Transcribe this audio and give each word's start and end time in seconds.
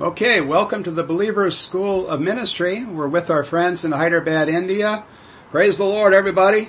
Okay, 0.00 0.40
welcome 0.40 0.82
to 0.84 0.90
the 0.90 1.02
Believers 1.02 1.58
School 1.58 2.08
of 2.08 2.22
Ministry. 2.22 2.86
We're 2.86 3.06
with 3.06 3.28
our 3.28 3.44
friends 3.44 3.84
in 3.84 3.92
Hyderabad, 3.92 4.48
India. 4.48 5.04
Praise 5.50 5.76
the 5.76 5.84
Lord, 5.84 6.14
everybody. 6.14 6.68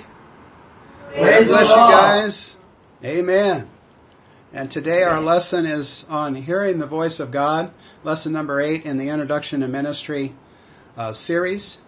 Praise 1.14 1.46
Bless 1.46 1.68
the 1.68 1.74
you 1.74 1.80
guys. 1.80 2.56
Amen. 3.02 3.70
And 4.52 4.70
today 4.70 5.02
our 5.04 5.18
lesson 5.18 5.64
is 5.64 6.04
on 6.10 6.34
hearing 6.34 6.78
the 6.78 6.86
voice 6.86 7.20
of 7.20 7.30
God, 7.30 7.72
lesson 8.04 8.34
number 8.34 8.60
eight 8.60 8.84
in 8.84 8.98
the 8.98 9.08
Introduction 9.08 9.60
to 9.60 9.68
Ministry 9.68 10.34
uh, 10.98 11.14
series. 11.14 11.80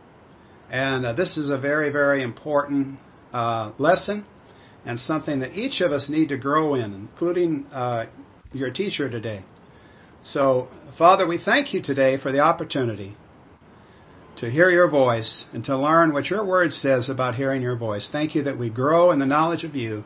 And 0.71 1.05
uh, 1.05 1.13
this 1.13 1.37
is 1.37 1.51
a 1.51 1.59
very, 1.59 1.91
very 1.91 2.23
important 2.23 2.99
uh, 3.35 3.73
lesson 3.77 4.25
and 4.87 4.99
something 4.99 5.41
that 5.41 5.55
each 5.55 5.83
of 5.83 5.93
us 5.93 6.09
need 6.09 6.31
to 6.31 6.39
grow 6.39 6.75
in, 6.75 6.95
including 6.95 7.67
uh, 7.71 8.07
your 8.55 8.71
teacher 8.71 9.11
today. 9.11 9.43
So, 10.27 10.71
Father, 10.91 11.27
we 11.27 11.37
thank 11.37 11.75
you 11.75 11.83
today 11.83 12.17
for 12.17 12.33
the 12.33 12.41
opportunity 12.41 13.15
to 14.37 14.49
hear 14.49 14.71
your 14.71 14.89
voice 14.89 15.51
and 15.53 15.63
to 15.67 15.77
learn 15.77 16.15
what 16.15 16.31
your 16.31 16.43
word 16.43 16.73
says 16.73 17.11
about 17.11 17.35
hearing 17.35 17.61
your 17.61 17.77
voice. 17.77 18.09
Thank 18.09 18.35
you 18.35 18.41
that 18.41 18.57
we 18.57 18.71
grow 18.71 19.11
in 19.11 19.19
the 19.19 19.27
knowledge 19.27 19.65
of 19.65 19.77
you 19.77 20.05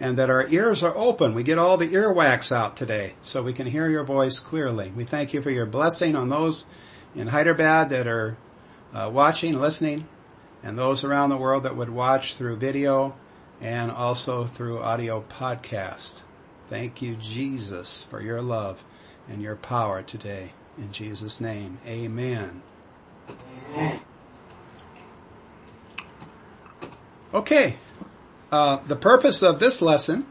and 0.00 0.16
that 0.16 0.30
our 0.30 0.48
ears 0.48 0.82
are 0.82 0.96
open. 0.96 1.32
We 1.32 1.44
get 1.44 1.58
all 1.58 1.76
the 1.76 1.86
earwax 1.86 2.50
out 2.50 2.76
today 2.76 3.14
so 3.22 3.40
we 3.40 3.52
can 3.52 3.68
hear 3.68 3.88
your 3.88 4.02
voice 4.02 4.40
clearly. 4.40 4.90
We 4.96 5.04
thank 5.04 5.32
you 5.32 5.40
for 5.40 5.50
your 5.50 5.64
blessing 5.64 6.16
on 6.16 6.28
those 6.28 6.66
in 7.14 7.28
Hyderabad 7.28 7.88
that 7.90 8.08
are 8.08 8.36
uh, 8.92 9.08
watching, 9.12 9.60
listening, 9.60 10.08
and 10.60 10.76
those 10.76 11.04
around 11.04 11.30
the 11.30 11.36
world 11.36 11.62
that 11.62 11.76
would 11.76 11.90
watch 11.90 12.34
through 12.34 12.56
video 12.56 13.14
and 13.60 13.92
also 13.92 14.44
through 14.44 14.82
audio 14.82 15.22
podcast. 15.28 16.24
Thank 16.68 17.00
you, 17.00 17.14
Jesus, 17.14 18.02
for 18.02 18.20
your 18.20 18.42
love 18.42 18.82
and 19.28 19.42
your 19.42 19.56
power 19.56 20.02
today. 20.02 20.52
In 20.78 20.92
Jesus' 20.92 21.40
name, 21.40 21.78
amen. 21.86 22.62
Okay, 27.34 27.76
uh, 28.52 28.78
the 28.86 28.96
purpose 28.96 29.42
of 29.42 29.58
this 29.58 29.82
lesson 29.82 30.26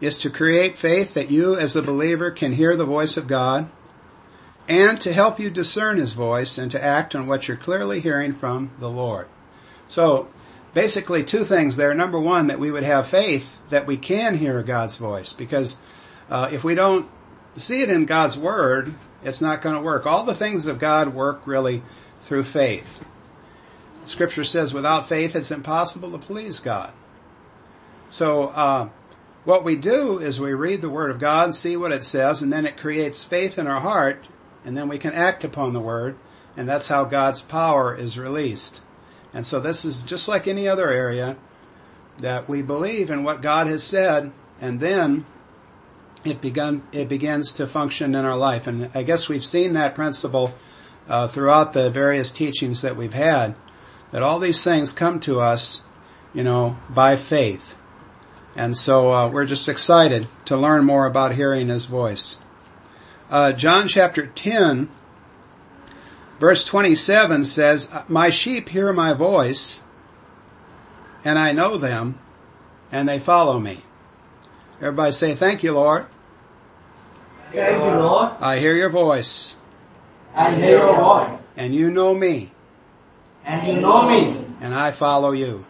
is 0.00 0.18
to 0.18 0.30
create 0.30 0.78
faith 0.78 1.14
that 1.14 1.30
you 1.30 1.56
as 1.56 1.76
a 1.76 1.82
believer 1.82 2.30
can 2.30 2.52
hear 2.52 2.76
the 2.76 2.84
voice 2.84 3.16
of 3.16 3.26
God 3.26 3.68
and 4.68 5.00
to 5.00 5.12
help 5.12 5.38
you 5.38 5.50
discern 5.50 5.98
His 5.98 6.14
voice 6.14 6.58
and 6.58 6.70
to 6.70 6.82
act 6.82 7.14
on 7.14 7.26
what 7.26 7.46
you're 7.46 7.56
clearly 7.56 8.00
hearing 8.00 8.32
from 8.32 8.70
the 8.78 8.90
Lord. 8.90 9.28
So, 9.88 10.28
basically 10.72 11.22
two 11.22 11.44
things 11.44 11.76
there. 11.76 11.94
Number 11.94 12.18
one, 12.18 12.48
that 12.48 12.58
we 12.58 12.70
would 12.70 12.82
have 12.82 13.06
faith 13.06 13.60
that 13.70 13.86
we 13.86 13.96
can 13.96 14.38
hear 14.38 14.62
God's 14.62 14.96
voice 14.98 15.32
because 15.32 15.78
uh, 16.30 16.48
if 16.52 16.64
we 16.64 16.74
don't 16.74 17.08
see 17.60 17.82
it 17.82 17.90
in 17.90 18.04
God's 18.04 18.36
Word, 18.36 18.94
it's 19.22 19.40
not 19.40 19.62
going 19.62 19.74
to 19.74 19.80
work. 19.80 20.06
All 20.06 20.24
the 20.24 20.34
things 20.34 20.66
of 20.66 20.78
God 20.78 21.14
work 21.14 21.46
really 21.46 21.82
through 22.20 22.44
faith. 22.44 23.04
Scripture 24.04 24.44
says 24.44 24.74
without 24.74 25.06
faith 25.06 25.34
it's 25.34 25.50
impossible 25.50 26.10
to 26.12 26.18
please 26.18 26.60
God. 26.60 26.92
So, 28.10 28.48
uh, 28.48 28.88
what 29.44 29.64
we 29.64 29.76
do 29.76 30.18
is 30.18 30.40
we 30.40 30.54
read 30.54 30.80
the 30.80 30.90
Word 30.90 31.10
of 31.10 31.18
God 31.18 31.44
and 31.44 31.54
see 31.54 31.76
what 31.76 31.92
it 31.92 32.04
says, 32.04 32.40
and 32.40 32.52
then 32.52 32.64
it 32.64 32.78
creates 32.78 33.24
faith 33.24 33.58
in 33.58 33.66
our 33.66 33.80
heart, 33.80 34.28
and 34.64 34.76
then 34.76 34.88
we 34.88 34.98
can 34.98 35.12
act 35.12 35.44
upon 35.44 35.72
the 35.72 35.80
Word, 35.80 36.16
and 36.56 36.68
that's 36.68 36.88
how 36.88 37.04
God's 37.04 37.42
power 37.42 37.94
is 37.94 38.18
released. 38.18 38.80
And 39.34 39.44
so 39.44 39.60
this 39.60 39.84
is 39.84 40.02
just 40.02 40.28
like 40.28 40.46
any 40.46 40.66
other 40.66 40.90
area 40.90 41.36
that 42.18 42.48
we 42.48 42.62
believe 42.62 43.10
in 43.10 43.24
what 43.24 43.42
God 43.42 43.66
has 43.66 43.82
said, 43.82 44.32
and 44.60 44.80
then 44.80 45.26
it 46.24 46.40
begun 46.40 46.82
it 46.92 47.08
begins 47.08 47.52
to 47.52 47.66
function 47.66 48.14
in 48.14 48.24
our 48.24 48.36
life. 48.36 48.66
And 48.66 48.90
I 48.94 49.02
guess 49.02 49.28
we've 49.28 49.44
seen 49.44 49.74
that 49.74 49.94
principle 49.94 50.54
uh, 51.08 51.28
throughout 51.28 51.72
the 51.72 51.90
various 51.90 52.32
teachings 52.32 52.82
that 52.82 52.96
we've 52.96 53.14
had, 53.14 53.54
that 54.10 54.22
all 54.22 54.38
these 54.38 54.64
things 54.64 54.92
come 54.92 55.20
to 55.20 55.40
us, 55.40 55.82
you 56.32 56.44
know, 56.44 56.78
by 56.88 57.16
faith. 57.16 57.78
And 58.56 58.76
so 58.76 59.12
uh, 59.12 59.28
we're 59.28 59.46
just 59.46 59.68
excited 59.68 60.28
to 60.46 60.56
learn 60.56 60.84
more 60.84 61.06
about 61.06 61.34
hearing 61.34 61.68
His 61.68 61.86
voice. 61.86 62.38
Uh, 63.30 63.52
John 63.52 63.88
chapter 63.88 64.26
10, 64.26 64.88
verse 66.38 66.64
27 66.64 67.44
says, 67.44 67.92
My 68.08 68.30
sheep 68.30 68.68
hear 68.68 68.92
my 68.92 69.12
voice, 69.12 69.82
and 71.24 71.38
I 71.38 71.52
know 71.52 71.76
them, 71.76 72.18
and 72.92 73.08
they 73.08 73.18
follow 73.18 73.58
me. 73.58 73.80
Everybody 74.76 75.12
say, 75.12 75.34
Thank 75.34 75.62
you, 75.62 75.72
Lord. 75.72 76.06
Thank 77.54 77.82
you, 77.84 77.90
Lord. 78.00 78.32
I 78.40 78.58
hear 78.58 78.74
your 78.74 78.90
voice, 78.90 79.56
I 80.34 80.54
hear 80.54 80.78
your 80.78 80.96
voice, 80.96 81.54
and 81.56 81.74
you 81.74 81.90
know 81.90 82.14
me, 82.14 82.50
and 83.44 83.66
you 83.66 83.80
know 83.80 84.08
me, 84.08 84.44
and 84.60 84.74
I 84.74 84.90
follow 84.90 85.30
you. 85.32 85.64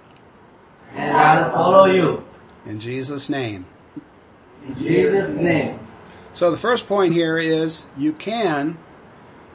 and 0.94 1.16
I'll 1.16 1.50
follow 1.50 1.84
you. 1.86 2.24
In 2.64 2.80
Jesus' 2.80 3.28
name. 3.28 3.66
In 4.66 4.74
Jesus' 4.76 5.40
name. 5.40 5.78
So 6.32 6.50
the 6.50 6.56
first 6.56 6.86
point 6.88 7.12
here 7.12 7.36
is 7.38 7.86
you 7.98 8.12
can 8.12 8.78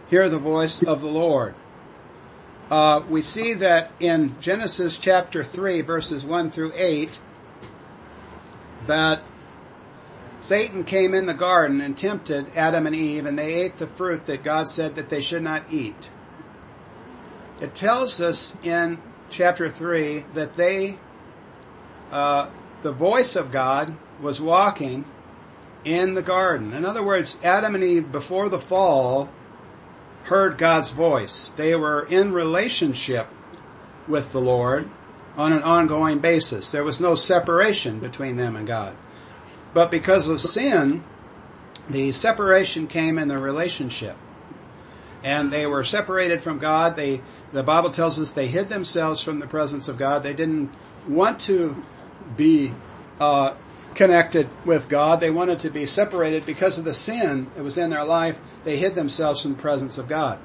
hear 0.09 0.29
the 0.29 0.37
voice 0.37 0.83
of 0.83 1.01
the 1.01 1.07
Lord. 1.07 1.55
Uh, 2.69 3.01
we 3.09 3.23
see 3.23 3.53
that 3.55 3.91
in 3.99 4.35
Genesis 4.39 4.99
chapter 4.99 5.43
3, 5.43 5.81
verses 5.81 6.23
1 6.23 6.51
through 6.51 6.71
8, 6.75 7.19
that 8.85 9.21
Satan 10.41 10.83
came 10.85 11.13
in 11.13 11.25
the 11.25 11.33
garden 11.33 11.81
and 11.81 11.97
tempted 11.97 12.47
Adam 12.55 12.87
and 12.87 12.95
Eve, 12.95 13.25
and 13.25 13.37
they 13.37 13.55
ate 13.55 13.77
the 13.77 13.87
fruit 13.87 14.25
that 14.25 14.43
God 14.43 14.67
said 14.67 14.95
that 14.95 15.09
they 15.09 15.21
should 15.21 15.43
not 15.43 15.63
eat. 15.69 16.11
It 17.59 17.75
tells 17.75 18.21
us 18.21 18.57
in 18.63 18.99
chapter 19.29 19.67
3 19.67 20.25
that 20.33 20.55
they, 20.55 20.97
uh, 22.11 22.49
the 22.83 22.91
voice 22.93 23.35
of 23.35 23.51
God 23.51 23.95
was 24.21 24.39
walking 24.39 25.03
in 25.83 26.13
the 26.13 26.21
garden. 26.21 26.73
In 26.73 26.85
other 26.85 27.03
words, 27.03 27.37
Adam 27.43 27.75
and 27.75 27.83
Eve, 27.83 28.11
before 28.11 28.47
the 28.47 28.59
fall, 28.59 29.29
heard 30.23 30.57
God's 30.57 30.91
voice. 30.91 31.47
They 31.49 31.75
were 31.75 32.03
in 32.03 32.31
relationship 32.33 33.27
with 34.07 34.31
the 34.31 34.41
Lord 34.41 34.89
on 35.37 35.51
an 35.53 35.63
ongoing 35.63 36.19
basis. 36.19 36.71
There 36.71 36.83
was 36.83 37.01
no 37.01 37.15
separation 37.15 37.99
between 37.99 38.37
them 38.37 38.55
and 38.55 38.67
God. 38.67 38.95
But 39.73 39.91
because 39.91 40.27
of 40.27 40.41
sin, 40.41 41.03
the 41.89 42.11
separation 42.11 42.87
came 42.87 43.17
in 43.17 43.27
the 43.27 43.37
relationship. 43.37 44.17
And 45.23 45.51
they 45.51 45.65
were 45.65 45.83
separated 45.83 46.41
from 46.41 46.59
God. 46.59 46.95
They, 46.95 47.21
the 47.51 47.63
Bible 47.63 47.89
tells 47.89 48.17
us 48.19 48.31
they 48.31 48.47
hid 48.47 48.69
themselves 48.69 49.21
from 49.21 49.39
the 49.39 49.47
presence 49.47 49.87
of 49.87 49.97
God. 49.97 50.23
They 50.23 50.33
didn't 50.33 50.71
want 51.07 51.39
to 51.41 51.83
be 52.37 52.71
uh, 53.19 53.55
connected 53.95 54.47
with 54.65 54.87
God. 54.87 55.19
They 55.19 55.29
wanted 55.29 55.59
to 55.61 55.69
be 55.69 55.85
separated 55.85 56.45
because 56.45 56.77
of 56.77 56.85
the 56.85 56.93
sin 56.93 57.47
that 57.55 57.63
was 57.63 57.77
in 57.77 57.89
their 57.89 58.05
life. 58.05 58.37
They 58.63 58.77
hid 58.77 58.95
themselves 58.95 59.41
from 59.41 59.55
the 59.55 59.61
presence 59.61 59.97
of 59.97 60.07
God. 60.07 60.39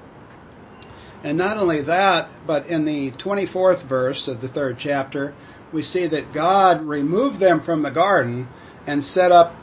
And 1.22 1.38
not 1.38 1.56
only 1.56 1.80
that, 1.82 2.28
but 2.46 2.66
in 2.66 2.84
the 2.84 3.12
24th 3.12 3.84
verse 3.84 4.28
of 4.28 4.40
the 4.40 4.48
third 4.48 4.78
chapter, 4.78 5.34
we 5.72 5.82
see 5.82 6.06
that 6.06 6.32
God 6.32 6.82
removed 6.82 7.38
them 7.38 7.60
from 7.60 7.82
the 7.82 7.90
garden 7.90 8.48
and 8.86 9.04
set 9.04 9.32
up 9.32 9.54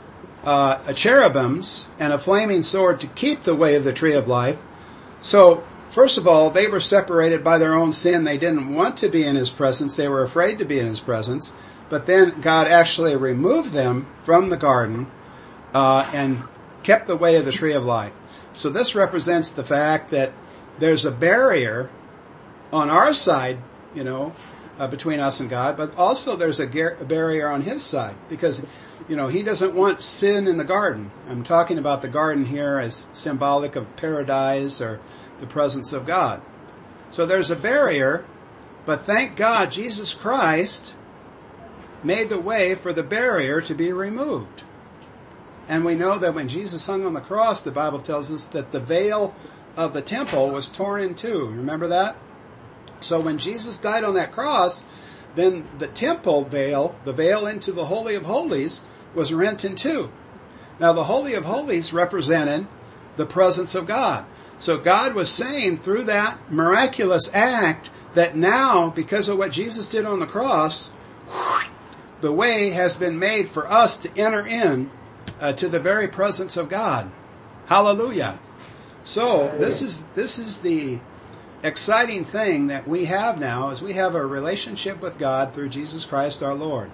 uh, 0.44 0.82
a 0.86 0.94
cherubims 0.94 1.90
and 1.98 2.12
a 2.12 2.18
flaming 2.18 2.62
sword 2.62 3.00
to 3.00 3.06
keep 3.08 3.42
the 3.42 3.54
way 3.54 3.76
of 3.76 3.84
the 3.84 3.92
tree 3.92 4.14
of 4.14 4.26
life. 4.26 4.58
So, 5.20 5.62
first 5.90 6.18
of 6.18 6.26
all, 6.26 6.50
they 6.50 6.66
were 6.66 6.80
separated 6.80 7.44
by 7.44 7.58
their 7.58 7.74
own 7.74 7.92
sin. 7.92 8.24
They 8.24 8.38
didn't 8.38 8.74
want 8.74 8.96
to 8.98 9.08
be 9.08 9.24
in 9.24 9.36
His 9.36 9.50
presence. 9.50 9.96
They 9.96 10.08
were 10.08 10.22
afraid 10.22 10.58
to 10.58 10.64
be 10.64 10.78
in 10.78 10.86
His 10.86 11.00
presence. 11.00 11.52
But 11.88 12.06
then 12.06 12.40
God 12.40 12.66
actually 12.66 13.14
removed 13.14 13.72
them 13.72 14.06
from 14.22 14.48
the 14.48 14.56
garden 14.56 15.06
uh, 15.74 16.10
and 16.12 16.42
kept 16.82 17.06
the 17.06 17.16
way 17.16 17.36
of 17.36 17.44
the 17.44 17.52
tree 17.52 17.74
of 17.74 17.84
life. 17.84 18.12
So 18.52 18.68
this 18.68 18.94
represents 18.94 19.50
the 19.50 19.64
fact 19.64 20.10
that 20.10 20.32
there's 20.78 21.04
a 21.04 21.10
barrier 21.10 21.90
on 22.72 22.90
our 22.90 23.14
side, 23.14 23.58
you 23.94 24.04
know, 24.04 24.32
uh, 24.78 24.88
between 24.88 25.20
us 25.20 25.40
and 25.40 25.48
God, 25.50 25.76
but 25.76 25.96
also 25.96 26.34
there's 26.36 26.60
a, 26.60 26.66
gar- 26.66 26.96
a 27.00 27.04
barrier 27.04 27.48
on 27.48 27.62
His 27.62 27.82
side 27.82 28.14
because, 28.28 28.64
you 29.08 29.16
know, 29.16 29.28
He 29.28 29.42
doesn't 29.42 29.74
want 29.74 30.02
sin 30.02 30.46
in 30.46 30.56
the 30.56 30.64
garden. 30.64 31.10
I'm 31.28 31.44
talking 31.44 31.78
about 31.78 32.02
the 32.02 32.08
garden 32.08 32.46
here 32.46 32.78
as 32.78 33.08
symbolic 33.12 33.76
of 33.76 33.96
paradise 33.96 34.80
or 34.80 35.00
the 35.40 35.46
presence 35.46 35.92
of 35.92 36.06
God. 36.06 36.42
So 37.10 37.26
there's 37.26 37.50
a 37.50 37.56
barrier, 37.56 38.24
but 38.86 39.02
thank 39.02 39.36
God 39.36 39.70
Jesus 39.70 40.14
Christ 40.14 40.94
made 42.02 42.28
the 42.28 42.40
way 42.40 42.74
for 42.74 42.92
the 42.92 43.02
barrier 43.02 43.60
to 43.60 43.74
be 43.74 43.92
removed. 43.92 44.64
And 45.68 45.84
we 45.84 45.94
know 45.94 46.18
that 46.18 46.34
when 46.34 46.48
Jesus 46.48 46.86
hung 46.86 47.06
on 47.06 47.14
the 47.14 47.20
cross, 47.20 47.62
the 47.62 47.70
Bible 47.70 48.00
tells 48.00 48.30
us 48.30 48.46
that 48.48 48.72
the 48.72 48.80
veil 48.80 49.34
of 49.76 49.92
the 49.92 50.02
temple 50.02 50.50
was 50.50 50.68
torn 50.68 51.02
in 51.02 51.14
two. 51.14 51.46
Remember 51.46 51.86
that? 51.88 52.16
So 53.00 53.20
when 53.20 53.38
Jesus 53.38 53.78
died 53.78 54.04
on 54.04 54.14
that 54.14 54.32
cross, 54.32 54.84
then 55.34 55.66
the 55.78 55.86
temple 55.86 56.44
veil, 56.44 56.94
the 57.04 57.12
veil 57.12 57.46
into 57.46 57.72
the 57.72 57.86
Holy 57.86 58.14
of 58.14 58.26
Holies, 58.26 58.82
was 59.14 59.32
rent 59.32 59.64
in 59.64 59.76
two. 59.76 60.10
Now 60.78 60.92
the 60.92 61.04
Holy 61.04 61.34
of 61.34 61.44
Holies 61.44 61.92
represented 61.92 62.66
the 63.16 63.26
presence 63.26 63.74
of 63.74 63.86
God. 63.86 64.24
So 64.58 64.78
God 64.78 65.14
was 65.14 65.30
saying 65.30 65.78
through 65.78 66.04
that 66.04 66.38
miraculous 66.50 67.32
act 67.34 67.90
that 68.14 68.36
now, 68.36 68.90
because 68.90 69.28
of 69.28 69.38
what 69.38 69.52
Jesus 69.52 69.88
did 69.88 70.04
on 70.04 70.20
the 70.20 70.26
cross, 70.26 70.92
the 72.20 72.32
way 72.32 72.70
has 72.70 72.96
been 72.96 73.18
made 73.18 73.48
for 73.48 73.70
us 73.70 73.98
to 73.98 74.20
enter 74.20 74.46
in 74.46 74.90
uh, 75.40 75.52
to 75.54 75.68
the 75.68 75.80
very 75.80 76.08
presence 76.08 76.56
of 76.56 76.68
God. 76.68 77.10
Hallelujah. 77.66 78.38
So 79.04 79.48
this 79.58 79.82
is 79.82 80.02
this 80.14 80.38
is 80.38 80.60
the 80.60 81.00
exciting 81.62 82.24
thing 82.24 82.68
that 82.68 82.86
we 82.86 83.06
have 83.06 83.38
now 83.38 83.70
is 83.70 83.82
we 83.82 83.94
have 83.94 84.14
a 84.14 84.24
relationship 84.24 85.00
with 85.00 85.18
God 85.18 85.54
through 85.54 85.68
Jesus 85.68 86.04
Christ 86.04 86.42
our 86.42 86.54
Lord. 86.54 86.90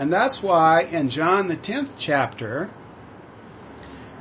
And 0.00 0.10
that's 0.10 0.42
why 0.42 0.84
in 0.84 1.10
John 1.10 1.48
the 1.48 1.58
10th 1.58 1.90
chapter 1.98 2.70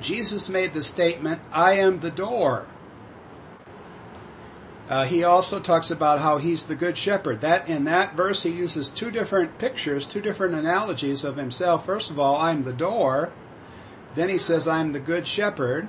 Jesus 0.01 0.49
made 0.49 0.73
the 0.73 0.83
statement, 0.83 1.41
I 1.53 1.73
am 1.73 2.01
the 2.01 2.11
door. 2.11 2.65
Uh, 4.89 5.05
he 5.05 5.23
also 5.23 5.57
talks 5.57 5.89
about 5.89 6.19
how 6.19 6.37
he's 6.37 6.67
the 6.67 6.75
good 6.75 6.97
shepherd. 6.97 7.39
That 7.39 7.69
in 7.69 7.85
that 7.85 8.13
verse 8.13 8.43
he 8.43 8.49
uses 8.49 8.89
two 8.89 9.09
different 9.09 9.57
pictures, 9.57 10.05
two 10.05 10.19
different 10.19 10.53
analogies 10.53 11.23
of 11.23 11.37
himself. 11.37 11.85
First 11.85 12.11
of 12.11 12.19
all, 12.19 12.35
I'm 12.35 12.63
the 12.63 12.73
door. 12.73 13.31
Then 14.15 14.27
he 14.27 14.37
says, 14.37 14.67
I'm 14.67 14.91
the 14.91 14.99
good 14.99 15.29
shepherd. 15.29 15.87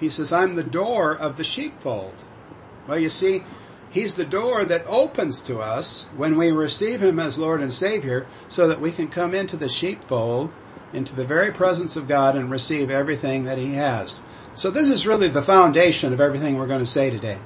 He 0.00 0.08
says, 0.08 0.32
I'm 0.32 0.54
the 0.54 0.64
door 0.64 1.14
of 1.14 1.36
the 1.36 1.44
sheepfold. 1.44 2.14
Well, 2.88 2.98
you 2.98 3.10
see, 3.10 3.42
he's 3.96 4.14
the 4.14 4.24
door 4.24 4.62
that 4.62 4.86
opens 4.86 5.40
to 5.40 5.58
us 5.58 6.04
when 6.16 6.36
we 6.36 6.52
receive 6.52 7.02
him 7.02 7.18
as 7.18 7.38
Lord 7.38 7.62
and 7.62 7.72
Savior 7.72 8.26
so 8.46 8.68
that 8.68 8.80
we 8.80 8.92
can 8.92 9.08
come 9.08 9.34
into 9.34 9.56
the 9.56 9.70
sheepfold, 9.70 10.52
into 10.92 11.16
the 11.16 11.24
very 11.24 11.50
presence 11.50 11.96
of 11.96 12.06
God 12.06 12.36
and 12.36 12.50
receive 12.50 12.90
everything 12.90 13.44
that 13.44 13.56
he 13.56 13.72
has. 13.72 14.20
So 14.54 14.70
this 14.70 14.90
is 14.90 15.06
really 15.06 15.28
the 15.28 15.42
foundation 15.42 16.12
of 16.12 16.20
everything 16.20 16.56
we're 16.56 16.66
going 16.66 16.84
to 16.84 16.86
say 16.86 17.08
today. 17.08 17.38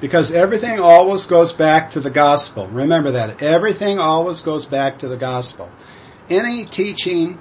Because 0.00 0.32
everything 0.32 0.80
always 0.80 1.26
goes 1.26 1.52
back 1.52 1.90
to 1.90 2.00
the 2.00 2.10
gospel. 2.10 2.66
Remember 2.68 3.10
that. 3.10 3.42
Everything 3.42 3.98
always 3.98 4.40
goes 4.40 4.64
back 4.64 4.98
to 5.00 5.08
the 5.08 5.16
gospel. 5.18 5.70
Any 6.30 6.64
teaching 6.64 7.38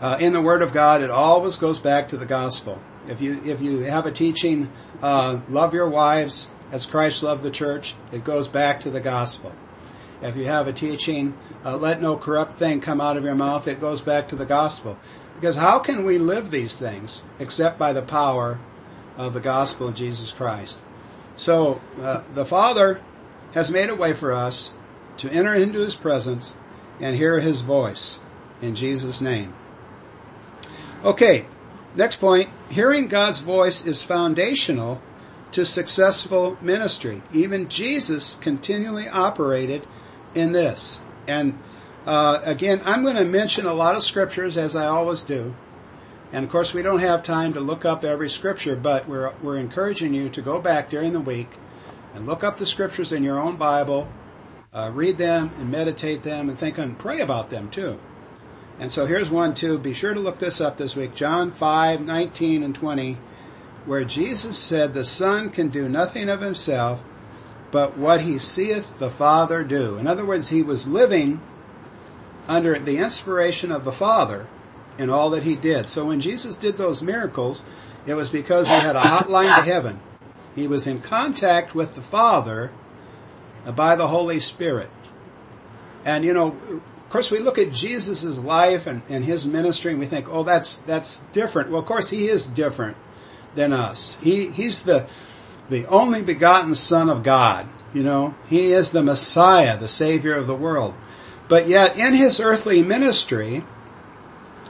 uh, 0.00 0.16
in 0.20 0.32
the 0.32 0.40
Word 0.40 0.62
of 0.62 0.72
God, 0.72 1.02
it 1.02 1.10
always 1.10 1.56
goes 1.56 1.78
back 1.78 2.08
to 2.08 2.16
the 2.16 2.26
gospel. 2.26 2.80
If 3.06 3.20
you 3.20 3.42
if 3.44 3.60
you 3.60 3.80
have 3.80 4.06
a 4.06 4.10
teaching, 4.10 4.70
uh, 5.02 5.40
love 5.50 5.74
your 5.74 5.88
wives 5.88 6.50
as 6.74 6.86
Christ 6.86 7.22
loved 7.22 7.44
the 7.44 7.52
church, 7.52 7.94
it 8.10 8.24
goes 8.24 8.48
back 8.48 8.80
to 8.80 8.90
the 8.90 9.00
gospel. 9.00 9.52
If 10.20 10.36
you 10.36 10.46
have 10.46 10.66
a 10.66 10.72
teaching, 10.72 11.34
uh, 11.64 11.76
let 11.76 12.02
no 12.02 12.16
corrupt 12.16 12.54
thing 12.54 12.80
come 12.80 13.00
out 13.00 13.16
of 13.16 13.22
your 13.22 13.36
mouth, 13.36 13.68
it 13.68 13.80
goes 13.80 14.00
back 14.00 14.28
to 14.28 14.36
the 14.36 14.44
gospel. 14.44 14.98
Because 15.36 15.54
how 15.54 15.78
can 15.78 16.04
we 16.04 16.18
live 16.18 16.50
these 16.50 16.76
things 16.76 17.22
except 17.38 17.78
by 17.78 17.92
the 17.92 18.02
power 18.02 18.58
of 19.16 19.34
the 19.34 19.40
gospel 19.40 19.86
of 19.86 19.94
Jesus 19.94 20.32
Christ? 20.32 20.82
So 21.36 21.80
uh, 22.02 22.24
the 22.34 22.44
Father 22.44 23.00
has 23.52 23.70
made 23.70 23.88
a 23.88 23.94
way 23.94 24.12
for 24.12 24.32
us 24.32 24.72
to 25.18 25.30
enter 25.30 25.54
into 25.54 25.78
His 25.78 25.94
presence 25.94 26.58
and 27.00 27.14
hear 27.14 27.38
His 27.38 27.60
voice 27.60 28.18
in 28.60 28.74
Jesus' 28.74 29.20
name. 29.20 29.54
Okay, 31.04 31.46
next 31.94 32.16
point. 32.16 32.48
Hearing 32.68 33.06
God's 33.06 33.42
voice 33.42 33.86
is 33.86 34.02
foundational 34.02 35.00
to 35.54 35.64
successful 35.64 36.58
ministry. 36.60 37.22
Even 37.32 37.68
Jesus 37.68 38.36
continually 38.36 39.08
operated 39.08 39.86
in 40.34 40.50
this. 40.50 40.98
And 41.28 41.58
uh, 42.06 42.40
again, 42.44 42.80
I'm 42.84 43.04
going 43.04 43.16
to 43.16 43.24
mention 43.24 43.64
a 43.64 43.72
lot 43.72 43.94
of 43.94 44.02
scriptures 44.02 44.56
as 44.56 44.74
I 44.74 44.86
always 44.86 45.22
do. 45.22 45.54
And 46.32 46.44
of 46.44 46.50
course, 46.50 46.74
we 46.74 46.82
don't 46.82 46.98
have 46.98 47.22
time 47.22 47.52
to 47.52 47.60
look 47.60 47.84
up 47.84 48.04
every 48.04 48.28
scripture, 48.28 48.74
but 48.74 49.08
we're, 49.08 49.32
we're 49.42 49.56
encouraging 49.56 50.12
you 50.12 50.28
to 50.30 50.42
go 50.42 50.60
back 50.60 50.90
during 50.90 51.12
the 51.12 51.20
week 51.20 51.56
and 52.14 52.26
look 52.26 52.42
up 52.42 52.56
the 52.56 52.66
scriptures 52.66 53.12
in 53.12 53.22
your 53.22 53.38
own 53.38 53.54
Bible, 53.54 54.08
uh, 54.72 54.90
read 54.92 55.18
them 55.18 55.52
and 55.60 55.70
meditate 55.70 56.24
them 56.24 56.48
and 56.48 56.58
think 56.58 56.78
and 56.78 56.98
pray 56.98 57.20
about 57.20 57.50
them 57.50 57.70
too. 57.70 58.00
And 58.80 58.90
so 58.90 59.06
here's 59.06 59.30
one 59.30 59.54
too. 59.54 59.78
Be 59.78 59.94
sure 59.94 60.14
to 60.14 60.18
look 60.18 60.40
this 60.40 60.60
up 60.60 60.76
this 60.76 60.96
week. 60.96 61.14
John 61.14 61.52
5, 61.52 62.00
19 62.00 62.64
and 62.64 62.74
20, 62.74 63.18
where 63.86 64.04
Jesus 64.04 64.58
said, 64.58 64.94
The 64.94 65.04
Son 65.04 65.50
can 65.50 65.68
do 65.68 65.88
nothing 65.88 66.28
of 66.28 66.40
himself, 66.40 67.02
but 67.70 67.98
what 67.98 68.22
he 68.22 68.38
seeth 68.38 68.98
the 68.98 69.10
Father 69.10 69.64
do. 69.64 69.98
In 69.98 70.06
other 70.06 70.24
words, 70.24 70.48
he 70.48 70.62
was 70.62 70.88
living 70.88 71.40
under 72.48 72.78
the 72.78 72.98
inspiration 72.98 73.70
of 73.72 73.84
the 73.84 73.92
Father 73.92 74.46
in 74.98 75.10
all 75.10 75.30
that 75.30 75.42
he 75.42 75.54
did. 75.54 75.88
So 75.88 76.06
when 76.06 76.20
Jesus 76.20 76.56
did 76.56 76.76
those 76.76 77.02
miracles, 77.02 77.68
it 78.06 78.14
was 78.14 78.28
because 78.28 78.68
he 78.68 78.76
had 78.76 78.96
a 78.96 79.00
hotline 79.00 79.54
to 79.54 79.62
heaven. 79.62 80.00
He 80.54 80.66
was 80.66 80.86
in 80.86 81.00
contact 81.00 81.74
with 81.74 81.94
the 81.94 82.02
Father 82.02 82.70
by 83.74 83.96
the 83.96 84.08
Holy 84.08 84.40
Spirit. 84.40 84.90
And 86.04 86.24
you 86.24 86.32
know, 86.32 86.48
of 86.48 87.08
course, 87.08 87.30
we 87.30 87.38
look 87.38 87.58
at 87.58 87.72
Jesus' 87.72 88.38
life 88.38 88.86
and, 88.86 89.02
and 89.08 89.24
his 89.24 89.46
ministry 89.46 89.90
and 89.90 90.00
we 90.00 90.06
think, 90.06 90.28
oh, 90.28 90.42
that's, 90.42 90.76
that's 90.78 91.20
different. 91.32 91.70
Well, 91.70 91.80
of 91.80 91.86
course, 91.86 92.10
he 92.10 92.28
is 92.28 92.46
different 92.46 92.96
than 93.54 93.72
us. 93.72 94.18
He, 94.20 94.48
he's 94.50 94.82
the, 94.82 95.06
the 95.70 95.86
only 95.86 96.22
begotten 96.22 96.74
Son 96.74 97.08
of 97.08 97.22
God. 97.22 97.66
You 97.92 98.02
know, 98.02 98.34
he 98.48 98.72
is 98.72 98.90
the 98.90 99.02
Messiah, 99.02 99.78
the 99.78 99.88
Savior 99.88 100.34
of 100.34 100.46
the 100.46 100.54
world. 100.54 100.94
But 101.48 101.68
yet, 101.68 101.96
in 101.96 102.14
his 102.14 102.40
earthly 102.40 102.82
ministry, 102.82 103.62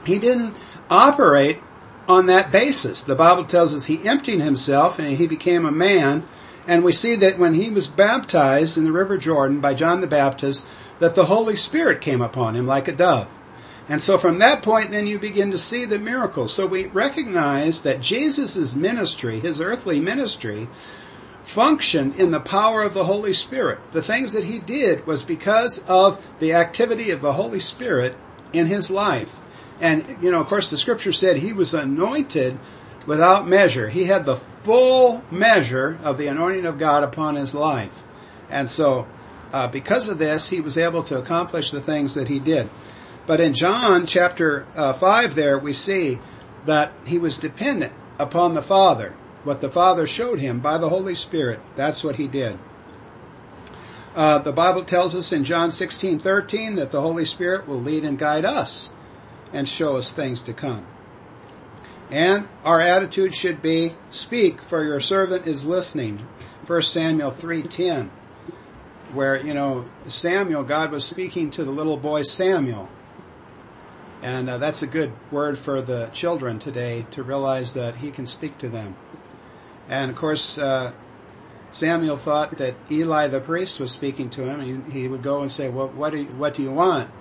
he 0.05 0.19
didn't 0.19 0.53
operate 0.89 1.59
on 2.07 2.27
that 2.27 2.51
basis. 2.51 3.03
The 3.03 3.15
Bible 3.15 3.45
tells 3.45 3.73
us 3.73 3.85
he 3.85 4.07
emptied 4.07 4.39
himself 4.41 4.99
and 4.99 5.17
he 5.17 5.27
became 5.27 5.65
a 5.65 5.71
man. 5.71 6.23
And 6.67 6.83
we 6.83 6.91
see 6.91 7.15
that 7.15 7.39
when 7.39 7.53
he 7.53 7.69
was 7.69 7.87
baptized 7.87 8.77
in 8.77 8.83
the 8.83 8.91
River 8.91 9.17
Jordan 9.17 9.59
by 9.59 9.73
John 9.73 10.01
the 10.01 10.07
Baptist, 10.07 10.67
that 10.99 11.15
the 11.15 11.25
Holy 11.25 11.55
Spirit 11.55 12.01
came 12.01 12.21
upon 12.21 12.55
him 12.55 12.65
like 12.65 12.87
a 12.87 12.91
dove. 12.91 13.27
And 13.87 14.01
so 14.01 14.17
from 14.17 14.39
that 14.39 14.63
point, 14.63 14.89
then 14.89 15.05
you 15.05 15.19
begin 15.19 15.51
to 15.51 15.57
see 15.57 15.85
the 15.85 15.99
miracles. 15.99 16.53
So 16.53 16.65
we 16.65 16.87
recognize 16.87 17.83
that 17.83 18.01
Jesus' 18.01 18.75
ministry, 18.75 19.39
his 19.39 19.61
earthly 19.61 19.99
ministry, 19.99 20.67
functioned 21.43 22.15
in 22.15 22.31
the 22.31 22.39
power 22.39 22.81
of 22.81 22.95
the 22.95 23.03
Holy 23.03 23.33
Spirit. 23.33 23.79
The 23.93 24.01
things 24.01 24.33
that 24.33 24.45
he 24.45 24.57
did 24.57 25.05
was 25.05 25.21
because 25.21 25.87
of 25.87 26.25
the 26.39 26.53
activity 26.53 27.11
of 27.11 27.21
the 27.21 27.33
Holy 27.33 27.59
Spirit 27.59 28.15
in 28.51 28.65
his 28.65 28.89
life. 28.89 29.39
And, 29.79 30.17
you 30.21 30.31
know, 30.31 30.41
of 30.41 30.47
course, 30.47 30.71
the 30.71 30.77
scripture 30.77 31.11
said 31.11 31.37
he 31.37 31.53
was 31.53 31.73
anointed 31.73 32.57
without 33.05 33.47
measure. 33.47 33.89
He 33.89 34.05
had 34.05 34.25
the 34.25 34.35
full 34.35 35.23
measure 35.29 35.99
of 36.03 36.17
the 36.17 36.27
anointing 36.27 36.65
of 36.65 36.79
God 36.79 37.03
upon 37.03 37.35
his 37.35 37.53
life. 37.53 38.03
And 38.49 38.67
so, 38.69 39.05
uh, 39.53 39.67
because 39.67 40.09
of 40.09 40.17
this, 40.17 40.49
he 40.49 40.59
was 40.59 40.77
able 40.77 41.03
to 41.03 41.19
accomplish 41.19 41.69
the 41.69 41.81
things 41.81 42.15
that 42.15 42.29
he 42.29 42.39
did. 42.39 42.69
But 43.27 43.39
in 43.39 43.53
John 43.53 44.05
chapter 44.05 44.65
uh, 44.75 44.93
5, 44.93 45.35
there 45.35 45.57
we 45.57 45.73
see 45.73 46.19
that 46.65 46.93
he 47.05 47.17
was 47.17 47.37
dependent 47.37 47.93
upon 48.19 48.53
the 48.53 48.61
Father. 48.61 49.15
What 49.43 49.61
the 49.61 49.69
Father 49.69 50.07
showed 50.07 50.39
him 50.39 50.59
by 50.59 50.77
the 50.77 50.89
Holy 50.89 51.15
Spirit, 51.15 51.59
that's 51.75 52.03
what 52.03 52.15
he 52.15 52.27
did. 52.27 52.57
Uh, 54.15 54.39
the 54.39 54.53
Bible 54.53 54.83
tells 54.83 55.13
us 55.13 55.33
in 55.33 55.43
John 55.43 55.71
16, 55.71 56.19
13 56.19 56.75
that 56.75 56.91
the 56.91 57.01
Holy 57.01 57.25
Spirit 57.25 57.67
will 57.67 57.81
lead 57.81 58.03
and 58.03 58.17
guide 58.17 58.45
us 58.45 58.93
and 59.51 59.67
show 59.67 59.97
us 59.97 60.11
things 60.11 60.41
to 60.43 60.53
come. 60.53 60.85
And 62.09 62.47
our 62.63 62.81
attitude 62.81 63.33
should 63.35 63.61
be, 63.61 63.95
speak, 64.09 64.61
for 64.61 64.83
your 64.83 64.99
servant 64.99 65.47
is 65.47 65.65
listening. 65.65 66.25
1 66.65 66.81
Samuel 66.83 67.31
3.10, 67.31 68.09
where, 69.13 69.35
you 69.35 69.53
know, 69.53 69.85
Samuel, 70.07 70.63
God 70.63 70.91
was 70.91 71.03
speaking 71.03 71.51
to 71.51 71.63
the 71.63 71.71
little 71.71 71.97
boy 71.97 72.21
Samuel. 72.21 72.89
And 74.25 74.49
uh, 74.49 74.57
that's 74.57 74.81
a 74.81 74.87
good 74.87 75.11
word 75.29 75.59
for 75.59 75.83
the 75.83 76.07
children 76.07 76.57
today 76.57 77.05
to 77.11 77.21
realize 77.21 77.75
that 77.75 77.97
he 77.97 78.09
can 78.09 78.25
speak 78.25 78.57
to 78.57 78.67
them. 78.67 78.95
And 79.87 80.09
of 80.09 80.17
course, 80.17 80.57
uh, 80.57 80.93
Samuel 81.69 82.17
thought 82.17 82.57
that 82.57 82.73
Eli 82.89 83.27
the 83.27 83.39
priest 83.39 83.79
was 83.79 83.91
speaking 83.91 84.31
to 84.31 84.45
him. 84.45 84.89
He, 84.89 85.01
he 85.01 85.07
would 85.07 85.21
go 85.21 85.41
and 85.41 85.51
say, 85.51 85.69
well, 85.69 85.89
what 85.89 86.09
do 86.09 86.17
you, 86.17 86.25
what 86.25 86.55
do 86.55 86.63
you 86.63 86.71
want? 86.71 87.11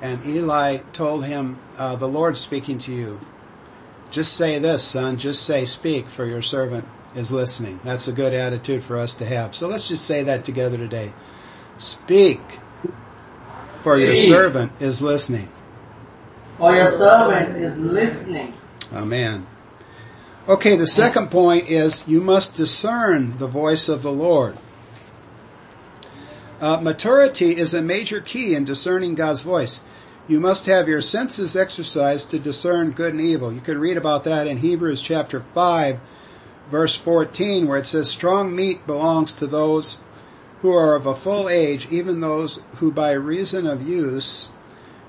And 0.00 0.24
Eli 0.24 0.78
told 0.92 1.24
him, 1.24 1.58
uh, 1.76 1.96
The 1.96 2.06
Lord's 2.06 2.38
speaking 2.38 2.78
to 2.78 2.92
you. 2.92 3.20
Just 4.12 4.34
say 4.34 4.60
this, 4.60 4.84
son. 4.84 5.16
Just 5.18 5.44
say, 5.44 5.64
Speak, 5.64 6.06
for 6.06 6.24
your 6.24 6.42
servant 6.42 6.86
is 7.16 7.32
listening. 7.32 7.80
That's 7.82 8.06
a 8.06 8.12
good 8.12 8.32
attitude 8.32 8.84
for 8.84 8.96
us 8.96 9.14
to 9.14 9.26
have. 9.26 9.56
So 9.56 9.66
let's 9.66 9.88
just 9.88 10.04
say 10.04 10.22
that 10.22 10.44
together 10.44 10.76
today. 10.76 11.12
Speak, 11.78 12.40
for 13.72 13.98
your 13.98 14.14
servant 14.14 14.70
is 14.80 15.02
listening. 15.02 15.48
For 16.62 16.76
your 16.76 16.92
servant 16.92 17.56
is 17.56 17.80
listening. 17.80 18.54
Amen. 18.92 19.48
Okay, 20.48 20.76
the 20.76 20.86
second 20.86 21.28
point 21.28 21.68
is 21.68 22.06
you 22.06 22.20
must 22.20 22.54
discern 22.54 23.36
the 23.38 23.48
voice 23.48 23.88
of 23.88 24.02
the 24.02 24.12
Lord. 24.12 24.56
Uh, 26.60 26.80
maturity 26.80 27.56
is 27.56 27.74
a 27.74 27.82
major 27.82 28.20
key 28.20 28.54
in 28.54 28.64
discerning 28.64 29.16
God's 29.16 29.40
voice. 29.40 29.84
You 30.28 30.38
must 30.38 30.66
have 30.66 30.86
your 30.86 31.02
senses 31.02 31.56
exercised 31.56 32.30
to 32.30 32.38
discern 32.38 32.92
good 32.92 33.14
and 33.14 33.20
evil. 33.20 33.52
You 33.52 33.60
can 33.60 33.78
read 33.80 33.96
about 33.96 34.22
that 34.22 34.46
in 34.46 34.58
Hebrews 34.58 35.02
chapter 35.02 35.40
5, 35.40 35.98
verse 36.70 36.94
14 36.94 37.66
where 37.66 37.78
it 37.78 37.86
says, 37.86 38.08
Strong 38.08 38.54
meat 38.54 38.86
belongs 38.86 39.34
to 39.34 39.48
those 39.48 39.98
who 40.60 40.72
are 40.72 40.94
of 40.94 41.06
a 41.06 41.16
full 41.16 41.48
age, 41.48 41.88
even 41.90 42.20
those 42.20 42.62
who 42.76 42.92
by 42.92 43.10
reason 43.10 43.66
of 43.66 43.82
use 43.82 44.48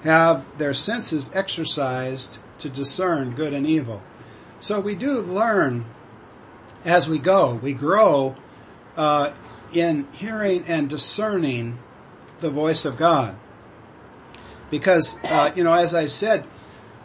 have 0.03 0.57
their 0.57 0.74
senses 0.74 1.33
exercised 1.33 2.39
to 2.60 2.69
discern 2.69 3.31
good 3.31 3.53
and 3.53 3.65
evil. 3.65 4.01
So 4.60 4.79
we 4.79 4.95
do 4.95 5.19
learn 5.19 5.86
as 6.86 7.10
we 7.10 7.19
go. 7.19 7.55
We 7.55 7.74
grow 7.74 8.36
uh, 8.95 9.31
in 9.74 10.07
hearing 10.13 10.65
and 10.67 10.89
discerning 10.89 11.79
the 12.39 12.50
voice 12.50 12.86
of 12.86 12.98
God. 12.98 13.36
Because, 14.69 15.24
uh, 15.24 15.51
you 15.55 15.63
know, 15.63 15.74
as 15.74 15.93
I 15.93 16.05
said, 16.05 16.45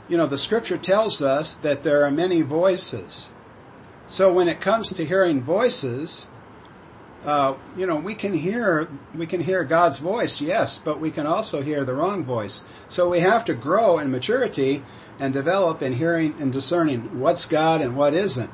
you 0.09 0.17
know, 0.17 0.27
the 0.27 0.39
scripture 0.39 0.79
tells 0.79 1.21
us 1.23 1.55
that 1.55 1.83
there 1.83 2.05
are 2.05 2.11
many 2.11 2.43
voices. 2.43 3.31
So 4.07 4.33
when 4.33 4.49
it 4.49 4.61
comes 4.61 4.93
to 4.95 5.05
hearing 5.05 5.43
voices, 5.43 6.29
uh, 7.25 7.55
you 7.77 7.87
know, 7.87 7.97
we 7.97 8.15
can 8.15 8.33
hear 8.35 8.89
we 9.15 9.27
can 9.27 9.41
hear 9.41 9.65
God's 9.65 9.99
voice, 9.99 10.41
yes, 10.41 10.79
but 10.79 11.01
we 11.01 11.11
can 11.11 11.27
also 11.27 11.63
hear 11.63 11.85
the 11.85 11.95
wrong 11.95 12.25
voice. 12.25 12.65
So 12.89 13.09
we 13.09 13.21
have 13.21 13.45
to 13.47 13.55
grow 13.55 13.99
in 13.99 14.11
maturity 14.11 14.83
and 15.19 15.33
develop 15.33 15.83
in 15.83 15.95
hearing 15.95 16.35
and 16.39 16.53
discerning 16.53 17.19
what's 17.21 17.47
God 17.47 17.81
and 17.81 17.97
what 17.97 18.15
isn't. 18.15 18.51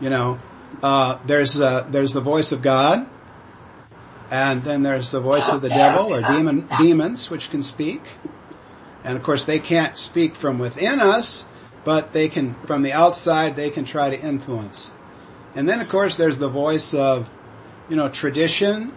You 0.00 0.10
know, 0.10 0.38
uh, 0.82 1.18
there's 1.24 1.60
uh, 1.60 1.86
there's 1.88 2.14
the 2.14 2.20
voice 2.20 2.50
of 2.50 2.62
God, 2.62 3.06
and 4.30 4.62
then 4.62 4.82
there's 4.82 5.12
the 5.12 5.20
voice 5.20 5.52
of 5.52 5.62
the 5.62 5.68
devil 5.68 6.12
or 6.12 6.22
demon 6.22 6.68
demons, 6.78 7.30
which 7.30 7.50
can 7.50 7.62
speak. 7.62 8.02
And 9.04 9.16
of 9.16 9.22
course, 9.22 9.44
they 9.44 9.60
can't 9.60 9.96
speak 9.96 10.34
from 10.34 10.58
within 10.58 11.00
us, 11.00 11.48
but 11.84 12.12
they 12.12 12.28
can 12.28 12.54
from 12.54 12.82
the 12.82 12.92
outside. 12.92 13.54
They 13.54 13.70
can 13.70 13.84
try 13.84 14.10
to 14.10 14.20
influence. 14.20 14.92
And 15.54 15.68
then, 15.68 15.80
of 15.80 15.88
course, 15.88 16.16
there's 16.16 16.38
the 16.38 16.48
voice 16.48 16.94
of, 16.94 17.28
you 17.88 17.96
know, 17.96 18.08
tradition, 18.08 18.92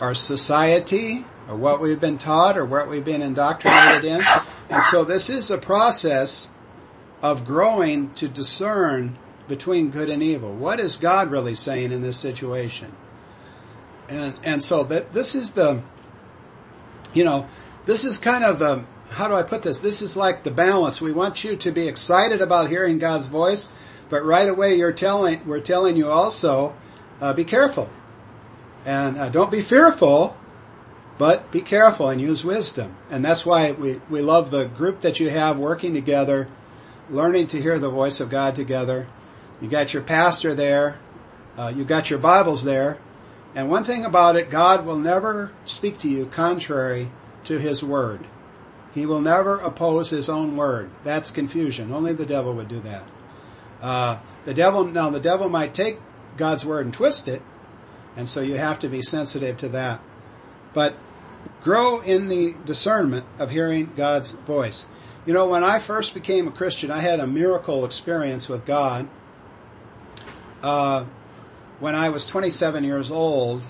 our 0.00 0.14
society, 0.14 1.24
or 1.48 1.56
what 1.56 1.80
we've 1.80 2.00
been 2.00 2.18
taught, 2.18 2.56
or 2.56 2.64
what 2.64 2.88
we've 2.88 3.04
been 3.04 3.22
indoctrinated 3.22 4.04
in. 4.04 4.24
And 4.70 4.82
so, 4.82 5.04
this 5.04 5.30
is 5.30 5.50
a 5.50 5.58
process 5.58 6.48
of 7.22 7.44
growing 7.44 8.12
to 8.14 8.28
discern 8.28 9.16
between 9.48 9.90
good 9.90 10.08
and 10.08 10.22
evil. 10.22 10.52
What 10.52 10.80
is 10.80 10.96
God 10.96 11.30
really 11.30 11.54
saying 11.54 11.92
in 11.92 12.02
this 12.02 12.18
situation? 12.18 12.92
And 14.08 14.38
and 14.44 14.62
so 14.62 14.84
that 14.84 15.12
this 15.12 15.34
is 15.34 15.52
the 15.52 15.82
you 17.14 17.24
know, 17.24 17.48
this 17.86 18.04
is 18.04 18.18
kind 18.18 18.44
of 18.44 18.58
the 18.58 18.84
how 19.12 19.28
do 19.28 19.34
I 19.34 19.42
put 19.42 19.62
this? 19.62 19.80
This 19.80 20.02
is 20.02 20.16
like 20.16 20.42
the 20.42 20.50
balance. 20.50 21.00
We 21.00 21.12
want 21.12 21.44
you 21.44 21.56
to 21.56 21.70
be 21.70 21.86
excited 21.86 22.40
about 22.40 22.68
hearing 22.68 22.98
God's 22.98 23.28
voice, 23.28 23.72
but 24.10 24.24
right 24.24 24.48
away 24.48 24.74
you're 24.74 24.92
telling 24.92 25.46
we're 25.46 25.60
telling 25.60 25.96
you 25.96 26.10
also 26.10 26.74
uh, 27.20 27.32
be 27.32 27.44
careful. 27.44 27.88
And 28.84 29.16
uh, 29.16 29.28
don't 29.30 29.50
be 29.50 29.62
fearful, 29.62 30.36
but 31.16 31.50
be 31.50 31.60
careful 31.60 32.08
and 32.08 32.20
use 32.20 32.44
wisdom. 32.44 32.96
And 33.10 33.24
that's 33.24 33.46
why 33.46 33.72
we, 33.72 34.00
we 34.10 34.20
love 34.20 34.50
the 34.50 34.66
group 34.66 35.00
that 35.00 35.20
you 35.20 35.30
have 35.30 35.58
working 35.58 35.94
together, 35.94 36.48
learning 37.08 37.48
to 37.48 37.62
hear 37.62 37.78
the 37.78 37.90
voice 37.90 38.20
of 38.20 38.30
God 38.30 38.56
together. 38.56 39.06
You 39.60 39.68
got 39.68 39.94
your 39.94 40.02
pastor 40.02 40.54
there. 40.54 40.98
Uh, 41.56 41.72
you 41.74 41.84
got 41.84 42.10
your 42.10 42.18
Bibles 42.18 42.64
there. 42.64 42.98
And 43.54 43.70
one 43.70 43.84
thing 43.84 44.04
about 44.04 44.36
it, 44.36 44.50
God 44.50 44.84
will 44.84 44.98
never 44.98 45.52
speak 45.64 45.98
to 45.98 46.08
you 46.08 46.26
contrary 46.26 47.10
to 47.44 47.58
His 47.58 47.84
Word. 47.84 48.26
He 48.92 49.06
will 49.06 49.20
never 49.20 49.58
oppose 49.58 50.10
His 50.10 50.28
own 50.28 50.56
Word. 50.56 50.90
That's 51.04 51.30
confusion. 51.30 51.92
Only 51.92 52.12
the 52.12 52.26
devil 52.26 52.52
would 52.54 52.68
do 52.68 52.80
that. 52.80 53.04
Uh, 53.80 54.18
the 54.44 54.54
devil, 54.54 54.84
now 54.84 55.10
the 55.10 55.20
devil 55.20 55.48
might 55.48 55.74
take 55.74 55.98
God's 56.36 56.64
Word 56.64 56.86
and 56.86 56.94
twist 56.94 57.28
it, 57.28 57.42
and 58.16 58.28
so 58.28 58.40
you 58.40 58.54
have 58.54 58.78
to 58.80 58.88
be 58.88 59.02
sensitive 59.02 59.56
to 59.58 59.68
that. 59.68 60.00
But 60.72 60.94
grow 61.62 62.00
in 62.00 62.28
the 62.28 62.54
discernment 62.64 63.26
of 63.38 63.50
hearing 63.50 63.92
God's 63.96 64.32
voice. 64.32 64.86
You 65.26 65.32
know, 65.32 65.48
when 65.48 65.64
I 65.64 65.78
first 65.78 66.14
became 66.14 66.48
a 66.48 66.50
Christian, 66.50 66.90
I 66.90 67.00
had 67.00 67.20
a 67.20 67.26
miracle 67.26 67.84
experience 67.84 68.48
with 68.48 68.64
God 68.66 69.08
uh, 70.64 71.04
when 71.78 71.94
I 71.94 72.08
was 72.08 72.24
27 72.24 72.84
years 72.84 73.10
old, 73.10 73.62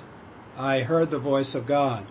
I 0.57 0.81
heard 0.81 1.11
the 1.11 1.19
voice 1.19 1.57
of 1.57 1.67
God. 1.67 2.07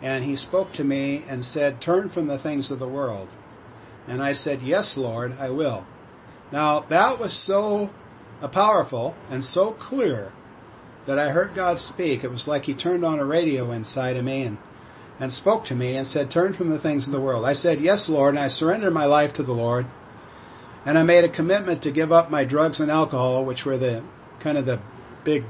And 0.00 0.24
he 0.24 0.36
spoke 0.36 0.72
to 0.72 0.84
me 0.84 1.24
and 1.28 1.44
said, 1.44 1.82
Turn 1.82 2.08
from 2.08 2.26
the 2.26 2.38
things 2.38 2.70
of 2.70 2.78
the 2.78 2.88
world. 2.88 3.28
And 4.08 4.22
I 4.22 4.32
said, 4.32 4.62
Yes, 4.62 4.96
Lord, 4.96 5.36
I 5.38 5.50
will. 5.50 5.86
Now, 6.50 6.80
that 6.80 7.20
was 7.20 7.34
so 7.34 7.90
uh, 8.42 8.48
powerful 8.48 9.14
and 9.30 9.44
so 9.44 9.72
clear 9.72 10.32
that 11.06 11.18
I 11.18 11.30
heard 11.30 11.54
God 11.54 11.78
speak. 11.78 12.22
It 12.22 12.30
was 12.30 12.46
like 12.46 12.64
he 12.64 12.74
turned 12.74 13.04
on 13.04 13.18
a 13.18 13.24
radio 13.24 13.70
inside 13.72 14.16
of 14.16 14.24
me 14.24 14.42
and, 14.42 14.58
and 15.18 15.32
spoke 15.32 15.64
to 15.66 15.74
me 15.74 15.96
and 15.96 16.06
said, 16.06 16.30
Turn 16.30 16.52
from 16.52 16.70
the 16.70 16.78
things 16.78 17.06
of 17.06 17.12
the 17.12 17.20
world. 17.20 17.44
I 17.44 17.52
said, 17.52 17.80
Yes, 17.80 18.08
Lord, 18.08 18.34
and 18.34 18.44
I 18.44 18.48
surrendered 18.48 18.92
my 18.92 19.06
life 19.06 19.32
to 19.34 19.42
the 19.42 19.52
Lord. 19.52 19.86
And 20.86 20.96
I 20.96 21.02
made 21.02 21.24
a 21.24 21.28
commitment 21.28 21.82
to 21.82 21.90
give 21.90 22.10
up 22.10 22.30
my 22.30 22.44
drugs 22.44 22.80
and 22.80 22.90
alcohol, 22.90 23.44
which 23.44 23.66
were 23.66 23.76
the 23.76 24.02
kind 24.38 24.56
of 24.56 24.66
the 24.66 24.80
big 25.24 25.44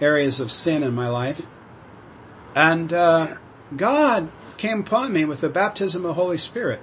areas 0.00 0.40
of 0.40 0.50
sin 0.50 0.82
in 0.82 0.94
my 0.94 1.08
life. 1.08 1.46
And 2.54 2.92
uh, 2.92 3.36
God 3.74 4.28
came 4.58 4.80
upon 4.80 5.12
me 5.12 5.24
with 5.24 5.40
the 5.40 5.48
baptism 5.48 6.04
of 6.04 6.08
the 6.08 6.22
Holy 6.22 6.38
Spirit. 6.38 6.80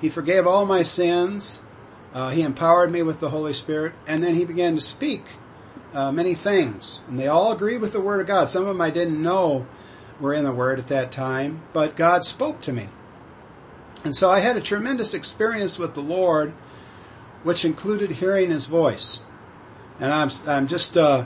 He 0.00 0.08
forgave 0.08 0.46
all 0.46 0.64
my 0.64 0.82
sins. 0.82 1.60
Uh, 2.14 2.30
he 2.30 2.42
empowered 2.42 2.90
me 2.90 3.02
with 3.02 3.20
the 3.20 3.30
Holy 3.30 3.52
Spirit, 3.52 3.92
and 4.06 4.22
then 4.22 4.34
He 4.34 4.44
began 4.44 4.74
to 4.74 4.80
speak 4.80 5.24
uh, 5.94 6.10
many 6.10 6.34
things, 6.34 7.02
and 7.08 7.18
they 7.18 7.26
all 7.26 7.52
agreed 7.52 7.80
with 7.80 7.92
the 7.92 8.00
Word 8.00 8.20
of 8.20 8.26
God. 8.26 8.48
Some 8.48 8.62
of 8.62 8.68
them 8.68 8.80
I 8.80 8.90
didn't 8.90 9.22
know 9.22 9.66
were 10.20 10.34
in 10.34 10.44
the 10.44 10.52
Word 10.52 10.78
at 10.78 10.88
that 10.88 11.12
time, 11.12 11.62
but 11.72 11.96
God 11.96 12.24
spoke 12.24 12.60
to 12.62 12.72
me, 12.72 12.88
and 14.04 14.14
so 14.14 14.30
I 14.30 14.40
had 14.40 14.56
a 14.56 14.60
tremendous 14.60 15.14
experience 15.14 15.78
with 15.78 15.94
the 15.94 16.00
Lord 16.02 16.52
which 17.42 17.64
included 17.64 18.10
hearing 18.10 18.50
his 18.50 18.66
voice. 18.66 19.22
And 20.00 20.12
I'm, 20.12 20.28
I'm 20.46 20.68
just 20.68 20.96
uh, 20.96 21.24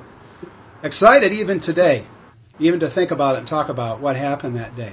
excited 0.82 1.32
even 1.32 1.60
today, 1.60 2.04
even 2.58 2.80
to 2.80 2.88
think 2.88 3.10
about 3.10 3.34
it 3.34 3.38
and 3.38 3.46
talk 3.46 3.68
about 3.68 4.00
what 4.00 4.16
happened 4.16 4.56
that 4.56 4.76
day. 4.76 4.92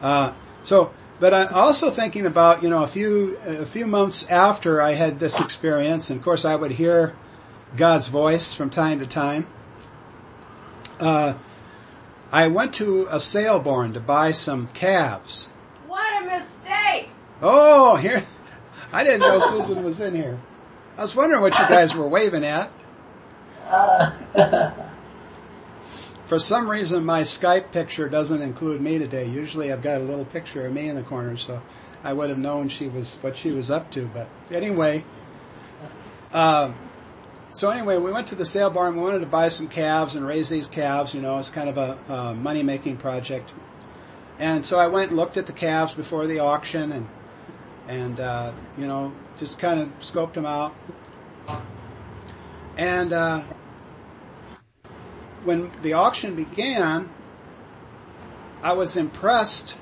Uh, 0.00 0.32
so, 0.62 0.92
but 1.22 1.32
I'm 1.32 1.54
also 1.54 1.88
thinking 1.88 2.26
about, 2.26 2.64
you 2.64 2.68
know, 2.68 2.82
a 2.82 2.88
few, 2.88 3.38
a 3.46 3.64
few 3.64 3.86
months 3.86 4.28
after 4.28 4.82
I 4.82 4.94
had 4.94 5.20
this 5.20 5.38
experience, 5.38 6.10
and 6.10 6.18
of 6.18 6.24
course 6.24 6.44
I 6.44 6.56
would 6.56 6.72
hear 6.72 7.14
God's 7.76 8.08
voice 8.08 8.54
from 8.54 8.70
time 8.70 8.98
to 8.98 9.06
time. 9.06 9.46
Uh, 10.98 11.34
I 12.32 12.48
went 12.48 12.74
to 12.74 13.06
a 13.08 13.20
sale 13.20 13.60
barn 13.60 13.92
to 13.92 14.00
buy 14.00 14.32
some 14.32 14.66
calves. 14.74 15.46
What 15.86 16.24
a 16.24 16.26
mistake! 16.26 17.08
Oh, 17.40 17.94
here, 17.94 18.24
I 18.92 19.04
didn't 19.04 19.20
know 19.20 19.38
Susan 19.38 19.84
was 19.84 20.00
in 20.00 20.16
here. 20.16 20.40
I 20.98 21.02
was 21.02 21.14
wondering 21.14 21.40
what 21.40 21.56
you 21.56 21.68
guys 21.68 21.94
were 21.94 22.08
waving 22.08 22.44
at. 22.44 22.68
For 26.26 26.38
some 26.38 26.70
reason, 26.70 27.04
my 27.04 27.22
Skype 27.22 27.72
picture 27.72 28.08
doesn't 28.08 28.40
include 28.40 28.80
me 28.80 28.98
today. 28.98 29.28
Usually, 29.28 29.72
I've 29.72 29.82
got 29.82 30.00
a 30.00 30.04
little 30.04 30.24
picture 30.24 30.66
of 30.66 30.72
me 30.72 30.88
in 30.88 30.96
the 30.96 31.02
corner, 31.02 31.36
so 31.36 31.62
I 32.02 32.12
would 32.12 32.30
have 32.30 32.38
known 32.38 32.68
she 32.68 32.88
was 32.88 33.16
what 33.16 33.36
she 33.36 33.50
was 33.50 33.70
up 33.70 33.90
to. 33.92 34.06
But 34.06 34.28
anyway, 34.50 35.04
um, 36.32 36.74
so 37.50 37.70
anyway, 37.70 37.98
we 37.98 38.10
went 38.10 38.28
to 38.28 38.34
the 38.34 38.46
sale 38.46 38.70
barn. 38.70 38.96
We 38.96 39.02
wanted 39.02 39.20
to 39.20 39.26
buy 39.26 39.48
some 39.48 39.68
calves 39.68 40.14
and 40.14 40.26
raise 40.26 40.48
these 40.48 40.68
calves. 40.68 41.14
You 41.14 41.20
know, 41.20 41.38
it's 41.38 41.50
kind 41.50 41.68
of 41.68 41.76
a, 41.76 41.98
a 42.12 42.34
money 42.34 42.62
making 42.62 42.96
project. 42.96 43.52
And 44.38 44.64
so 44.64 44.78
I 44.78 44.86
went 44.86 45.10
and 45.10 45.18
looked 45.18 45.36
at 45.36 45.46
the 45.46 45.52
calves 45.52 45.92
before 45.92 46.26
the 46.26 46.38
auction 46.38 46.92
and 46.92 47.08
and 47.88 48.20
uh, 48.20 48.52
you 48.78 48.86
know 48.86 49.12
just 49.38 49.58
kind 49.58 49.80
of 49.80 49.88
scoped 49.98 50.34
them 50.34 50.46
out. 50.46 50.74
And 52.78 53.12
uh, 53.12 53.42
when 55.44 55.70
the 55.82 55.92
auction 55.92 56.34
began, 56.34 57.08
I 58.62 58.72
was 58.72 58.96
impressed. 58.96 59.76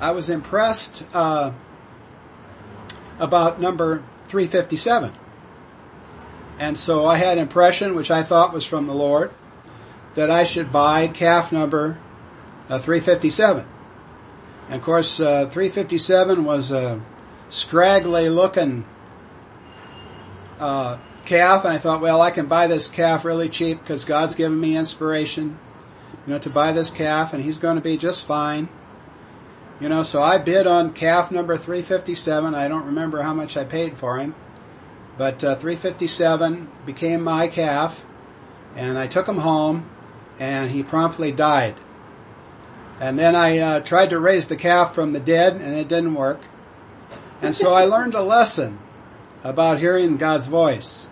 I 0.00 0.10
was 0.10 0.28
impressed 0.28 1.04
uh, 1.14 1.52
about 3.18 3.60
number 3.60 4.02
357. 4.28 5.12
And 6.58 6.76
so 6.76 7.06
I 7.06 7.16
had 7.16 7.38
an 7.38 7.42
impression, 7.42 7.94
which 7.94 8.10
I 8.10 8.22
thought 8.22 8.52
was 8.52 8.64
from 8.64 8.86
the 8.86 8.94
Lord, 8.94 9.32
that 10.14 10.30
I 10.30 10.44
should 10.44 10.72
buy 10.72 11.08
calf 11.08 11.50
number 11.50 11.98
uh, 12.68 12.78
357. 12.78 13.66
And 14.68 14.74
of 14.76 14.82
course, 14.82 15.18
uh, 15.20 15.46
357 15.46 16.44
was 16.44 16.70
a 16.70 17.00
scraggly 17.48 18.28
looking 18.28 18.84
uh, 20.60 20.98
calf, 21.24 21.64
and 21.64 21.72
I 21.72 21.78
thought, 21.78 22.00
well, 22.00 22.20
I 22.20 22.30
can 22.30 22.46
buy 22.46 22.66
this 22.66 22.88
calf 22.88 23.24
really 23.24 23.48
cheap 23.48 23.80
because 23.80 24.04
God's 24.04 24.34
given 24.34 24.60
me 24.60 24.76
inspiration, 24.76 25.58
you 26.26 26.32
know, 26.32 26.38
to 26.38 26.50
buy 26.50 26.72
this 26.72 26.90
calf, 26.90 27.32
and 27.32 27.42
he's 27.42 27.58
going 27.58 27.76
to 27.76 27.82
be 27.82 27.96
just 27.96 28.26
fine. 28.26 28.68
You 29.80 29.88
know, 29.88 30.02
so 30.02 30.22
I 30.22 30.38
bid 30.38 30.66
on 30.66 30.92
calf 30.92 31.30
number 31.30 31.56
357. 31.56 32.54
I 32.54 32.68
don't 32.68 32.86
remember 32.86 33.22
how 33.22 33.34
much 33.34 33.56
I 33.56 33.64
paid 33.64 33.96
for 33.96 34.18
him, 34.18 34.34
but 35.18 35.42
uh, 35.42 35.56
357 35.56 36.70
became 36.86 37.22
my 37.22 37.48
calf, 37.48 38.04
and 38.76 38.96
I 38.98 39.06
took 39.06 39.26
him 39.26 39.38
home, 39.38 39.90
and 40.38 40.70
he 40.70 40.82
promptly 40.82 41.32
died. 41.32 41.74
And 43.00 43.18
then 43.18 43.34
I 43.34 43.58
uh, 43.58 43.80
tried 43.80 44.10
to 44.10 44.18
raise 44.18 44.48
the 44.48 44.56
calf 44.56 44.94
from 44.94 45.12
the 45.12 45.20
dead, 45.20 45.54
and 45.54 45.74
it 45.74 45.88
didn't 45.88 46.14
work. 46.14 46.40
And 47.42 47.54
so 47.54 47.74
I 47.74 47.84
learned 47.84 48.14
a 48.14 48.22
lesson 48.22 48.78
about 49.42 49.78
hearing 49.78 50.16
God's 50.16 50.46
voice. 50.46 51.08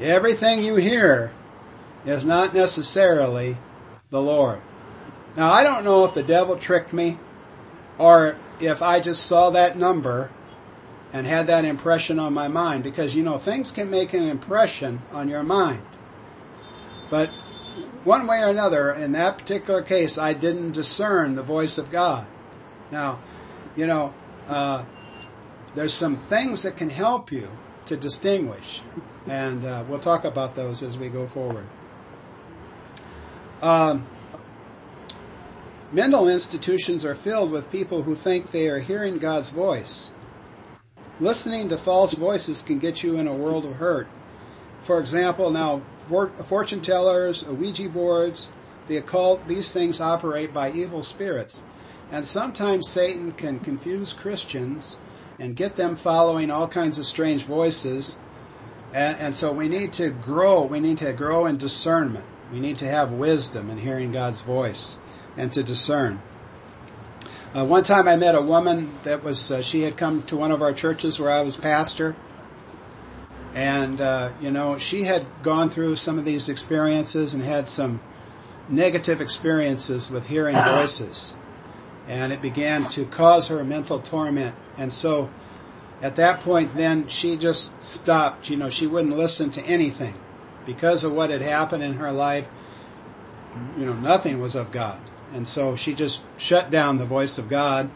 Everything 0.00 0.62
you 0.62 0.76
hear 0.76 1.32
is 2.04 2.24
not 2.24 2.54
necessarily 2.54 3.56
the 4.10 4.20
Lord. 4.20 4.60
Now, 5.36 5.50
I 5.50 5.62
don't 5.62 5.84
know 5.84 6.04
if 6.04 6.14
the 6.14 6.22
devil 6.22 6.56
tricked 6.56 6.92
me 6.92 7.18
or 7.98 8.36
if 8.60 8.82
I 8.82 9.00
just 9.00 9.26
saw 9.26 9.50
that 9.50 9.76
number 9.76 10.30
and 11.12 11.26
had 11.26 11.46
that 11.46 11.64
impression 11.64 12.18
on 12.18 12.34
my 12.34 12.48
mind 12.48 12.84
because, 12.84 13.14
you 13.14 13.22
know, 13.22 13.38
things 13.38 13.72
can 13.72 13.90
make 13.90 14.12
an 14.12 14.24
impression 14.24 15.02
on 15.12 15.28
your 15.28 15.42
mind. 15.42 15.82
But 17.08 17.30
one 18.04 18.26
way 18.26 18.40
or 18.40 18.48
another, 18.48 18.92
in 18.92 19.12
that 19.12 19.38
particular 19.38 19.82
case, 19.82 20.18
I 20.18 20.32
didn't 20.32 20.72
discern 20.72 21.34
the 21.34 21.42
voice 21.42 21.78
of 21.78 21.90
God. 21.90 22.26
Now, 22.90 23.18
you 23.76 23.86
know, 23.86 24.14
uh, 24.48 24.84
there's 25.74 25.92
some 25.92 26.16
things 26.16 26.62
that 26.62 26.76
can 26.76 26.90
help 26.90 27.32
you 27.32 27.48
to 27.86 27.96
distinguish, 27.96 28.82
and 29.26 29.64
uh, 29.64 29.84
we'll 29.88 29.98
talk 29.98 30.24
about 30.24 30.54
those 30.54 30.82
as 30.82 30.96
we 30.96 31.08
go 31.08 31.26
forward. 31.26 31.66
Um, 33.62 34.06
mental 35.92 36.28
institutions 36.28 37.04
are 37.04 37.14
filled 37.14 37.50
with 37.50 37.72
people 37.72 38.02
who 38.02 38.14
think 38.14 38.50
they 38.50 38.68
are 38.68 38.80
hearing 38.80 39.18
God's 39.18 39.50
voice. 39.50 40.12
Listening 41.18 41.70
to 41.70 41.78
false 41.78 42.12
voices 42.14 42.60
can 42.60 42.78
get 42.78 43.02
you 43.02 43.16
in 43.16 43.26
a 43.26 43.32
world 43.32 43.64
of 43.64 43.76
hurt. 43.76 44.06
For 44.82 45.00
example, 45.00 45.50
now 45.50 45.80
fortune 46.44 46.80
tellers, 46.80 47.44
Ouija 47.44 47.88
boards, 47.88 48.48
the 48.86 48.98
occult, 48.98 49.48
these 49.48 49.72
things 49.72 50.00
operate 50.00 50.52
by 50.52 50.70
evil 50.70 51.02
spirits. 51.02 51.64
And 52.12 52.24
sometimes 52.24 52.88
Satan 52.88 53.32
can 53.32 53.58
confuse 53.58 54.12
Christians 54.12 55.00
and 55.38 55.56
get 55.56 55.76
them 55.76 55.96
following 55.96 56.50
all 56.50 56.68
kinds 56.68 56.98
of 56.98 57.06
strange 57.06 57.44
voices. 57.44 58.18
And, 58.96 59.18
and, 59.18 59.34
so 59.34 59.52
we 59.52 59.68
need 59.68 59.92
to 59.94 60.08
grow. 60.08 60.62
We 60.62 60.80
need 60.80 60.96
to 60.98 61.12
grow 61.12 61.44
in 61.44 61.58
discernment. 61.58 62.24
We 62.50 62.60
need 62.60 62.78
to 62.78 62.86
have 62.86 63.12
wisdom 63.12 63.68
in 63.68 63.76
hearing 63.76 64.10
God's 64.10 64.40
voice 64.40 64.98
and 65.36 65.52
to 65.52 65.62
discern. 65.62 66.22
Uh, 67.54 67.66
one 67.66 67.82
time 67.82 68.08
I 68.08 68.16
met 68.16 68.34
a 68.34 68.40
woman 68.40 68.90
that 69.02 69.22
was, 69.22 69.52
uh, 69.52 69.60
she 69.60 69.82
had 69.82 69.98
come 69.98 70.22
to 70.22 70.36
one 70.38 70.50
of 70.50 70.62
our 70.62 70.72
churches 70.72 71.20
where 71.20 71.30
I 71.30 71.42
was 71.42 71.58
pastor. 71.58 72.16
And, 73.54 74.00
uh, 74.00 74.30
you 74.40 74.50
know, 74.50 74.78
she 74.78 75.04
had 75.04 75.26
gone 75.42 75.68
through 75.68 75.96
some 75.96 76.18
of 76.18 76.24
these 76.24 76.48
experiences 76.48 77.34
and 77.34 77.42
had 77.42 77.68
some 77.68 78.00
negative 78.66 79.20
experiences 79.20 80.10
with 80.10 80.28
hearing 80.28 80.56
voices. 80.56 81.36
And 82.08 82.32
it 82.32 82.40
began 82.40 82.86
to 82.92 83.04
cause 83.04 83.48
her 83.48 83.62
mental 83.62 84.00
torment. 84.00 84.54
And 84.78 84.90
so 84.90 85.28
at 86.02 86.16
that 86.16 86.40
point, 86.40 86.74
then 86.74 87.08
she 87.08 87.36
just 87.36 87.82
stopped. 87.84 88.50
You 88.50 88.56
know, 88.56 88.70
she 88.70 88.86
wouldn't 88.86 89.16
listen 89.16 89.50
to 89.52 89.62
anything 89.64 90.14
because 90.64 91.04
of 91.04 91.12
what 91.12 91.30
had 91.30 91.40
happened 91.40 91.82
in 91.82 91.94
her 91.94 92.12
life. 92.12 92.48
You 93.78 93.86
know, 93.86 93.94
nothing 93.94 94.40
was 94.40 94.54
of 94.54 94.70
God. 94.70 95.00
And 95.32 95.48
so 95.48 95.76
she 95.76 95.94
just 95.94 96.22
shut 96.38 96.70
down 96.70 96.98
the 96.98 97.06
voice 97.06 97.38
of 97.38 97.48
God 97.48 97.90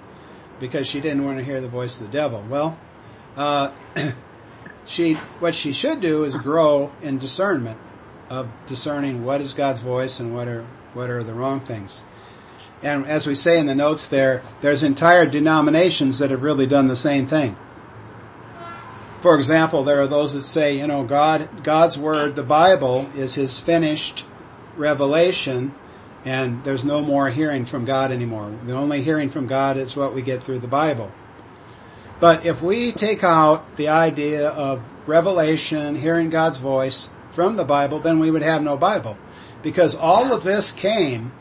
because 0.58 0.86
she 0.86 1.00
didn't 1.00 1.24
want 1.24 1.38
to 1.38 1.44
hear 1.44 1.60
the 1.60 1.68
voice 1.68 2.00
of 2.00 2.06
the 2.06 2.12
devil. 2.12 2.44
Well, 2.48 2.78
uh, 3.36 3.70
she 4.86 5.14
what 5.14 5.54
she 5.54 5.72
should 5.72 6.00
do 6.00 6.24
is 6.24 6.34
grow 6.36 6.92
in 7.02 7.18
discernment 7.18 7.78
of 8.28 8.48
discerning 8.66 9.24
what 9.24 9.40
is 9.40 9.52
God's 9.52 9.80
voice 9.80 10.20
and 10.20 10.34
what 10.34 10.48
are 10.48 10.64
what 10.94 11.10
are 11.10 11.22
the 11.22 11.34
wrong 11.34 11.60
things. 11.60 12.04
And 12.82 13.06
as 13.06 13.26
we 13.26 13.34
say 13.34 13.58
in 13.58 13.66
the 13.66 13.74
notes 13.74 14.08
there, 14.08 14.42
there's 14.60 14.82
entire 14.82 15.26
denominations 15.26 16.18
that 16.18 16.30
have 16.30 16.42
really 16.42 16.66
done 16.66 16.86
the 16.86 16.96
same 16.96 17.26
thing. 17.26 17.56
For 19.20 19.36
example, 19.36 19.84
there 19.84 20.00
are 20.00 20.06
those 20.06 20.34
that 20.34 20.42
say, 20.42 20.78
you 20.78 20.86
know, 20.86 21.04
God 21.04 21.62
God's 21.62 21.98
word, 21.98 22.36
the 22.36 22.42
Bible, 22.42 23.06
is 23.14 23.34
his 23.34 23.60
finished 23.60 24.24
revelation 24.76 25.74
and 26.24 26.62
there's 26.64 26.84
no 26.84 27.02
more 27.02 27.30
hearing 27.30 27.64
from 27.64 27.84
God 27.84 28.10
anymore. 28.10 28.52
The 28.66 28.74
only 28.74 29.02
hearing 29.02 29.30
from 29.30 29.46
God 29.46 29.76
is 29.76 29.96
what 29.96 30.14
we 30.14 30.22
get 30.22 30.42
through 30.42 30.58
the 30.58 30.68
Bible. 30.68 31.10
But 32.18 32.44
if 32.44 32.60
we 32.60 32.92
take 32.92 33.24
out 33.24 33.76
the 33.76 33.88
idea 33.88 34.48
of 34.48 34.86
revelation, 35.08 35.96
hearing 35.96 36.28
God's 36.28 36.58
voice 36.58 37.10
from 37.32 37.56
the 37.56 37.64
Bible, 37.64 37.98
then 37.98 38.18
we 38.18 38.30
would 38.30 38.42
have 38.42 38.62
no 38.62 38.76
Bible. 38.76 39.16
Because 39.62 39.94
all 39.94 40.32
of 40.32 40.42
this 40.42 40.72
came 40.72 41.32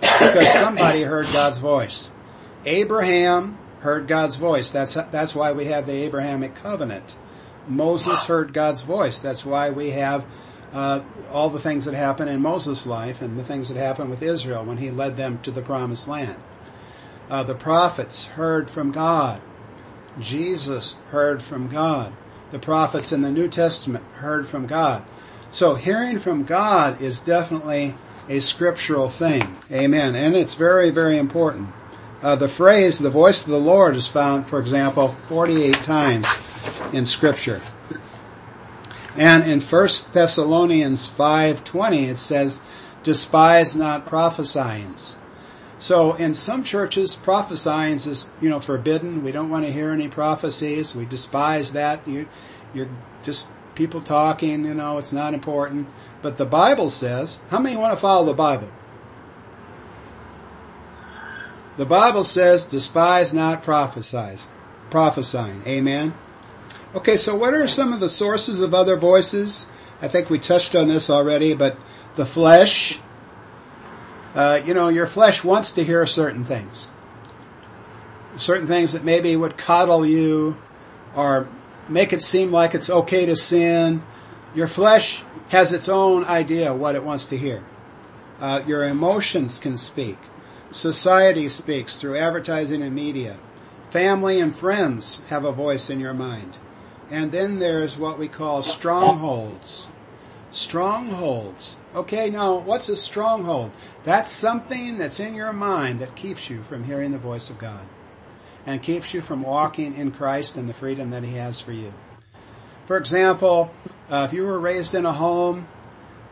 because 0.00 0.52
somebody 0.52 1.02
heard 1.02 1.26
God's 1.32 1.58
voice. 1.58 2.12
Abraham 2.64 3.58
heard 3.80 4.06
God's 4.06 4.36
voice. 4.36 4.70
That's, 4.70 4.94
that's 4.94 5.34
why 5.34 5.52
we 5.52 5.66
have 5.66 5.86
the 5.86 5.92
Abrahamic 5.92 6.54
covenant. 6.54 7.16
Moses 7.66 8.26
heard 8.26 8.52
God's 8.52 8.82
voice. 8.82 9.20
That's 9.20 9.44
why 9.44 9.70
we 9.70 9.90
have 9.90 10.26
uh, 10.72 11.00
all 11.32 11.50
the 11.50 11.58
things 11.58 11.84
that 11.84 11.94
happened 11.94 12.30
in 12.30 12.40
Moses' 12.40 12.86
life 12.86 13.20
and 13.22 13.38
the 13.38 13.44
things 13.44 13.68
that 13.68 13.78
happened 13.78 14.10
with 14.10 14.22
Israel 14.22 14.64
when 14.64 14.78
he 14.78 14.90
led 14.90 15.16
them 15.16 15.38
to 15.42 15.50
the 15.50 15.62
promised 15.62 16.08
land. 16.08 16.36
Uh, 17.28 17.42
the 17.42 17.54
prophets 17.54 18.28
heard 18.28 18.70
from 18.70 18.90
God. 18.90 19.40
Jesus 20.18 20.96
heard 21.10 21.42
from 21.42 21.68
God. 21.68 22.12
The 22.50 22.58
prophets 22.58 23.12
in 23.12 23.22
the 23.22 23.30
New 23.30 23.48
Testament 23.48 24.04
heard 24.14 24.46
from 24.46 24.66
God. 24.66 25.04
So 25.50 25.74
hearing 25.74 26.18
from 26.18 26.44
God 26.44 27.00
is 27.00 27.20
definitely 27.20 27.94
a 28.28 28.40
scriptural 28.40 29.08
thing. 29.08 29.56
Amen. 29.70 30.14
And 30.14 30.36
it's 30.36 30.54
very, 30.54 30.90
very 30.90 31.18
important. 31.18 31.70
Uh, 32.22 32.36
the 32.36 32.48
phrase, 32.48 32.98
the 32.98 33.10
voice 33.10 33.42
of 33.42 33.50
the 33.50 33.60
Lord, 33.60 33.96
is 33.96 34.06
found, 34.06 34.46
for 34.46 34.60
example, 34.60 35.08
48 35.28 35.74
times 35.76 36.26
in 36.92 37.06
Scripture. 37.06 37.62
And 39.16 39.44
in 39.44 39.60
1 39.60 39.88
Thessalonians 40.12 41.08
5.20 41.10 42.08
it 42.08 42.18
says, 42.18 42.62
despise 43.02 43.74
not 43.74 44.06
prophesying. 44.06 44.94
So 45.78 46.12
in 46.14 46.34
some 46.34 46.62
churches, 46.62 47.16
prophesying 47.16 47.94
is, 47.94 48.30
you 48.40 48.50
know, 48.50 48.60
forbidden. 48.60 49.24
We 49.24 49.32
don't 49.32 49.48
want 49.48 49.64
to 49.64 49.72
hear 49.72 49.90
any 49.90 50.08
prophecies. 50.08 50.94
We 50.94 51.06
despise 51.06 51.72
that. 51.72 52.06
You, 52.06 52.28
you're 52.74 52.90
just 53.22 53.50
people 53.74 54.02
talking, 54.02 54.66
you 54.66 54.74
know, 54.74 54.98
it's 54.98 55.12
not 55.12 55.32
important. 55.32 55.88
But 56.20 56.36
the 56.36 56.44
Bible 56.44 56.90
says, 56.90 57.40
how 57.48 57.60
many 57.60 57.76
want 57.76 57.94
to 57.94 58.00
follow 58.00 58.26
the 58.26 58.34
Bible? 58.34 58.70
The 61.80 61.86
Bible 61.86 62.24
says, 62.24 62.66
despise 62.66 63.32
not 63.32 63.62
prophesying. 63.62 64.36
Amen. 65.66 66.12
Okay, 66.94 67.16
so 67.16 67.34
what 67.34 67.54
are 67.54 67.66
some 67.66 67.94
of 67.94 68.00
the 68.00 68.08
sources 68.10 68.60
of 68.60 68.74
other 68.74 68.98
voices? 68.98 69.70
I 70.02 70.08
think 70.08 70.28
we 70.28 70.38
touched 70.38 70.74
on 70.74 70.88
this 70.88 71.08
already, 71.08 71.54
but 71.54 71.78
the 72.16 72.26
flesh, 72.26 72.98
uh, 74.34 74.60
you 74.62 74.74
know, 74.74 74.88
your 74.90 75.06
flesh 75.06 75.42
wants 75.42 75.72
to 75.72 75.82
hear 75.82 76.04
certain 76.04 76.44
things. 76.44 76.90
Certain 78.36 78.66
things 78.66 78.92
that 78.92 79.02
maybe 79.02 79.34
would 79.34 79.56
coddle 79.56 80.04
you 80.04 80.58
or 81.16 81.48
make 81.88 82.12
it 82.12 82.20
seem 82.20 82.50
like 82.50 82.74
it's 82.74 82.90
okay 82.90 83.24
to 83.24 83.36
sin. 83.36 84.02
Your 84.54 84.66
flesh 84.66 85.22
has 85.48 85.72
its 85.72 85.88
own 85.88 86.24
idea 86.26 86.74
what 86.74 86.94
it 86.94 87.04
wants 87.04 87.24
to 87.30 87.38
hear. 87.38 87.64
Uh, 88.38 88.62
your 88.66 88.84
emotions 88.86 89.58
can 89.58 89.78
speak. 89.78 90.18
Society 90.72 91.48
speaks 91.48 91.96
through 91.96 92.16
advertising 92.16 92.80
and 92.80 92.94
media. 92.94 93.38
Family 93.90 94.38
and 94.38 94.54
friends 94.54 95.24
have 95.24 95.44
a 95.44 95.50
voice 95.50 95.90
in 95.90 95.98
your 95.98 96.14
mind. 96.14 96.58
And 97.10 97.32
then 97.32 97.58
there's 97.58 97.98
what 97.98 98.18
we 98.18 98.28
call 98.28 98.62
strongholds. 98.62 99.88
Strongholds. 100.52 101.78
Okay, 101.94 102.30
now 102.30 102.54
what's 102.54 102.88
a 102.88 102.94
stronghold? 102.94 103.72
That's 104.04 104.30
something 104.30 104.96
that's 104.96 105.18
in 105.18 105.34
your 105.34 105.52
mind 105.52 105.98
that 105.98 106.14
keeps 106.14 106.48
you 106.48 106.62
from 106.62 106.84
hearing 106.84 107.10
the 107.10 107.18
voice 107.18 107.50
of 107.50 107.58
God 107.58 107.84
and 108.64 108.80
keeps 108.80 109.12
you 109.12 109.20
from 109.20 109.42
walking 109.42 109.94
in 109.94 110.12
Christ 110.12 110.56
and 110.56 110.68
the 110.68 110.74
freedom 110.74 111.10
that 111.10 111.24
He 111.24 111.34
has 111.34 111.60
for 111.60 111.72
you. 111.72 111.92
For 112.86 112.96
example, 112.96 113.74
uh, 114.08 114.26
if 114.28 114.32
you 114.32 114.46
were 114.46 114.60
raised 114.60 114.94
in 114.94 115.04
a 115.04 115.12
home 115.12 115.66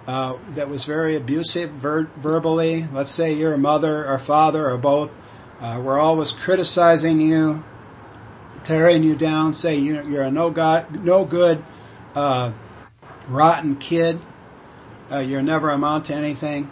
uh, 0.08 0.38
that 0.54 0.70
was 0.70 0.86
very 0.86 1.14
abusive 1.14 1.68
ver- 1.68 2.08
verbally, 2.16 2.86
let's 2.94 3.10
say 3.10 3.34
your 3.34 3.58
mother 3.58 4.08
or 4.08 4.18
father 4.18 4.66
or 4.70 4.78
both 4.78 5.12
uh, 5.60 5.78
were 5.84 5.98
always 5.98 6.32
criticizing 6.32 7.20
you, 7.20 7.62
tearing 8.64 9.02
you 9.02 9.14
down, 9.14 9.52
saying 9.52 9.84
you're 9.84 10.22
a 10.22 10.30
no 10.30 10.50
god, 10.50 11.04
no 11.04 11.26
good, 11.26 11.62
uh, 12.14 12.50
rotten 13.28 13.76
kid. 13.76 14.18
Uh, 15.12 15.18
you're 15.18 15.42
never 15.42 15.68
amount 15.68 16.06
to 16.06 16.14
anything. 16.14 16.70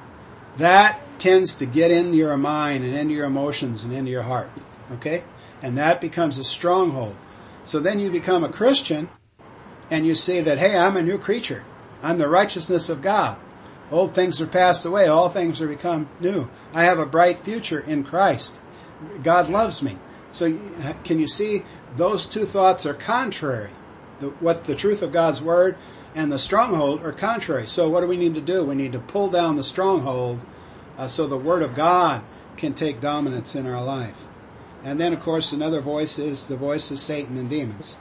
That 0.57 0.99
tends 1.19 1.59
to 1.59 1.67
get 1.67 1.91
into 1.91 2.17
your 2.17 2.39
mind 2.39 2.85
and 2.85 2.95
into 2.95 3.13
your 3.13 3.27
emotions 3.27 3.85
and 3.85 3.93
into 3.93 4.11
your 4.11 4.23
heart. 4.23 4.51
Okay? 4.93 5.25
And 5.63 5.77
that 5.77 6.01
becomes 6.01 6.39
a 6.39 6.45
stronghold. 6.45 7.17
So 7.65 7.81
then 7.81 8.01
you 8.01 8.11
become 8.11 8.45
a 8.45 8.49
Christian 8.49 9.11
and 9.91 10.07
you 10.07 10.15
say 10.15 10.41
that, 10.41 10.57
hey, 10.57 10.79
I'm 10.79 10.97
a 10.97 11.03
new 11.03 11.19
creature. 11.19 11.65
I'm 12.03 12.19
the 12.19 12.29
righteousness 12.29 12.89
of 12.89 13.03
God. 13.03 13.39
Old 13.91 14.15
things 14.15 14.41
are 14.41 14.47
passed 14.47 14.85
away. 14.85 15.07
All 15.07 15.29
things 15.29 15.61
are 15.61 15.69
become 15.69 16.09
new. 16.21 16.49
I 16.75 16.85
have 16.85 16.99
a 16.99 17.07
bright 17.07 17.39
future 17.39 17.81
in 17.81 18.05
Christ. 18.05 18.61
God 19.23 19.49
loves 19.49 19.83
me. 19.83 19.99
So 20.33 20.59
can 21.05 21.19
you 21.19 21.29
see 21.29 21.63
those 21.97 22.27
two 22.27 22.45
thoughts 22.45 22.85
are 22.85 22.95
contrary? 22.95 23.71
The, 24.21 24.29
what's 24.41 24.61
the 24.61 24.75
truth 24.75 25.03
of 25.03 25.13
God's 25.13 25.41
word 25.41 25.77
and 26.17 26.33
the 26.33 26.39
stronghold 26.39 27.03
are 27.05 27.13
contrary. 27.13 27.67
So 27.67 27.91
what 27.91 28.01
do 28.01 28.07
we 28.07 28.17
need 28.17 28.35
to 28.35 28.41
do? 28.41 28.65
We 28.65 28.75
need 28.75 28.93
to 28.93 28.99
pull 28.99 29.29
down 29.29 29.57
the 29.57 29.63
stronghold 29.63 30.41
uh, 30.97 31.07
so 31.09 31.27
the 31.27 31.37
word 31.37 31.63
of 31.63 31.75
God 31.75 32.23
can 32.57 32.73
take 32.73 33.03
dominance 33.03 33.55
in 33.55 33.67
our 33.67 33.85
life. 33.85 34.17
And 34.83 34.99
then, 34.99 35.13
of 35.13 35.21
course, 35.21 35.53
another 35.53 35.83
voice 35.83 36.19
is 36.19 36.47
the 36.47 36.57
voice 36.57 36.91
of 36.91 36.99
Satan 36.99 37.37
and 37.37 37.51
demons. 37.51 37.99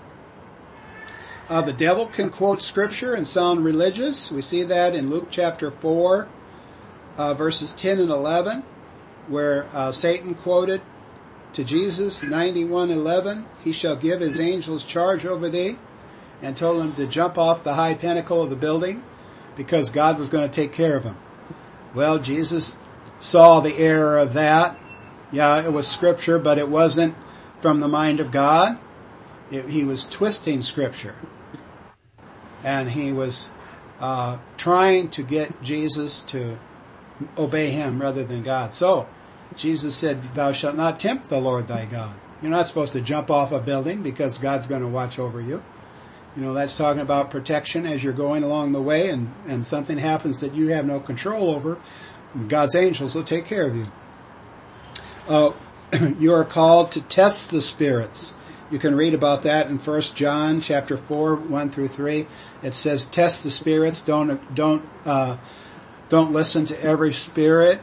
Uh, 1.48 1.62
the 1.62 1.74
devil 1.74 2.08
can 2.08 2.32
quote 2.32 2.60
scripture 2.60 3.14
and 3.14 3.28
sound 3.28 3.64
religious. 3.64 4.32
We 4.32 4.42
see 4.42 4.64
that 4.64 4.96
in 4.96 5.12
Luke 5.12 5.28
chapter 5.30 5.70
4, 5.70 6.28
uh, 7.18 7.34
verses 7.36 7.72
10 7.74 8.00
and 8.00 8.10
11, 8.10 8.64
where 9.28 9.68
uh, 9.72 9.92
Satan 9.92 10.34
quoted 10.34 10.82
to 11.54 11.64
Jesus 11.64 12.24
91:11, 12.24 13.46
"He 13.64 13.72
shall 13.72 13.96
give 13.96 14.22
his 14.22 14.40
angels 14.40 14.84
charge 14.84 15.24
over 15.24 15.48
thee," 15.48 15.78
and 16.42 16.58
told 16.58 16.82
him 16.82 16.94
to 16.94 17.06
jump 17.06 17.38
off 17.38 17.64
the 17.64 17.76
high 17.76 17.94
pinnacle 17.94 18.42
of 18.42 18.50
the 18.50 18.56
building 18.56 19.04
because 19.56 19.92
God 19.92 20.18
was 20.18 20.30
going 20.30 20.50
to 20.50 20.54
take 20.54 20.72
care 20.72 20.98
of 20.98 21.04
him. 21.04 21.16
Well, 21.94 22.18
Jesus 22.18 22.80
saw 23.20 23.60
the 23.60 23.78
error 23.78 24.18
of 24.18 24.34
that. 24.34 24.78
Yeah, 25.32 25.64
it 25.64 25.72
was 25.72 25.88
scripture, 25.88 26.40
but 26.40 26.58
it 26.58 26.70
wasn't 26.70 27.14
from 27.60 27.82
the 27.82 27.88
mind 27.88 28.20
of 28.20 28.32
God. 28.32 28.80
It, 29.52 29.70
he 29.70 29.84
was 29.84 30.10
twisting 30.10 30.64
scripture 30.64 31.14
and 32.66 32.90
he 32.90 33.14
was 33.14 33.50
uh, 34.02 34.40
trying 34.58 35.08
to 35.12 35.24
get 35.24 35.62
Jesus 35.62 36.24
to 36.24 36.58
obey 37.38 37.70
him 37.70 38.02
rather 38.02 38.26
than 38.26 38.44
God. 38.44 38.74
So 38.74 39.08
Jesus 39.56 39.96
said, 39.96 40.22
"Thou 40.34 40.52
shalt 40.52 40.76
not 40.76 41.00
tempt 41.00 41.30
the 41.30 41.40
Lord 41.40 41.68
thy 41.68 41.86
God." 41.86 42.16
You're 42.42 42.52
not 42.52 42.68
supposed 42.68 42.92
to 42.94 43.02
jump 43.02 43.32
off 43.32 43.54
a 43.54 43.60
building 43.60 44.02
because 44.02 44.38
God's 44.40 44.68
going 44.68 44.82
to 44.82 44.88
watch 44.88 45.18
over 45.18 45.40
you. 45.40 45.64
You 46.36 46.42
know, 46.42 46.54
that's 46.54 46.76
talking 46.78 47.02
about 47.02 47.32
protection 47.32 47.86
as 47.86 48.04
you're 48.04 48.12
going 48.12 48.44
along 48.44 48.74
the 48.74 48.82
way 48.82 49.10
and, 49.10 49.34
and 49.48 49.66
something 49.66 49.98
happens 49.98 50.42
that 50.42 50.54
you 50.54 50.68
have 50.68 50.86
no 50.86 51.00
control 51.00 51.52
over. 51.52 51.78
God's 52.50 52.76
angels 52.76 53.16
will 53.16 53.24
take 53.24 53.46
care 53.46 53.66
of 53.66 53.76
you. 53.76 53.88
Uh, 55.30 55.54
you 56.20 56.34
are 56.34 56.44
called 56.44 56.92
to 56.92 57.02
test 57.02 57.52
the 57.52 57.62
spirits. 57.62 58.36
You 58.76 58.80
can 58.80 58.96
read 58.96 59.14
about 59.14 59.44
that 59.44 59.68
in 59.68 59.78
1 59.78 60.02
John 60.16 60.60
chapter 60.60 60.98
4, 60.98 61.38
1 61.38 61.70
through 61.70 61.88
3. 61.88 62.28
It 62.62 62.74
says, 62.74 63.06
test 63.06 63.46
the 63.46 63.50
spirits. 63.50 64.04
Don't, 64.04 64.54
don't, 64.54 64.84
uh, 65.06 65.38
don't 66.10 66.34
listen 66.34 66.66
to 66.66 66.84
every 66.84 67.14
spirit. 67.14 67.80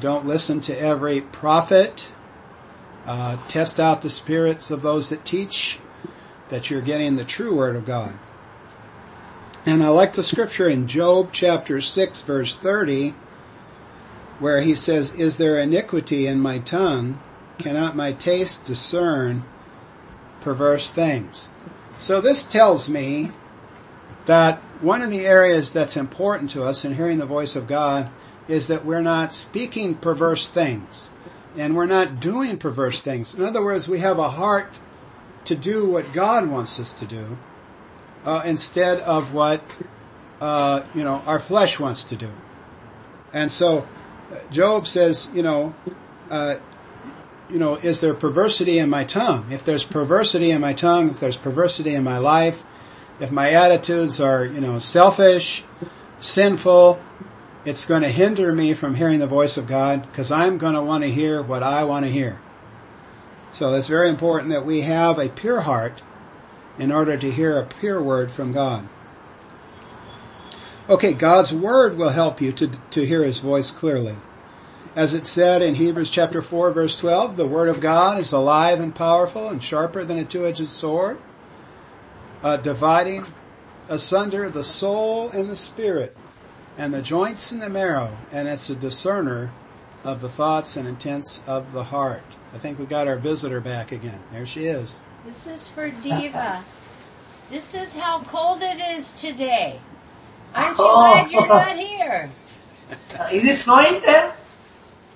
Don't 0.00 0.26
listen 0.26 0.60
to 0.60 0.78
every 0.78 1.22
prophet. 1.22 2.12
Uh, 3.04 3.36
test 3.48 3.80
out 3.80 4.02
the 4.02 4.10
spirits 4.10 4.70
of 4.70 4.82
those 4.82 5.08
that 5.08 5.24
teach 5.24 5.80
that 6.48 6.70
you're 6.70 6.80
getting 6.80 7.16
the 7.16 7.24
true 7.24 7.56
word 7.56 7.74
of 7.74 7.84
God. 7.84 8.14
And 9.66 9.82
I 9.82 9.88
like 9.88 10.12
the 10.12 10.22
scripture 10.22 10.68
in 10.68 10.86
Job 10.86 11.30
chapter 11.32 11.80
6 11.80 12.22
verse 12.22 12.54
30 12.54 13.12
where 14.38 14.60
he 14.60 14.76
says, 14.76 15.12
Is 15.14 15.38
there 15.38 15.58
iniquity 15.58 16.28
in 16.28 16.38
my 16.38 16.60
tongue? 16.60 17.18
Cannot 17.58 17.96
my 17.96 18.12
taste 18.12 18.64
discern 18.66 19.44
perverse 20.40 20.90
things? 20.90 21.48
So 21.98 22.20
this 22.20 22.44
tells 22.44 22.88
me 22.88 23.30
that 24.26 24.58
one 24.80 25.02
of 25.02 25.10
the 25.10 25.26
areas 25.26 25.72
that's 25.72 25.96
important 25.96 26.50
to 26.50 26.64
us 26.64 26.84
in 26.84 26.94
hearing 26.94 27.18
the 27.18 27.26
voice 27.26 27.54
of 27.54 27.66
God 27.66 28.10
is 28.48 28.66
that 28.66 28.84
we're 28.84 29.02
not 29.02 29.32
speaking 29.32 29.94
perverse 29.94 30.48
things 30.48 31.10
and 31.56 31.76
we're 31.76 31.86
not 31.86 32.20
doing 32.20 32.56
perverse 32.58 33.02
things. 33.02 33.34
In 33.34 33.44
other 33.44 33.62
words, 33.62 33.88
we 33.88 34.00
have 34.00 34.18
a 34.18 34.30
heart 34.30 34.78
to 35.44 35.54
do 35.54 35.86
what 35.86 36.12
God 36.12 36.48
wants 36.48 36.80
us 36.80 36.92
to 36.94 37.06
do 37.06 37.38
uh, 38.24 38.42
instead 38.44 39.00
of 39.00 39.34
what 39.34 39.78
uh, 40.40 40.82
you 40.94 41.04
know 41.04 41.22
our 41.26 41.38
flesh 41.38 41.78
wants 41.78 42.04
to 42.04 42.16
do. 42.16 42.30
And 43.32 43.50
so 43.50 43.86
Job 44.50 44.86
says, 44.86 45.28
you 45.34 45.42
know, 45.42 45.74
uh, 46.30 46.56
you 47.52 47.58
know, 47.58 47.76
is 47.76 48.00
there 48.00 48.14
perversity 48.14 48.78
in 48.78 48.88
my 48.88 49.04
tongue? 49.04 49.46
If 49.50 49.64
there's 49.64 49.84
perversity 49.84 50.50
in 50.50 50.60
my 50.60 50.72
tongue, 50.72 51.10
if 51.10 51.20
there's 51.20 51.36
perversity 51.36 51.94
in 51.94 52.02
my 52.02 52.18
life, 52.18 52.62
if 53.20 53.30
my 53.30 53.50
attitudes 53.50 54.20
are, 54.20 54.44
you 54.44 54.60
know, 54.60 54.78
selfish, 54.78 55.62
sinful, 56.18 56.98
it's 57.64 57.84
going 57.84 58.02
to 58.02 58.08
hinder 58.08 58.52
me 58.52 58.72
from 58.74 58.94
hearing 58.94 59.18
the 59.18 59.26
voice 59.26 59.56
of 59.56 59.66
God 59.66 60.02
because 60.10 60.32
I'm 60.32 60.56
going 60.56 60.74
to 60.74 60.82
want 60.82 61.04
to 61.04 61.10
hear 61.10 61.42
what 61.42 61.62
I 61.62 61.84
want 61.84 62.06
to 62.06 62.10
hear. 62.10 62.40
So 63.52 63.74
it's 63.74 63.86
very 63.86 64.08
important 64.08 64.50
that 64.50 64.64
we 64.64 64.80
have 64.80 65.18
a 65.18 65.28
pure 65.28 65.60
heart 65.60 66.02
in 66.78 66.90
order 66.90 67.18
to 67.18 67.30
hear 67.30 67.58
a 67.58 67.66
pure 67.66 68.02
word 68.02 68.32
from 68.32 68.52
God. 68.52 68.88
Okay, 70.88 71.12
God's 71.12 71.52
word 71.52 71.96
will 71.96 72.10
help 72.10 72.40
you 72.40 72.50
to, 72.52 72.68
to 72.90 73.06
hear 73.06 73.22
his 73.22 73.40
voice 73.40 73.70
clearly. 73.70 74.16
As 74.94 75.14
it 75.14 75.26
said 75.26 75.62
in 75.62 75.76
Hebrews 75.76 76.10
chapter 76.10 76.42
4 76.42 76.70
verse 76.70 76.98
12, 77.00 77.36
the 77.36 77.46
word 77.46 77.68
of 77.70 77.80
God 77.80 78.18
is 78.18 78.30
alive 78.30 78.78
and 78.78 78.94
powerful 78.94 79.48
and 79.48 79.62
sharper 79.62 80.04
than 80.04 80.18
a 80.18 80.24
two-edged 80.24 80.66
sword, 80.66 81.16
uh, 82.42 82.58
dividing 82.58 83.24
asunder 83.88 84.50
the 84.50 84.62
soul 84.64 85.30
and 85.30 85.48
the 85.48 85.56
spirit 85.56 86.14
and 86.76 86.92
the 86.92 87.00
joints 87.00 87.52
and 87.52 87.62
the 87.62 87.70
marrow, 87.70 88.10
and 88.32 88.48
it's 88.48 88.68
a 88.68 88.74
discerner 88.74 89.50
of 90.04 90.20
the 90.20 90.28
thoughts 90.28 90.76
and 90.76 90.86
intents 90.86 91.42
of 91.46 91.72
the 91.72 91.84
heart. 91.84 92.22
I 92.54 92.58
think 92.58 92.78
we 92.78 92.84
got 92.84 93.08
our 93.08 93.16
visitor 93.16 93.60
back 93.62 93.92
again. 93.92 94.20
There 94.30 94.44
she 94.44 94.66
is. 94.66 95.00
This 95.24 95.46
is 95.46 95.68
for 95.70 95.88
Diva. 95.88 96.62
This 97.50 97.74
is 97.74 97.94
how 97.94 98.20
cold 98.24 98.60
it 98.60 98.78
is 98.90 99.18
today. 99.18 99.80
Aren't 100.54 100.76
you 100.76 100.84
Oh. 100.86 101.12
glad 101.12 101.30
you're 101.30 101.46
not 101.46 101.76
here? 101.78 102.30
Uh, 103.18 103.24
is 103.32 103.44
it 103.46 103.56
snowing 103.56 104.02
there? 104.02 104.34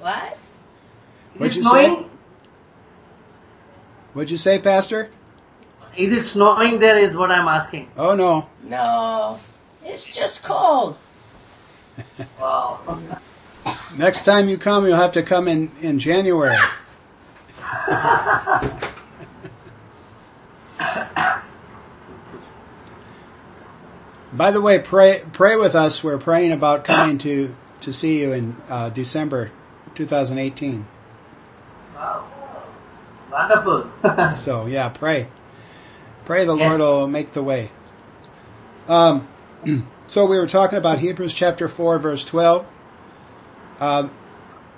What? 0.07 0.39
Is 1.35 1.41
What'd 1.41 1.53
it 1.53 1.57
you 1.57 1.63
snowing? 1.63 1.97
say? 1.97 2.07
What'd 4.13 4.31
you 4.31 4.37
say, 4.37 4.61
Pastor? 4.61 5.11
Is 5.97 6.17
it 6.17 6.23
snowing 6.23 6.79
there 6.79 6.97
is 6.97 7.19
what 7.19 7.33
I'm 7.33 7.49
asking. 7.49 7.89
Oh 7.97 8.15
no. 8.15 8.49
No, 8.63 9.41
it's 9.85 10.07
just 10.07 10.45
cold. 10.45 10.97
Wow. 12.39 12.79
Next 13.99 14.25
time 14.25 14.49
you 14.49 14.59
come, 14.59 14.87
you'll 14.87 14.95
have 14.95 15.11
to 15.13 15.25
come 15.25 15.49
in, 15.49 15.73
in 15.81 15.99
January. 15.99 16.55
By 24.33 24.53
the 24.53 24.61
way, 24.61 24.79
pray 24.79 25.23
pray 25.33 25.57
with 25.57 25.75
us. 25.75 26.05
We're 26.05 26.19
praying 26.19 26.53
about 26.53 26.85
coming 26.85 27.19
to 27.19 27.57
to 27.81 27.93
see 27.93 28.21
you 28.21 28.33
in 28.33 28.55
uh, 28.69 28.91
December 28.91 29.51
2018. 29.97 30.87
wow. 31.95 32.25
Wonderful. 33.33 33.91
So 34.37 34.67
yeah, 34.67 34.89
pray. 34.91 35.29
Pray 36.25 36.45
the 36.45 36.57
Yes. 36.57 36.69
Lord 36.69 36.81
will 36.81 37.09
make 37.09 37.33
the 37.33 37.43
way. 37.43 37.71
Um, 38.89 39.27
so 40.07 40.27
we 40.27 40.39
were 40.39 40.47
talking 40.47 40.79
about 40.79 41.01
Hebrews 41.01 41.35
chapter 41.35 41.69
4 41.69 41.99
verse 41.99 42.25
12. 42.25 42.67
Um, 43.81 44.11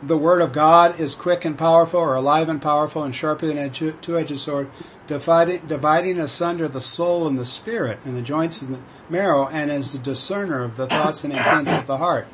the 0.02 0.16
word 0.16 0.42
of 0.42 0.52
God 0.52 0.98
is 1.00 1.14
quick 1.14 1.44
and 1.44 1.58
powerful 1.58 2.00
or 2.00 2.14
alive 2.14 2.48
and 2.48 2.62
powerful 2.62 3.02
and 3.02 3.14
sharper 3.14 3.46
than 3.46 3.58
a 3.58 3.68
two- 3.68 3.96
two-edged 4.00 4.38
sword, 4.38 4.70
dividing, 5.08 5.62
dividing 5.66 6.18
asunder 6.20 6.68
the 6.68 6.80
soul 6.80 7.26
and 7.26 7.36
the 7.36 7.44
spirit 7.44 7.98
and 8.04 8.16
the 8.16 8.22
joints 8.22 8.62
and 8.62 8.74
the 8.76 8.78
marrow 9.10 9.48
and 9.48 9.70
is 9.70 9.92
the 9.92 9.98
discerner 9.98 10.62
of 10.62 10.76
the 10.76 10.86
thoughts 10.86 11.24
and 11.24 11.32
intents 11.32 11.76
of 11.76 11.86
the 11.86 11.96
heart. 11.98 12.28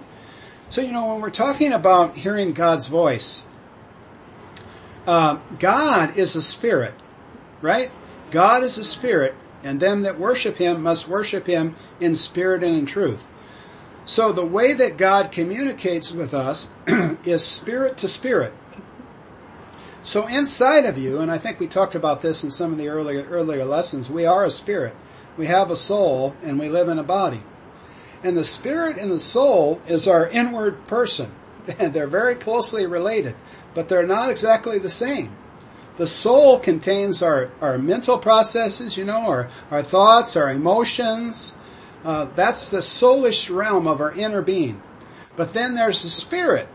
So, 0.75 0.81
you 0.81 0.91
know, 0.91 1.07
when 1.07 1.21
we're 1.21 1.31
talking 1.31 1.73
about 1.73 2.17
hearing 2.17 2.53
God's 2.53 2.89
voice, 2.89 3.47
uh, 5.07 5.39
God 5.61 6.19
is 6.19 6.35
a 6.35 6.43
spirit, 6.43 6.95
right? 7.61 7.93
God 8.33 8.65
is 8.65 8.77
a 8.77 8.83
spirit, 8.83 9.37
and 9.63 9.79
them 9.79 10.03
that 10.03 10.19
worship 10.19 10.57
him 10.57 10.83
must 10.83 11.07
worship 11.07 11.47
him 11.47 11.77
in 12.01 12.17
spirit 12.17 12.65
and 12.65 12.77
in 12.77 12.87
truth. 12.87 13.29
So 14.05 14.33
the 14.33 14.45
way 14.45 14.73
that 14.73 14.97
God 14.97 15.31
communicates 15.31 16.11
with 16.11 16.35
us 16.35 16.75
is 17.25 17.45
spirit 17.45 17.97
to 17.99 18.09
spirit. 18.09 18.53
So 20.03 20.27
inside 20.27 20.87
of 20.87 20.99
you, 20.99 21.21
and 21.21 21.31
I 21.31 21.39
think 21.39 21.61
we 21.61 21.69
talked 21.69 21.95
about 21.95 22.21
this 22.21 22.43
in 22.43 22.51
some 22.51 22.73
of 22.73 22.79
the 22.79 22.89
earlier 22.89 23.23
earlier 23.23 23.65
lessons, 23.65 24.11
we 24.11 24.27
are 24.27 24.45
a 24.45 24.51
spirit. 24.51 24.97
We 25.37 25.47
have 25.47 25.71
a 25.71 25.77
soul 25.77 26.35
and 26.43 26.59
we 26.59 26.69
live 26.69 26.89
in 26.89 26.99
a 26.99 27.05
body. 27.05 27.43
And 28.25 28.37
the 28.37 28.45
spirit 28.45 28.97
and 28.97 29.11
the 29.11 29.21
soul 29.21 29.83
is 29.87 30.09
our 30.09 30.27
inward 30.29 30.87
person. 30.87 31.31
and 31.79 31.93
they're 31.95 32.07
very 32.07 32.35
closely 32.35 32.87
related, 32.87 33.37
but 33.75 33.89
they're 33.89 34.07
not 34.07 34.31
exactly 34.31 34.79
the 34.79 34.91
same. 34.91 35.37
The 35.99 36.07
soul 36.07 36.59
contains 36.59 37.23
our, 37.23 37.51
our 37.61 37.79
mental 37.79 38.19
processes, 38.19 38.97
you 38.97 39.05
know, 39.05 39.29
our, 39.29 39.49
our 39.71 39.83
thoughts, 39.83 40.37
our 40.37 40.51
emotions. 40.51 41.57
Uh, 42.03 42.25
that's 42.35 42.71
the 42.71 42.79
soulish 42.79 43.55
realm 43.55 43.87
of 43.87 44.01
our 44.01 44.13
inner 44.13 44.43
being. 44.43 44.83
But 45.37 45.53
then 45.53 45.75
there's 45.75 46.03
the 46.03 46.09
spirit. 46.09 46.67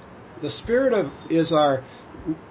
The 0.41 0.49
spirit 0.49 0.93
of 0.93 1.11
is 1.31 1.51
our 1.51 1.83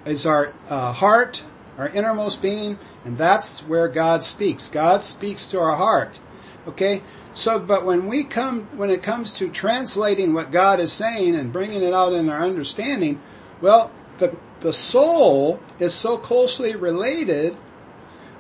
is 0.05 0.27
our 0.27 0.53
uh, 0.69 0.93
heart, 0.93 1.45
our 1.79 1.89
innermost 1.89 2.43
being, 2.43 2.79
and 3.05 3.17
that's 3.17 3.61
where 3.61 3.89
God 3.89 4.23
speaks. 4.23 4.69
God 4.69 5.03
speaks 5.03 5.47
to 5.49 5.61
our 5.61 5.77
heart. 5.77 6.21
Okay, 6.67 7.03
so 7.38 7.61
but 7.61 7.85
when 7.85 8.09
we 8.09 8.24
come 8.24 8.62
when 8.77 8.90
it 8.90 9.01
comes 9.01 9.33
to 9.35 9.48
translating 9.48 10.35
what 10.35 10.51
God 10.51 10.81
is 10.81 10.92
saying 10.92 11.37
and 11.37 11.53
bringing 11.53 11.83
it 11.83 11.94
out 11.94 12.12
in 12.12 12.29
our 12.29 12.42
understanding, 12.42 13.20
well, 13.61 13.92
the 14.18 14.37
the 14.59 14.72
soul 14.72 15.61
is 15.79 15.94
so 15.94 16.18
closely 16.18 16.74
related 16.74 17.57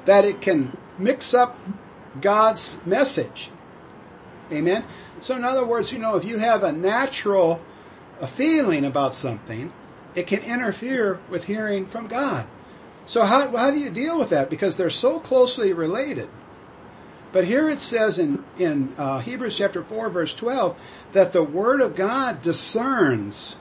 that 0.04 0.24
it 0.24 0.40
can 0.40 0.76
mix 0.98 1.32
up 1.32 1.56
God's 2.20 2.84
message. 2.84 3.50
Amen. 4.50 4.82
So 5.20 5.36
in 5.36 5.44
other 5.44 5.64
words, 5.64 5.92
you 5.92 6.00
know, 6.00 6.16
if 6.16 6.24
you 6.24 6.38
have 6.38 6.64
a 6.64 6.72
natural 6.72 7.60
a 8.20 8.26
feeling 8.26 8.84
about 8.84 9.14
something, 9.14 9.72
it 10.16 10.26
can 10.26 10.40
interfere 10.42 11.20
with 11.30 11.44
hearing 11.44 11.86
from 11.86 12.08
God. 12.08 12.48
So 13.06 13.24
how, 13.24 13.56
how 13.56 13.70
do 13.70 13.78
you 13.78 13.90
deal 13.90 14.18
with 14.18 14.30
that? 14.30 14.50
Because 14.50 14.76
they're 14.76 14.90
so 14.90 15.20
closely 15.20 15.72
related. 15.72 16.28
But 17.32 17.44
here 17.44 17.68
it 17.68 17.80
says 17.80 18.18
in, 18.18 18.44
in 18.58 18.94
uh, 18.96 19.20
Hebrews 19.20 19.58
chapter 19.58 19.82
4 19.82 20.08
verse 20.08 20.34
12 20.34 20.78
that 21.12 21.32
the 21.32 21.42
Word 21.42 21.80
of 21.80 21.94
God 21.94 22.40
discerns 22.42 23.58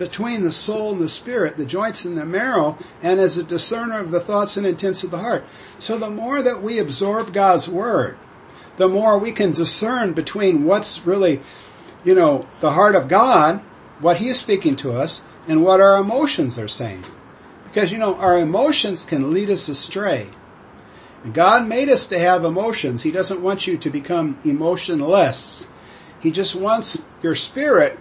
between 0.00 0.42
the 0.42 0.50
soul 0.50 0.92
and 0.92 1.00
the 1.00 1.10
spirit, 1.10 1.58
the 1.58 1.66
joints 1.66 2.06
and 2.06 2.16
the 2.16 2.24
marrow, 2.24 2.78
and 3.02 3.20
is 3.20 3.36
a 3.36 3.44
discerner 3.44 3.98
of 4.00 4.10
the 4.10 4.18
thoughts 4.18 4.56
and 4.56 4.66
intents 4.66 5.04
of 5.04 5.10
the 5.10 5.18
heart. 5.18 5.44
So 5.78 5.98
the 5.98 6.08
more 6.08 6.40
that 6.40 6.62
we 6.62 6.78
absorb 6.78 7.34
God's 7.34 7.68
Word, 7.68 8.16
the 8.78 8.88
more 8.88 9.18
we 9.18 9.30
can 9.30 9.52
discern 9.52 10.14
between 10.14 10.64
what's 10.64 11.06
really, 11.06 11.42
you 12.02 12.14
know, 12.14 12.46
the 12.60 12.72
heart 12.72 12.94
of 12.94 13.08
God, 13.08 13.58
what 13.98 14.16
He's 14.16 14.40
speaking 14.40 14.74
to 14.76 14.92
us, 14.92 15.22
and 15.46 15.62
what 15.62 15.82
our 15.82 15.98
emotions 15.98 16.58
are 16.58 16.66
saying. 16.66 17.04
Because, 17.64 17.92
you 17.92 17.98
know, 17.98 18.14
our 18.16 18.38
emotions 18.38 19.04
can 19.04 19.34
lead 19.34 19.50
us 19.50 19.68
astray. 19.68 20.28
God 21.32 21.68
made 21.68 21.88
us 21.88 22.06
to 22.08 22.18
have 22.18 22.44
emotions. 22.44 23.02
He 23.02 23.10
doesn't 23.10 23.42
want 23.42 23.66
you 23.66 23.76
to 23.76 23.90
become 23.90 24.38
emotionless. 24.44 25.70
He 26.20 26.30
just 26.30 26.54
wants 26.54 27.08
your 27.22 27.34
spirit 27.34 27.98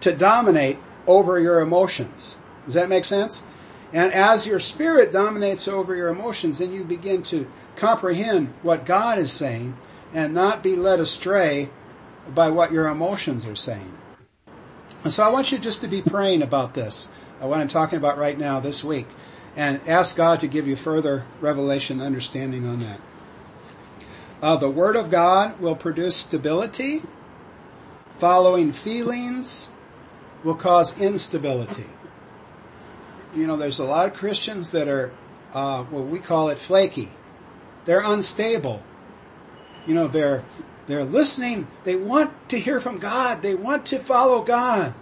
to 0.00 0.14
dominate 0.14 0.78
over 1.06 1.40
your 1.40 1.60
emotions. 1.60 2.36
Does 2.64 2.74
that 2.74 2.88
make 2.88 3.04
sense? 3.04 3.44
And 3.92 4.12
as 4.12 4.46
your 4.46 4.60
spirit 4.60 5.12
dominates 5.12 5.66
over 5.66 5.94
your 5.94 6.08
emotions, 6.08 6.58
then 6.58 6.72
you 6.72 6.84
begin 6.84 7.22
to 7.24 7.50
comprehend 7.76 8.48
what 8.62 8.84
God 8.84 9.18
is 9.18 9.32
saying 9.32 9.76
and 10.12 10.34
not 10.34 10.62
be 10.62 10.76
led 10.76 11.00
astray 11.00 11.70
by 12.34 12.50
what 12.50 12.72
your 12.72 12.88
emotions 12.88 13.48
are 13.48 13.56
saying. 13.56 13.94
And 15.04 15.12
so 15.12 15.22
I 15.22 15.30
want 15.30 15.52
you 15.52 15.58
just 15.58 15.80
to 15.80 15.88
be 15.88 16.02
praying 16.02 16.42
about 16.42 16.74
this, 16.74 17.08
uh, 17.42 17.46
what 17.46 17.60
I'm 17.60 17.68
talking 17.68 17.96
about 17.96 18.18
right 18.18 18.38
now 18.38 18.60
this 18.60 18.84
week, 18.84 19.06
and 19.58 19.80
ask 19.88 20.16
God 20.16 20.38
to 20.38 20.46
give 20.46 20.68
you 20.68 20.76
further 20.76 21.24
revelation 21.40 21.98
and 21.98 22.06
understanding 22.06 22.64
on 22.64 22.78
that. 22.78 23.00
Uh, 24.40 24.54
the 24.54 24.70
Word 24.70 24.94
of 24.94 25.10
God 25.10 25.58
will 25.60 25.74
produce 25.74 26.14
stability. 26.14 27.02
Following 28.20 28.70
feelings 28.70 29.70
will 30.44 30.54
cause 30.54 31.00
instability. 31.00 31.86
You 33.34 33.48
know, 33.48 33.56
there's 33.56 33.80
a 33.80 33.84
lot 33.84 34.06
of 34.06 34.14
Christians 34.14 34.70
that 34.70 34.86
are, 34.86 35.10
uh, 35.52 35.82
what 35.82 36.04
we 36.04 36.20
call 36.20 36.50
it, 36.50 36.58
flaky. 36.60 37.10
They're 37.84 38.04
unstable. 38.04 38.84
You 39.88 39.94
know, 39.94 40.06
they're 40.06 40.44
they're 40.86 41.04
listening. 41.04 41.66
They 41.84 41.96
want 41.96 42.32
to 42.50 42.60
hear 42.60 42.80
from 42.80 42.98
God. 42.98 43.42
They 43.42 43.54
want 43.56 43.86
to 43.86 43.98
follow 43.98 44.42
God. 44.42 44.94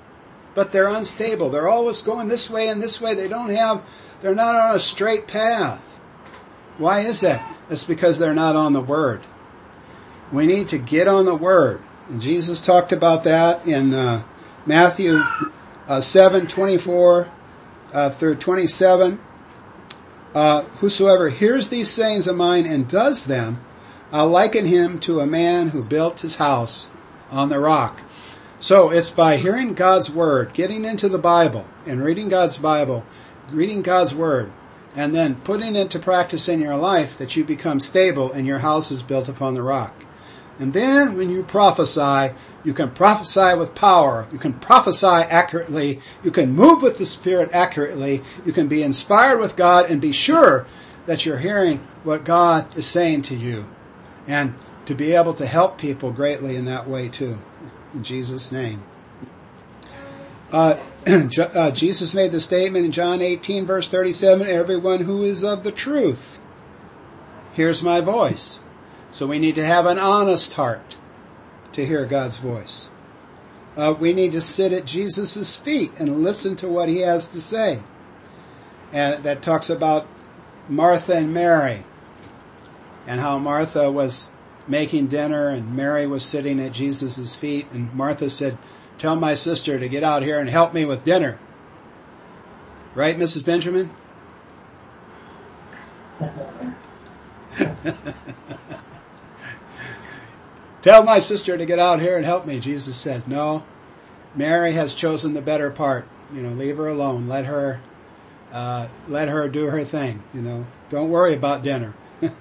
But 0.54 0.72
they're 0.72 0.88
unstable. 0.88 1.50
They're 1.50 1.68
always 1.68 2.00
going 2.00 2.28
this 2.28 2.48
way 2.48 2.68
and 2.68 2.82
this 2.82 3.00
way. 3.00 3.14
They 3.14 3.28
don't 3.28 3.50
have, 3.50 3.86
they're 4.20 4.34
not 4.34 4.54
on 4.54 4.74
a 4.74 4.78
straight 4.78 5.26
path. 5.26 5.82
Why 6.78 7.00
is 7.00 7.20
that? 7.22 7.56
It's 7.70 7.84
because 7.84 8.18
they're 8.18 8.34
not 8.34 8.56
on 8.56 8.72
the 8.72 8.80
Word. 8.80 9.22
We 10.32 10.46
need 10.46 10.68
to 10.68 10.78
get 10.78 11.08
on 11.08 11.24
the 11.24 11.34
Word. 11.34 11.82
And 12.08 12.20
Jesus 12.20 12.64
talked 12.64 12.92
about 12.92 13.24
that 13.24 13.66
in 13.66 13.94
uh, 13.94 14.22
Matthew 14.64 15.18
uh, 15.88 16.00
7 16.00 16.46
24 16.46 17.28
uh, 17.92 18.10
through 18.10 18.36
27. 18.36 19.18
Uh, 20.34 20.62
whosoever 20.62 21.30
hears 21.30 21.68
these 21.68 21.90
sayings 21.90 22.26
of 22.26 22.36
mine 22.36 22.66
and 22.66 22.88
does 22.88 23.24
them, 23.24 23.58
I'll 24.12 24.28
liken 24.28 24.66
him 24.66 24.98
to 25.00 25.20
a 25.20 25.26
man 25.26 25.70
who 25.70 25.82
built 25.82 26.20
his 26.20 26.36
house 26.36 26.90
on 27.30 27.48
the 27.48 27.58
rock. 27.58 28.00
So 28.60 28.90
it's 28.90 29.10
by 29.10 29.36
hearing 29.36 29.74
God's 29.74 30.10
word, 30.10 30.52
getting 30.52 30.84
into 30.84 31.08
the 31.08 31.18
Bible 31.18 31.66
and 31.86 32.02
reading 32.02 32.28
God's 32.28 32.56
Bible, 32.56 33.04
reading 33.50 33.82
God's 33.82 34.14
word, 34.14 34.52
and 34.94 35.14
then 35.14 35.36
putting 35.36 35.76
it 35.76 35.90
to 35.90 35.98
practice 35.98 36.48
in 36.48 36.60
your 36.60 36.76
life 36.76 37.18
that 37.18 37.36
you 37.36 37.44
become 37.44 37.80
stable 37.80 38.32
and 38.32 38.46
your 38.46 38.60
house 38.60 38.90
is 38.90 39.02
built 39.02 39.28
upon 39.28 39.54
the 39.54 39.62
rock. 39.62 39.94
And 40.58 40.72
then 40.72 41.16
when 41.16 41.30
you 41.30 41.42
prophesy, 41.42 42.34
you 42.64 42.72
can 42.72 42.90
prophesy 42.90 43.54
with 43.56 43.74
power. 43.74 44.26
You 44.32 44.38
can 44.38 44.54
prophesy 44.54 45.06
accurately. 45.06 46.00
You 46.24 46.30
can 46.30 46.52
move 46.52 46.82
with 46.82 46.96
the 46.96 47.04
Spirit 47.04 47.50
accurately. 47.52 48.22
You 48.44 48.52
can 48.52 48.66
be 48.66 48.82
inspired 48.82 49.38
with 49.38 49.56
God 49.56 49.90
and 49.90 50.00
be 50.00 50.12
sure 50.12 50.66
that 51.04 51.26
you're 51.26 51.38
hearing 51.38 51.78
what 52.04 52.24
God 52.24 52.74
is 52.76 52.86
saying 52.86 53.22
to 53.22 53.36
you 53.36 53.66
and 54.26 54.54
to 54.86 54.94
be 54.94 55.12
able 55.12 55.34
to 55.34 55.46
help 55.46 55.78
people 55.78 56.10
greatly 56.10 56.56
in 56.56 56.64
that 56.64 56.88
way 56.88 57.08
too. 57.08 57.38
In 57.92 58.02
Jesus' 58.02 58.50
name. 58.50 58.82
Uh, 60.52 60.78
uh, 61.06 61.70
Jesus 61.70 62.14
made 62.14 62.32
the 62.32 62.40
statement 62.40 62.84
in 62.84 62.92
John 62.92 63.20
18 63.20 63.66
verse 63.66 63.88
37, 63.88 64.46
everyone 64.46 65.00
who 65.00 65.24
is 65.24 65.44
of 65.44 65.64
the 65.64 65.72
truth 65.72 66.40
hears 67.54 67.82
my 67.82 68.00
voice. 68.00 68.62
So 69.10 69.26
we 69.26 69.38
need 69.38 69.54
to 69.54 69.64
have 69.64 69.86
an 69.86 69.98
honest 69.98 70.54
heart 70.54 70.96
to 71.72 71.86
hear 71.86 72.04
God's 72.04 72.36
voice. 72.36 72.90
Uh, 73.76 73.94
we 73.98 74.12
need 74.12 74.32
to 74.32 74.40
sit 74.40 74.72
at 74.72 74.84
Jesus' 74.84 75.56
feet 75.56 75.92
and 75.98 76.22
listen 76.22 76.56
to 76.56 76.68
what 76.68 76.88
he 76.88 77.00
has 77.00 77.28
to 77.30 77.40
say. 77.40 77.80
And 78.92 79.22
that 79.24 79.42
talks 79.42 79.68
about 79.68 80.06
Martha 80.68 81.14
and 81.14 81.34
Mary 81.34 81.84
and 83.06 83.20
how 83.20 83.38
Martha 83.38 83.90
was 83.90 84.32
making 84.66 85.08
dinner 85.08 85.48
and 85.48 85.76
Mary 85.76 86.06
was 86.06 86.24
sitting 86.24 86.58
at 86.60 86.72
Jesus' 86.72 87.36
feet 87.36 87.66
and 87.72 87.92
Martha 87.94 88.30
said, 88.30 88.58
tell 88.98 89.16
my 89.16 89.34
sister 89.34 89.78
to 89.78 89.88
get 89.88 90.02
out 90.02 90.22
here 90.22 90.38
and 90.38 90.48
help 90.48 90.74
me 90.74 90.84
with 90.84 91.04
dinner. 91.04 91.38
Right, 92.94 93.18
Mrs. 93.18 93.44
Benjamin? 93.44 93.90
Tell 100.82 101.02
my 101.02 101.18
sister 101.18 101.58
to 101.58 101.66
get 101.66 101.78
out 101.78 102.00
here 102.00 102.16
and 102.16 102.24
help 102.24 102.46
me. 102.46 102.60
Jesus 102.60 102.96
said, 102.96 103.28
no, 103.28 103.64
Mary 104.34 104.72
has 104.72 104.94
chosen 104.94 105.34
the 105.34 105.42
better 105.42 105.70
part. 105.70 106.06
You 106.32 106.42
know, 106.42 106.50
leave 106.50 106.76
her 106.76 106.88
alone. 106.88 107.28
Let 107.28 107.44
her, 107.46 107.80
uh, 108.52 108.88
let 109.08 109.28
her 109.28 109.48
do 109.48 109.66
her 109.66 109.84
thing. 109.84 110.22
You 110.32 110.42
know, 110.42 110.64
don't 110.88 111.10
worry 111.10 111.34
about 111.34 111.62
dinner. 111.62 111.94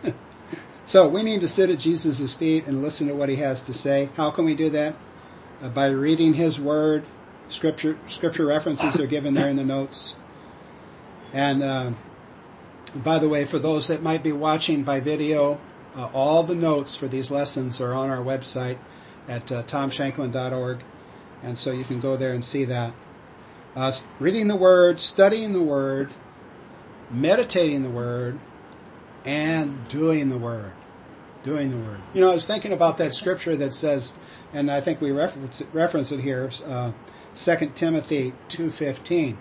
So 0.85 1.07
we 1.07 1.23
need 1.23 1.41
to 1.41 1.47
sit 1.47 1.71
at 1.71 1.79
Jesus' 1.79 2.35
feet 2.35 2.67
and 2.67 2.83
listen 2.83 3.07
to 3.07 3.15
what 3.15 3.27
he 3.27 3.37
has 3.37 3.63
to 3.63 3.73
say. 3.73 4.09
How 4.17 4.29
can 4.29 4.45
we 4.45 4.53
do 4.53 4.69
that? 4.69 4.95
Uh, 5.65 5.69
by 5.69 5.87
reading 5.87 6.35
his 6.35 6.59
word. 6.59 7.03
Scripture 7.49 7.97
scripture 8.07 8.45
references 8.45 8.99
are 8.99 9.07
given 9.07 9.33
there 9.33 9.49
in 9.49 9.55
the 9.55 9.63
notes. 9.63 10.15
And 11.33 11.63
uh, 11.63 11.91
by 12.95 13.17
the 13.17 13.27
way, 13.27 13.45
for 13.45 13.57
those 13.57 13.87
that 13.87 14.03
might 14.03 14.21
be 14.21 14.31
watching 14.31 14.83
by 14.83 14.99
video, 14.99 15.59
uh, 15.95 16.05
all 16.13 16.43
the 16.43 16.53
notes 16.53 16.95
for 16.95 17.07
these 17.07 17.31
lessons 17.31 17.81
are 17.81 17.93
on 17.93 18.11
our 18.11 18.23
website 18.23 18.77
at 19.27 19.51
uh, 19.51 19.63
tomshanklin.org. 19.63 20.83
And 21.41 21.57
so 21.57 21.71
you 21.71 21.83
can 21.83 21.99
go 21.99 22.15
there 22.15 22.33
and 22.33 22.45
see 22.45 22.65
that. 22.65 22.93
Uh, 23.75 23.91
reading 24.19 24.47
the 24.47 24.55
Word, 24.55 24.99
studying 24.99 25.53
the 25.53 25.63
Word, 25.63 26.11
meditating 27.09 27.81
the 27.81 27.89
Word, 27.89 28.37
and 29.25 29.87
doing 29.89 30.29
the 30.29 30.37
word. 30.37 30.73
Doing 31.43 31.71
the 31.71 31.77
word. 31.77 31.99
You 32.13 32.21
know, 32.21 32.31
I 32.31 32.35
was 32.35 32.45
thinking 32.47 32.71
about 32.71 32.99
that 32.99 33.13
scripture 33.13 33.55
that 33.55 33.73
says, 33.73 34.15
and 34.53 34.71
I 34.71 34.81
think 34.81 35.01
we 35.01 35.11
reference 35.11 35.61
it, 35.61 35.67
reference 35.73 36.11
it 36.11 36.21
here, 36.21 36.49
uh, 36.65 36.91
2 37.35 37.71
Timothy 37.75 38.33
2.15, 38.49 39.35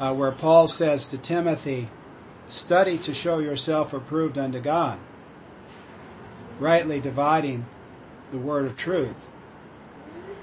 uh, 0.00 0.14
where 0.14 0.32
Paul 0.32 0.66
says 0.66 1.08
to 1.08 1.18
Timothy, 1.18 1.88
study 2.48 2.98
to 2.98 3.14
show 3.14 3.38
yourself 3.38 3.92
approved 3.92 4.36
unto 4.36 4.60
God, 4.60 4.98
rightly 6.58 7.00
dividing 7.00 7.66
the 8.30 8.38
word 8.38 8.66
of 8.66 8.76
truth, 8.76 9.30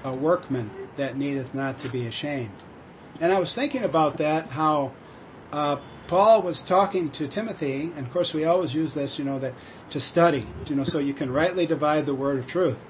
a 0.04 0.14
workman 0.14 0.70
that 0.96 1.16
needeth 1.16 1.54
not 1.54 1.80
to 1.80 1.88
be 1.88 2.06
ashamed. 2.06 2.50
And 3.20 3.32
I 3.32 3.38
was 3.38 3.54
thinking 3.54 3.84
about 3.84 4.16
that, 4.16 4.50
how 4.50 4.92
uh, 5.52 5.76
Paul 6.06 6.42
was 6.42 6.62
talking 6.62 7.10
to 7.10 7.28
Timothy, 7.28 7.92
and 7.96 8.06
of 8.06 8.12
course 8.12 8.34
we 8.34 8.44
always 8.44 8.74
use 8.74 8.94
this, 8.94 9.18
you 9.18 9.24
know, 9.24 9.38
that 9.38 9.54
to 9.90 10.00
study, 10.00 10.46
you 10.66 10.76
know, 10.76 10.84
so 10.84 10.98
you 10.98 11.14
can 11.14 11.30
rightly 11.30 11.66
divide 11.66 12.06
the 12.06 12.14
word 12.14 12.38
of 12.38 12.46
truth. 12.46 12.84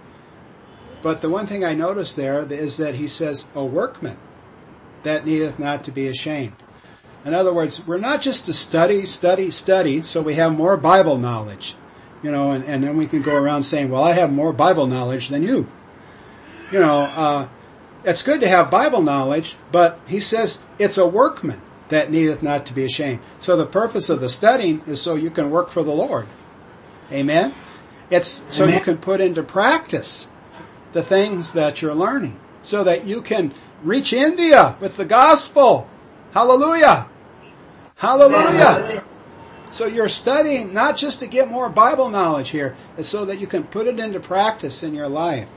But 1.02 1.20
the 1.20 1.28
one 1.28 1.46
thing 1.46 1.64
I 1.64 1.74
notice 1.74 2.14
there 2.14 2.40
is 2.40 2.76
that 2.76 2.94
he 2.94 3.08
says, 3.08 3.48
a 3.54 3.64
workman 3.64 4.16
that 5.02 5.26
needeth 5.26 5.58
not 5.58 5.82
to 5.84 5.90
be 5.90 6.06
ashamed. 6.06 6.54
In 7.24 7.34
other 7.34 7.52
words, 7.52 7.86
we're 7.86 7.98
not 7.98 8.22
just 8.22 8.46
to 8.46 8.52
study, 8.52 9.04
study, 9.06 9.50
study, 9.50 10.02
so 10.02 10.22
we 10.22 10.34
have 10.34 10.56
more 10.56 10.76
Bible 10.76 11.18
knowledge, 11.18 11.74
you 12.22 12.30
know, 12.30 12.52
and, 12.52 12.64
and 12.64 12.82
then 12.82 12.96
we 12.96 13.06
can 13.06 13.22
go 13.22 13.36
around 13.36 13.64
saying, 13.64 13.90
well, 13.90 14.02
I 14.02 14.12
have 14.12 14.32
more 14.32 14.52
Bible 14.52 14.86
knowledge 14.86 15.28
than 15.28 15.42
you. 15.42 15.68
You 16.72 16.80
know, 16.80 17.02
uh, 17.14 17.48
it's 18.04 18.22
good 18.22 18.40
to 18.40 18.48
have 18.48 18.70
Bible 18.70 19.02
knowledge, 19.02 19.56
but 19.70 20.00
he 20.06 20.18
says 20.20 20.64
it's 20.78 20.98
a 20.98 21.06
workman 21.06 21.60
that 21.90 22.10
needeth 22.10 22.42
not 22.42 22.64
to 22.66 22.74
be 22.74 22.84
ashamed. 22.84 23.20
So 23.38 23.56
the 23.56 23.66
purpose 23.66 24.08
of 24.08 24.20
the 24.20 24.28
studying 24.28 24.82
is 24.86 25.00
so 25.00 25.14
you 25.14 25.30
can 25.30 25.50
work 25.50 25.68
for 25.68 25.82
the 25.82 25.92
Lord. 25.92 26.26
Amen? 27.12 27.54
It's 28.10 28.54
so 28.54 28.66
you 28.66 28.80
can 28.80 28.98
put 28.98 29.20
into 29.20 29.42
practice 29.42 30.28
the 30.92 31.02
things 31.02 31.52
that 31.52 31.82
you're 31.82 31.94
learning. 31.94 32.38
So 32.62 32.84
that 32.84 33.04
you 33.04 33.22
can 33.22 33.52
reach 33.82 34.12
India 34.12 34.76
with 34.80 34.96
the 34.96 35.04
gospel. 35.04 35.88
Hallelujah. 36.32 37.06
Hallelujah. 37.96 39.04
So 39.70 39.86
you're 39.86 40.08
studying 40.08 40.72
not 40.72 40.96
just 40.96 41.20
to 41.20 41.26
get 41.26 41.50
more 41.50 41.68
Bible 41.70 42.10
knowledge 42.10 42.50
here, 42.50 42.76
so 43.00 43.24
that 43.24 43.40
you 43.40 43.46
can 43.46 43.64
put 43.64 43.86
it 43.86 43.98
into 43.98 44.20
practice 44.20 44.82
in 44.82 44.94
your 44.94 45.08
life. 45.08 45.48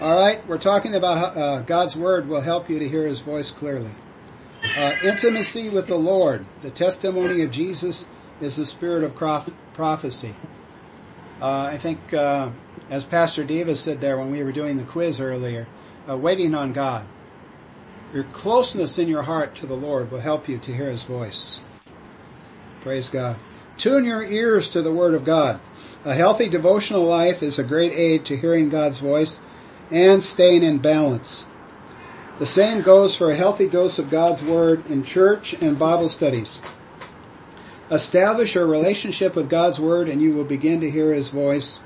All 0.00 0.18
right, 0.18 0.46
we're 0.46 0.58
talking 0.58 0.94
about 0.94 1.36
uh, 1.36 1.60
God's 1.60 1.96
Word 1.96 2.28
will 2.28 2.42
help 2.42 2.68
you 2.68 2.78
to 2.78 2.88
hear 2.88 3.06
His 3.06 3.20
voice 3.20 3.50
clearly. 3.50 3.92
Uh, 4.76 4.94
intimacy 5.02 5.68
with 5.68 5.86
the 5.86 5.96
Lord. 5.96 6.44
The 6.60 6.70
testimony 6.70 7.42
of 7.42 7.50
Jesus 7.50 8.06
is 8.40 8.56
the 8.56 8.66
spirit 8.66 9.04
of 9.04 9.14
prophecy. 9.14 10.34
Uh, 11.40 11.62
I 11.62 11.78
think, 11.78 12.12
uh, 12.12 12.50
as 12.90 13.04
Pastor 13.04 13.44
Davis 13.44 13.80
said 13.80 14.00
there 14.00 14.16
when 14.18 14.30
we 14.30 14.42
were 14.42 14.52
doing 14.52 14.76
the 14.76 14.84
quiz 14.84 15.20
earlier, 15.20 15.66
uh, 16.08 16.16
waiting 16.16 16.54
on 16.54 16.72
God. 16.72 17.04
Your 18.14 18.24
closeness 18.24 18.98
in 18.98 19.08
your 19.08 19.22
heart 19.22 19.54
to 19.56 19.66
the 19.66 19.74
Lord 19.74 20.10
will 20.10 20.20
help 20.20 20.48
you 20.48 20.58
to 20.58 20.74
hear 20.74 20.90
His 20.90 21.02
voice. 21.02 21.60
Praise 22.82 23.08
God. 23.08 23.36
Tune 23.78 24.04
your 24.04 24.22
ears 24.22 24.70
to 24.70 24.80
the 24.80 24.92
Word 24.92 25.14
of 25.14 25.24
God. 25.24 25.60
A 26.04 26.14
healthy 26.14 26.48
devotional 26.48 27.02
life 27.02 27.42
is 27.42 27.58
a 27.58 27.64
great 27.64 27.92
aid 27.92 28.24
to 28.26 28.36
hearing 28.36 28.68
God's 28.68 28.98
voice 28.98 29.40
and 29.90 30.22
staying 30.22 30.62
in 30.62 30.78
balance. 30.78 31.44
The 32.38 32.46
same 32.46 32.82
goes 32.82 33.16
for 33.16 33.30
a 33.30 33.36
healthy 33.36 33.68
dose 33.68 33.98
of 33.98 34.10
God's 34.10 34.42
Word 34.42 34.88
in 34.88 35.02
church 35.02 35.54
and 35.54 35.78
Bible 35.78 36.08
studies. 36.08 36.62
Establish 37.90 38.56
a 38.56 38.64
relationship 38.64 39.34
with 39.34 39.50
God's 39.50 39.80
Word 39.80 40.08
and 40.08 40.20
you 40.20 40.32
will 40.32 40.44
begin 40.44 40.80
to 40.80 40.90
hear 40.90 41.12
His 41.12 41.30
voice. 41.30 41.82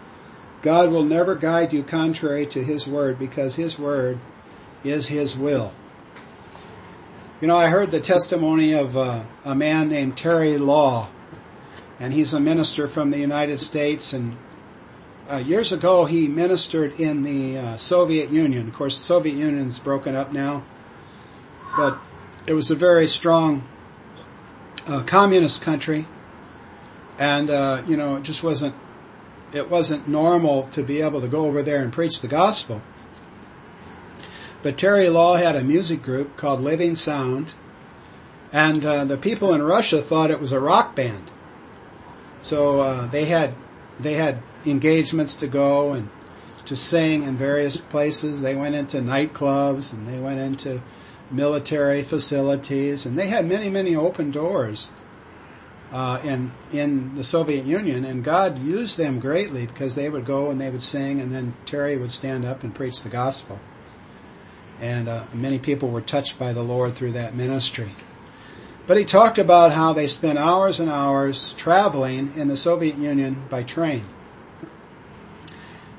God 0.62 0.90
will 0.90 1.04
never 1.04 1.34
guide 1.34 1.72
you 1.72 1.82
contrary 1.82 2.46
to 2.46 2.62
His 2.62 2.86
Word 2.86 3.18
because 3.18 3.54
His 3.54 3.78
Word 3.78 4.18
is 4.84 5.08
His 5.08 5.36
will. 5.36 5.72
You 7.40 7.48
know, 7.48 7.56
I 7.56 7.68
heard 7.68 7.90
the 7.90 8.00
testimony 8.00 8.72
of 8.72 8.96
uh, 8.96 9.22
a 9.46 9.54
man 9.54 9.88
named 9.88 10.18
Terry 10.18 10.58
Law, 10.58 11.08
and 11.98 12.12
he's 12.12 12.34
a 12.34 12.40
minister 12.40 12.86
from 12.86 13.10
the 13.10 13.18
United 13.18 13.60
States. 13.60 14.12
And 14.12 14.36
uh, 15.30 15.36
years 15.36 15.72
ago, 15.72 16.04
he 16.04 16.28
ministered 16.28 17.00
in 17.00 17.22
the 17.22 17.56
uh, 17.56 17.76
Soviet 17.78 18.28
Union. 18.30 18.68
Of 18.68 18.74
course, 18.74 18.98
the 18.98 19.04
Soviet 19.04 19.36
Union's 19.36 19.78
broken 19.78 20.14
up 20.14 20.34
now, 20.34 20.64
but 21.74 21.96
it 22.46 22.52
was 22.52 22.70
a 22.70 22.74
very 22.74 23.06
strong 23.06 23.64
uh, 24.86 25.02
communist 25.04 25.62
country, 25.62 26.04
and 27.18 27.48
uh, 27.48 27.82
you 27.86 27.96
know, 27.96 28.16
it 28.16 28.22
just 28.22 28.42
wasn't 28.42 28.74
it 29.52 29.70
wasn't 29.70 30.08
normal 30.08 30.64
to 30.68 30.82
be 30.82 31.00
able 31.00 31.20
to 31.20 31.28
go 31.28 31.46
over 31.46 31.62
there 31.62 31.82
and 31.82 31.92
preach 31.92 32.20
the 32.20 32.28
gospel. 32.28 32.82
But 34.62 34.76
Terry 34.76 35.08
Law 35.08 35.36
had 35.36 35.56
a 35.56 35.64
music 35.64 36.02
group 36.02 36.36
called 36.36 36.60
Living 36.60 36.94
Sound, 36.94 37.54
and 38.52 38.84
uh, 38.84 39.04
the 39.04 39.16
people 39.16 39.54
in 39.54 39.62
Russia 39.62 40.02
thought 40.02 40.30
it 40.30 40.40
was 40.40 40.52
a 40.52 40.60
rock 40.60 40.94
band. 40.94 41.30
So 42.40 42.80
uh, 42.80 43.06
they 43.06 43.26
had 43.26 43.54
they 43.98 44.14
had 44.14 44.38
engagements 44.64 45.36
to 45.36 45.46
go 45.46 45.92
and 45.92 46.10
to 46.66 46.76
sing 46.76 47.22
in 47.22 47.36
various 47.36 47.78
places. 47.78 48.42
They 48.42 48.54
went 48.54 48.74
into 48.74 48.98
nightclubs 48.98 49.92
and 49.92 50.06
they 50.06 50.18
went 50.18 50.40
into 50.40 50.82
military 51.30 52.02
facilities, 52.02 53.06
and 53.06 53.16
they 53.16 53.28
had 53.28 53.46
many 53.46 53.70
many 53.70 53.96
open 53.96 54.30
doors 54.30 54.92
uh, 55.92 56.20
in 56.24 56.52
in 56.72 57.14
the 57.16 57.24
Soviet 57.24 57.64
Union. 57.64 58.04
And 58.04 58.22
God 58.22 58.58
used 58.58 58.96
them 58.96 59.20
greatly 59.20 59.66
because 59.66 59.94
they 59.94 60.08
would 60.08 60.24
go 60.24 60.50
and 60.50 60.60
they 60.60 60.70
would 60.70 60.82
sing, 60.82 61.20
and 61.20 61.32
then 61.32 61.54
Terry 61.66 61.96
would 61.96 62.12
stand 62.12 62.44
up 62.44 62.62
and 62.62 62.74
preach 62.74 63.02
the 63.02 63.08
gospel 63.08 63.60
and 64.80 65.08
uh, 65.08 65.24
many 65.34 65.58
people 65.58 65.90
were 65.90 66.00
touched 66.00 66.38
by 66.38 66.52
the 66.52 66.62
Lord 66.62 66.94
through 66.94 67.12
that 67.12 67.34
ministry. 67.34 67.90
But 68.86 68.96
he 68.96 69.04
talked 69.04 69.38
about 69.38 69.72
how 69.72 69.92
they 69.92 70.06
spent 70.06 70.38
hours 70.38 70.80
and 70.80 70.90
hours 70.90 71.52
traveling 71.54 72.32
in 72.34 72.48
the 72.48 72.56
Soviet 72.56 72.96
Union 72.96 73.42
by 73.48 73.62
train. 73.62 74.04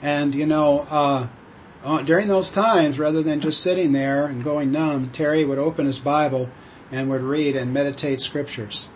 And, 0.02 0.34
you 0.34 0.48
know, 0.48 0.88
uh, 0.90 1.28
uh, 1.84 2.02
during 2.02 2.28
those 2.28 2.50
times, 2.50 3.00
rather 3.00 3.22
than 3.22 3.40
just 3.40 3.62
sitting 3.62 3.92
there 3.92 4.26
and 4.26 4.44
going 4.44 4.72
numb, 4.72 5.10
Terry 5.10 5.46
would 5.46 5.60
open 5.60 5.86
his 5.86 6.00
Bible 6.00 6.50
and 6.92 7.10
would 7.10 7.22
read 7.22 7.56
and 7.56 7.72
meditate 7.72 8.20
scriptures. 8.20 8.90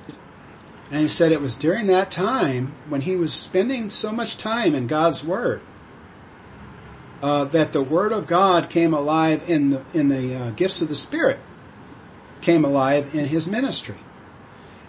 And 0.92 1.02
he 1.02 1.08
said 1.08 1.32
it 1.32 1.42
was 1.42 1.56
during 1.56 1.88
that 1.88 2.12
time 2.12 2.74
when 2.90 3.02
he 3.02 3.16
was 3.16 3.34
spending 3.34 3.90
so 3.90 4.12
much 4.12 4.38
time 4.38 4.76
in 4.76 4.88
God's 4.88 5.24
Word 5.24 5.62
uh, 7.22 7.46
that 7.46 7.74
the 7.74 7.82
Word 7.82 8.12
of 8.12 8.28
God 8.28 8.70
came 8.70 8.94
alive 8.94 9.50
in 9.50 9.72
the 9.72 9.84
in 9.94 10.10
the 10.10 10.36
uh, 10.36 10.50
gifts 10.52 10.82
of 10.82 10.90
the 10.90 10.96
Spirit, 10.96 11.40
came 12.42 12.64
alive 12.64 13.16
in 13.16 13.26
his 13.26 13.50
ministry, 13.50 13.98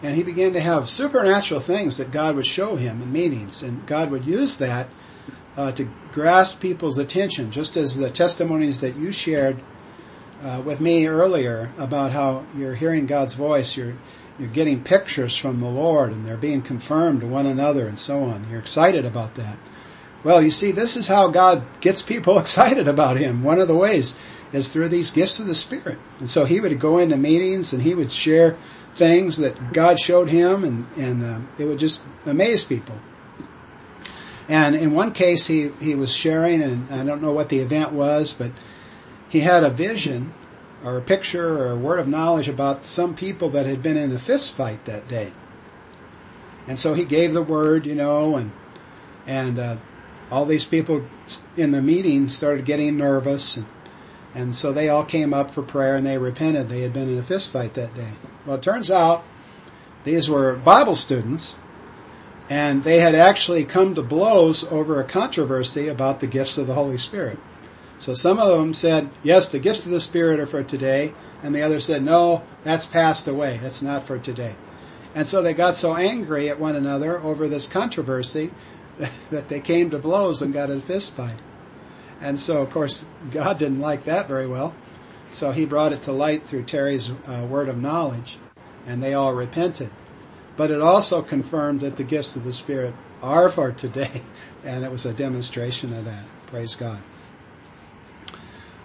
and 0.02 0.14
he 0.16 0.22
began 0.22 0.52
to 0.52 0.60
have 0.60 0.88
supernatural 0.88 1.60
things 1.60 1.96
that 1.96 2.10
God 2.10 2.36
would 2.36 2.46
show 2.46 2.76
him 2.76 3.00
in 3.00 3.10
meetings, 3.10 3.62
and 3.62 3.86
God 3.86 4.10
would 4.10 4.26
use 4.26 4.58
that 4.58 4.88
uh, 5.56 5.72
to 5.72 5.88
grasp 6.12 6.60
people's 6.60 6.98
attention, 6.98 7.50
just 7.50 7.76
as 7.76 7.96
the 7.96 8.10
testimonies 8.10 8.80
that 8.80 8.96
you 8.96 9.12
shared 9.12 9.58
uh, 10.42 10.60
with 10.64 10.80
me 10.80 11.06
earlier 11.06 11.70
about 11.78 12.12
how 12.12 12.44
you're 12.54 12.74
hearing 12.74 13.06
God's 13.06 13.34
voice, 13.34 13.76
you're 13.76 13.96
you're 14.38 14.48
getting 14.48 14.82
pictures 14.82 15.36
from 15.36 15.60
the 15.60 15.68
Lord, 15.68 16.12
and 16.12 16.26
they're 16.26 16.36
being 16.36 16.62
confirmed 16.62 17.20
to 17.20 17.26
one 17.26 17.46
another, 17.46 17.86
and 17.86 17.98
so 17.98 18.24
on. 18.24 18.46
You're 18.50 18.60
excited 18.60 19.04
about 19.04 19.34
that. 19.36 19.58
Well, 20.24 20.42
you 20.42 20.50
see, 20.50 20.72
this 20.72 20.96
is 20.96 21.08
how 21.08 21.28
God 21.28 21.64
gets 21.80 22.02
people 22.02 22.38
excited 22.40 22.88
about 22.88 23.16
Him. 23.16 23.42
One 23.42 23.60
of 23.60 23.68
the 23.68 23.76
ways 23.76 24.18
is 24.52 24.72
through 24.72 24.88
these 24.88 25.10
gifts 25.10 25.40
of 25.40 25.46
the 25.46 25.54
Spirit. 25.54 25.98
And 26.18 26.28
so 26.28 26.44
he 26.44 26.60
would 26.60 26.78
go 26.78 26.98
into 26.98 27.16
meetings 27.16 27.72
and 27.72 27.82
he 27.82 27.94
would 27.94 28.12
share 28.12 28.56
things 28.94 29.36
that 29.38 29.72
God 29.72 30.00
showed 30.00 30.28
him, 30.28 30.64
and, 30.64 30.86
and 30.96 31.22
uh, 31.22 31.40
it 31.58 31.66
would 31.66 31.78
just 31.78 32.02
amaze 32.24 32.64
people. 32.64 32.94
And 34.48 34.74
in 34.74 34.94
one 34.94 35.12
case, 35.12 35.48
he, 35.48 35.68
he 35.80 35.94
was 35.94 36.14
sharing, 36.14 36.62
and 36.62 36.90
I 36.90 37.04
don't 37.04 37.20
know 37.20 37.32
what 37.32 37.50
the 37.50 37.58
event 37.58 37.92
was, 37.92 38.32
but 38.32 38.52
he 39.28 39.40
had 39.40 39.64
a 39.64 39.70
vision 39.70 40.32
or 40.86 40.96
a 40.96 41.02
picture 41.02 41.58
or 41.58 41.72
a 41.72 41.76
word 41.76 41.98
of 41.98 42.06
knowledge 42.06 42.48
about 42.48 42.86
some 42.86 43.12
people 43.12 43.50
that 43.50 43.66
had 43.66 43.82
been 43.82 43.96
in 43.96 44.12
a 44.12 44.18
fist 44.18 44.56
fight 44.56 44.84
that 44.84 45.08
day. 45.08 45.32
And 46.68 46.78
so 46.78 46.94
he 46.94 47.04
gave 47.04 47.32
the 47.32 47.42
word, 47.42 47.86
you 47.86 47.96
know, 47.96 48.36
and 48.36 48.52
and 49.26 49.58
uh, 49.58 49.76
all 50.30 50.46
these 50.46 50.64
people 50.64 51.04
in 51.56 51.72
the 51.72 51.82
meeting 51.82 52.28
started 52.28 52.64
getting 52.64 52.96
nervous, 52.96 53.56
and, 53.56 53.66
and 54.32 54.54
so 54.54 54.72
they 54.72 54.88
all 54.88 55.04
came 55.04 55.34
up 55.34 55.50
for 55.50 55.62
prayer 55.62 55.96
and 55.96 56.06
they 56.06 56.18
repented. 56.18 56.68
They 56.68 56.82
had 56.82 56.92
been 56.92 57.08
in 57.08 57.18
a 57.18 57.22
fist 57.22 57.50
fight 57.50 57.74
that 57.74 57.94
day. 57.94 58.12
Well, 58.44 58.56
it 58.56 58.62
turns 58.62 58.88
out 58.88 59.24
these 60.04 60.30
were 60.30 60.54
Bible 60.54 60.94
students, 60.94 61.56
and 62.48 62.84
they 62.84 63.00
had 63.00 63.16
actually 63.16 63.64
come 63.64 63.96
to 63.96 64.02
blows 64.02 64.62
over 64.70 65.00
a 65.00 65.04
controversy 65.04 65.88
about 65.88 66.20
the 66.20 66.28
gifts 66.28 66.56
of 66.58 66.68
the 66.68 66.74
Holy 66.74 66.98
Spirit. 66.98 67.40
So 67.98 68.14
some 68.14 68.38
of 68.38 68.58
them 68.58 68.74
said, 68.74 69.08
yes, 69.22 69.50
the 69.50 69.58
gifts 69.58 69.86
of 69.86 69.92
the 69.92 70.00
Spirit 70.00 70.38
are 70.38 70.46
for 70.46 70.62
today, 70.62 71.12
and 71.42 71.54
the 71.54 71.62
others 71.62 71.86
said, 71.86 72.02
no, 72.02 72.44
that's 72.62 72.86
passed 72.86 73.26
away. 73.26 73.58
That's 73.62 73.82
not 73.82 74.02
for 74.02 74.18
today. 74.18 74.54
And 75.14 75.26
so 75.26 75.40
they 75.40 75.54
got 75.54 75.74
so 75.74 75.96
angry 75.96 76.50
at 76.50 76.60
one 76.60 76.76
another 76.76 77.18
over 77.18 77.48
this 77.48 77.68
controversy 77.68 78.50
that 79.30 79.48
they 79.48 79.60
came 79.60 79.90
to 79.90 79.98
blows 79.98 80.42
and 80.42 80.52
got 80.52 80.70
in 80.70 80.78
a 80.78 80.82
fist 80.82 81.14
fight. 81.14 81.38
And 82.20 82.40
so, 82.40 82.62
of 82.62 82.70
course, 82.70 83.06
God 83.30 83.58
didn't 83.58 83.80
like 83.80 84.04
that 84.04 84.28
very 84.28 84.46
well. 84.46 84.74
So 85.30 85.52
he 85.52 85.64
brought 85.64 85.92
it 85.92 86.02
to 86.04 86.12
light 86.12 86.44
through 86.44 86.64
Terry's 86.64 87.10
uh, 87.10 87.46
word 87.48 87.68
of 87.68 87.80
knowledge, 87.80 88.38
and 88.86 89.02
they 89.02 89.14
all 89.14 89.34
repented. 89.34 89.90
But 90.56 90.70
it 90.70 90.80
also 90.80 91.20
confirmed 91.20 91.80
that 91.80 91.96
the 91.96 92.04
gifts 92.04 92.36
of 92.36 92.44
the 92.44 92.52
Spirit 92.52 92.94
are 93.22 93.50
for 93.50 93.72
today, 93.72 94.22
and 94.64 94.84
it 94.84 94.90
was 94.90 95.04
a 95.04 95.12
demonstration 95.12 95.92
of 95.92 96.04
that. 96.04 96.24
Praise 96.46 96.74
God. 96.74 97.00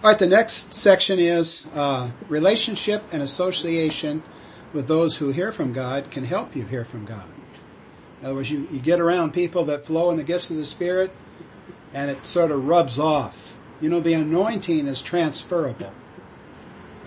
All 0.02 0.10
right, 0.10 0.18
the 0.18 0.26
next 0.26 0.74
section 0.74 1.20
is 1.20 1.64
uh, 1.76 2.10
relationship 2.28 3.04
and 3.12 3.22
association 3.22 4.24
with 4.72 4.88
those 4.88 5.18
who 5.18 5.30
hear 5.30 5.52
from 5.52 5.72
God 5.72 6.10
can 6.10 6.24
help 6.24 6.56
you 6.56 6.64
hear 6.64 6.84
from 6.84 7.04
God. 7.04 7.28
In 8.18 8.26
other 8.26 8.34
words, 8.34 8.50
you, 8.50 8.66
you 8.72 8.80
get 8.80 8.98
around 8.98 9.32
people 9.32 9.64
that 9.66 9.86
flow 9.86 10.10
in 10.10 10.16
the 10.16 10.24
gifts 10.24 10.50
of 10.50 10.56
the 10.56 10.64
Spirit 10.64 11.12
and 11.94 12.10
it 12.10 12.26
sort 12.26 12.50
of 12.50 12.66
rubs 12.66 12.98
off. 12.98 13.54
You 13.80 13.90
know, 13.90 14.00
the 14.00 14.14
anointing 14.14 14.88
is 14.88 15.02
transferable. 15.02 15.92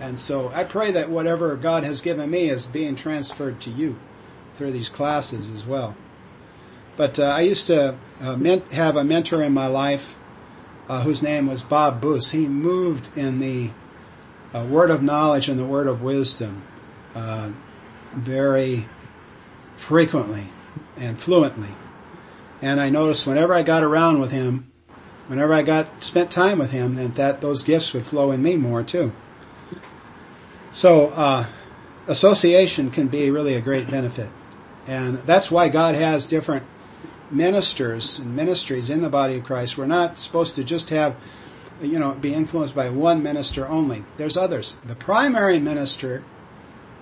And 0.00 0.18
so 0.18 0.50
I 0.54 0.64
pray 0.64 0.90
that 0.92 1.10
whatever 1.10 1.54
God 1.54 1.84
has 1.84 2.00
given 2.00 2.30
me 2.30 2.48
is 2.48 2.66
being 2.66 2.96
transferred 2.96 3.60
to 3.60 3.70
you 3.70 3.98
through 4.54 4.72
these 4.72 4.88
classes 4.88 5.50
as 5.50 5.66
well. 5.66 5.94
But 6.96 7.18
uh, 7.18 7.24
I 7.24 7.40
used 7.40 7.66
to 7.66 7.96
uh, 8.22 8.58
have 8.72 8.96
a 8.96 9.04
mentor 9.04 9.42
in 9.42 9.52
my 9.52 9.66
life 9.66 10.16
uh, 10.88 11.02
whose 11.02 11.22
name 11.22 11.46
was 11.46 11.62
Bob 11.62 12.00
Boos. 12.00 12.30
He 12.32 12.46
moved 12.46 13.16
in 13.16 13.40
the 13.40 13.70
uh, 14.54 14.64
word 14.64 14.90
of 14.90 15.02
knowledge 15.02 15.48
and 15.48 15.58
the 15.58 15.64
word 15.64 15.86
of 15.86 16.02
wisdom 16.02 16.62
uh, 17.14 17.50
very 18.12 18.86
frequently 19.76 20.44
and 20.96 21.18
fluently. 21.18 21.68
And 22.62 22.80
I 22.80 22.88
noticed 22.88 23.26
whenever 23.26 23.52
I 23.52 23.62
got 23.62 23.82
around 23.82 24.20
with 24.20 24.30
him, 24.30 24.70
whenever 25.26 25.52
I 25.52 25.62
got 25.62 26.02
spent 26.02 26.30
time 26.30 26.58
with 26.58 26.70
him, 26.70 26.94
that, 26.94 27.14
that 27.16 27.40
those 27.40 27.62
gifts 27.62 27.92
would 27.92 28.06
flow 28.06 28.30
in 28.30 28.42
me 28.42 28.56
more 28.56 28.82
too. 28.82 29.12
So 30.72 31.08
uh, 31.08 31.46
association 32.06 32.90
can 32.90 33.08
be 33.08 33.30
really 33.30 33.54
a 33.54 33.60
great 33.60 33.90
benefit, 33.90 34.28
and 34.86 35.18
that's 35.18 35.50
why 35.50 35.68
God 35.68 35.94
has 35.94 36.26
different 36.26 36.64
ministers 37.30 38.18
and 38.18 38.34
ministries 38.34 38.90
in 38.90 39.02
the 39.02 39.08
body 39.08 39.36
of 39.36 39.44
Christ. 39.44 39.76
We're 39.76 39.86
not 39.86 40.18
supposed 40.18 40.54
to 40.56 40.64
just 40.64 40.90
have, 40.90 41.16
you 41.80 41.98
know, 41.98 42.12
be 42.12 42.34
influenced 42.34 42.74
by 42.74 42.88
one 42.88 43.22
minister 43.22 43.66
only. 43.66 44.04
There's 44.16 44.36
others. 44.36 44.76
The 44.84 44.94
primary 44.94 45.58
minister 45.58 46.24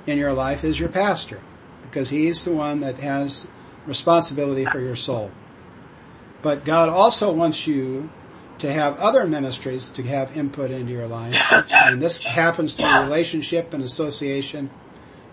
in 0.07 0.19
your 0.19 0.33
life 0.33 0.65
is 0.65 0.81
your 0.81 0.89
pastor 0.89 1.41
because 1.83 2.11
he's 2.11 2.45
the 2.45 2.53
one 2.53 2.81
that 2.81 2.99
has 2.99 3.53
responsibility 3.87 4.65
for 4.65 4.81
your 4.81 4.97
soul. 4.97 5.31
But 6.43 6.65
God 6.65 6.89
also 6.89 7.33
wants 7.33 7.67
you 7.67 8.11
to 8.59 8.73
have 8.73 8.99
other 8.99 9.27
ministries 9.27 9.91
to 9.93 10.03
have 10.05 10.37
input 10.37 10.71
into 10.71 10.93
your 10.93 11.07
life. 11.07 11.37
And 11.73 12.01
this 12.01 12.23
happens 12.23 12.77
through 12.77 13.03
relationship 13.03 13.75
and 13.75 13.83
association, 13.83 14.71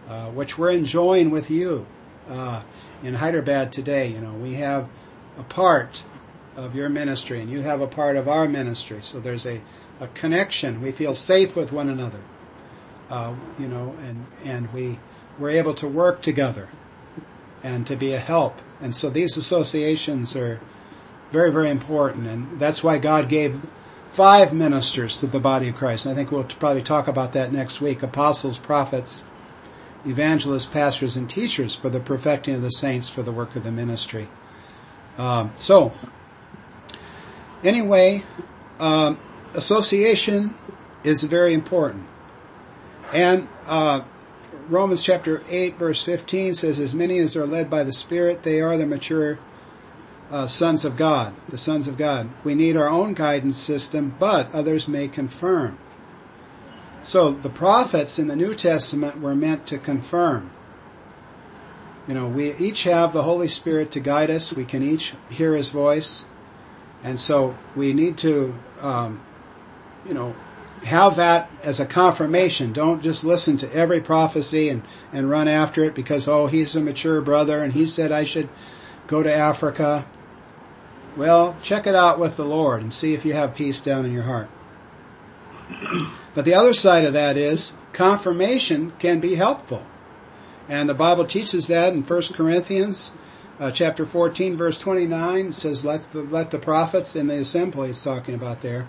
uh, 0.07 0.27
which 0.27 0.57
we're 0.57 0.71
enjoying 0.71 1.29
with 1.29 1.49
you. 1.49 1.85
Uh, 2.29 2.61
in 3.03 3.15
Hyderabad 3.15 3.71
today. 3.71 4.07
You 4.07 4.19
know, 4.19 4.33
we 4.33 4.55
have 4.55 4.89
a 5.37 5.43
part 5.43 6.03
of 6.55 6.75
your 6.75 6.89
ministry 6.89 7.39
and 7.39 7.49
you 7.49 7.61
have 7.61 7.81
a 7.81 7.87
part 7.87 8.15
of 8.15 8.27
our 8.27 8.47
ministry. 8.47 9.01
So 9.01 9.19
there's 9.19 9.45
a, 9.45 9.61
a 9.99 10.07
connection. 10.07 10.81
We 10.81 10.91
feel 10.91 11.15
safe 11.15 11.55
with 11.55 11.71
one 11.71 11.89
another. 11.89 12.19
Uh, 13.09 13.35
you 13.59 13.67
know, 13.67 13.95
and, 14.03 14.25
and 14.45 14.73
we, 14.73 14.99
we're 15.37 15.49
able 15.49 15.73
to 15.75 15.87
work 15.87 16.21
together 16.21 16.69
and 17.63 17.85
to 17.87 17.95
be 17.95 18.13
a 18.13 18.19
help. 18.19 18.59
And 18.79 18.95
so 18.95 19.09
these 19.09 19.37
associations 19.37 20.35
are 20.35 20.59
very, 21.31 21.51
very 21.51 21.69
important. 21.69 22.27
And 22.27 22.59
that's 22.59 22.83
why 22.83 22.97
God 22.97 23.29
gave 23.29 23.59
five 24.11 24.53
ministers 24.53 25.15
to 25.17 25.27
the 25.27 25.39
body 25.39 25.69
of 25.69 25.75
Christ. 25.75 26.05
And 26.05 26.13
I 26.13 26.15
think 26.15 26.31
we'll 26.31 26.43
probably 26.43 26.81
talk 26.81 27.07
about 27.07 27.33
that 27.33 27.51
next 27.51 27.81
week. 27.81 28.03
Apostles, 28.03 28.57
prophets, 28.57 29.29
evangelists, 30.05 30.65
pastors, 30.65 31.15
and 31.15 31.29
teachers 31.29 31.75
for 31.75 31.89
the 31.89 31.99
perfecting 31.99 32.55
of 32.55 32.61
the 32.61 32.71
saints 32.71 33.09
for 33.09 33.21
the 33.21 33.31
work 33.31 33.55
of 33.55 33.63
the 33.63 33.71
ministry. 33.71 34.27
Um, 35.17 35.51
so, 35.57 35.93
anyway, 37.63 38.23
um, 38.79 39.19
association 39.53 40.55
is 41.03 41.23
very 41.23 41.53
important. 41.53 42.07
And 43.13 43.47
uh, 43.67 44.01
Romans 44.69 45.03
chapter 45.03 45.41
8, 45.49 45.75
verse 45.75 46.03
15 46.03 46.53
says, 46.53 46.79
As 46.79 46.95
many 46.95 47.19
as 47.19 47.35
are 47.35 47.45
led 47.45 47.69
by 47.69 47.83
the 47.83 47.91
Spirit, 47.91 48.43
they 48.43 48.61
are 48.61 48.77
the 48.77 48.85
mature 48.85 49.39
uh, 50.31 50.47
sons 50.47 50.85
of 50.85 50.95
God, 50.95 51.33
the 51.49 51.57
sons 51.57 51.87
of 51.87 51.97
God. 51.97 52.29
We 52.43 52.55
need 52.55 52.77
our 52.77 52.87
own 52.87 53.13
guidance 53.13 53.57
system, 53.57 54.15
but 54.17 54.53
others 54.55 54.87
may 54.87 55.09
confirm. 55.09 55.77
So 57.03 57.31
the 57.31 57.49
prophets 57.49 58.19
in 58.19 58.27
the 58.27 58.35
New 58.35 58.53
Testament 58.53 59.19
were 59.19 59.35
meant 59.35 59.65
to 59.67 59.77
confirm. 59.77 60.51
You 62.07 62.13
know, 62.13 62.27
we 62.27 62.53
each 62.55 62.83
have 62.83 63.13
the 63.13 63.23
Holy 63.23 63.47
Spirit 63.47 63.91
to 63.91 63.99
guide 63.99 64.29
us. 64.29 64.53
We 64.53 64.65
can 64.65 64.83
each 64.83 65.13
hear 65.29 65.55
His 65.55 65.69
voice, 65.69 66.25
and 67.03 67.19
so 67.19 67.55
we 67.75 67.93
need 67.93 68.17
to, 68.19 68.53
um, 68.81 69.21
you 70.07 70.13
know, 70.13 70.35
have 70.85 71.15
that 71.15 71.49
as 71.63 71.79
a 71.79 71.85
confirmation. 71.85 72.73
Don't 72.73 73.03
just 73.03 73.23
listen 73.23 73.57
to 73.57 73.73
every 73.73 74.01
prophecy 74.01 74.69
and, 74.69 74.83
and 75.13 75.29
run 75.29 75.47
after 75.47 75.83
it 75.83 75.93
because, 75.93 76.27
oh, 76.27 76.47
he's 76.47 76.75
a 76.75 76.81
mature 76.81 77.21
brother 77.21 77.61
and 77.61 77.73
he 77.73 77.85
said 77.85 78.11
I 78.11 78.23
should 78.23 78.49
go 79.07 79.21
to 79.21 79.33
Africa. 79.33 80.07
Well, 81.15 81.55
check 81.61 81.85
it 81.85 81.95
out 81.95 82.19
with 82.19 82.35
the 82.37 82.45
Lord 82.45 82.81
and 82.81 82.93
see 82.93 83.13
if 83.13 83.25
you 83.25 83.33
have 83.33 83.55
peace 83.55 83.81
down 83.81 84.05
in 84.05 84.11
your 84.11 84.23
heart. 84.23 84.49
But 86.33 86.45
the 86.45 86.53
other 86.53 86.73
side 86.73 87.05
of 87.05 87.13
that 87.13 87.37
is 87.37 87.77
confirmation 87.93 88.93
can 88.99 89.19
be 89.19 89.35
helpful. 89.35 89.83
And 90.69 90.87
the 90.87 90.93
Bible 90.93 91.25
teaches 91.25 91.67
that 91.67 91.93
in 91.93 92.03
1 92.03 92.21
Corinthians 92.33 93.17
uh, 93.59 93.69
chapter 93.69 94.05
14 94.05 94.57
verse 94.57 94.79
29 94.79 95.53
says 95.53 95.85
let 95.85 96.01
the, 96.13 96.23
let 96.23 96.49
the 96.49 96.57
prophets 96.57 97.15
in 97.15 97.27
the 97.27 97.37
assembly 97.37 97.89
it's 97.89 98.03
talking 98.03 98.33
about 98.33 98.61
there 98.61 98.87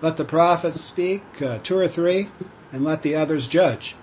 let 0.00 0.16
the 0.16 0.24
prophets 0.24 0.80
speak 0.80 1.42
uh, 1.42 1.58
two 1.62 1.76
or 1.76 1.88
three 1.88 2.30
and 2.72 2.84
let 2.84 3.02
the 3.02 3.14
others 3.14 3.48
judge. 3.48 3.96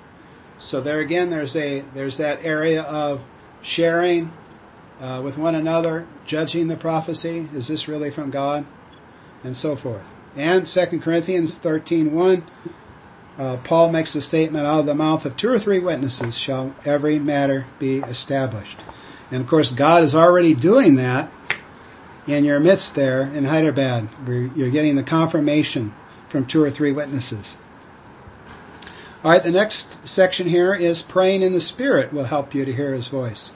So 0.58 0.82
there 0.82 1.00
again 1.00 1.30
there's 1.30 1.56
a 1.56 1.82
there's 1.94 2.18
that 2.18 2.44
area 2.44 2.84
of 2.84 3.24
sharing 3.62 4.32
uh, 5.02 5.22
with 5.24 5.38
one 5.38 5.56
another 5.56 6.06
judging 6.26 6.68
the 6.68 6.76
prophecy 6.76 7.50
is 7.54 7.68
this 7.68 7.88
really 7.88 8.12
from 8.12 8.30
god? 8.30 8.66
And 9.44 9.56
so 9.56 9.76
forth 9.76 10.15
and 10.36 10.68
2 10.68 11.00
Corinthians 11.00 11.58
13.1, 11.58 12.44
uh, 13.38 13.58
Paul 13.64 13.92
makes 13.92 14.14
the 14.14 14.22
statement, 14.22 14.66
out 14.66 14.82
of 14.82 14.86
the 14.86 14.96
mouth 14.96 15.26
of 15.26 15.36
two 15.36 15.50
or 15.50 15.60
three 15.60 15.80
witnesses 15.80 16.38
shall 16.38 16.74
every 16.86 17.20
matter 17.20 17.66
be 17.80 17.98
established. 18.00 18.80
And 19.32 19.42
of 19.42 19.48
course, 19.48 19.72
God 19.72 20.04
is 20.04 20.16
already 20.16 20.54
doing 20.54 20.96
that 20.96 21.30
in 22.28 22.44
your 22.44 22.60
midst 22.60 22.96
there 22.96 23.22
in 23.22 23.46
Hyderabad, 23.46 24.04
where 24.26 24.50
you're 24.56 24.70
getting 24.70 24.96
the 24.96 25.04
confirmation 25.04 25.94
from 26.30 26.46
two 26.46 26.64
or 26.64 26.70
three 26.70 26.92
witnesses. 26.92 27.58
All 29.24 29.32
right, 29.32 29.44
the 29.44 29.52
next 29.52 30.08
section 30.08 30.48
here 30.48 30.74
is 30.74 31.02
praying 31.02 31.42
in 31.42 31.54
the 31.54 31.62
Spirit 31.62 32.14
will 32.14 32.26
help 32.26 32.54
you 32.54 32.64
to 32.64 32.74
hear 32.74 32.94
His 32.94 33.08
voice. 33.08 33.54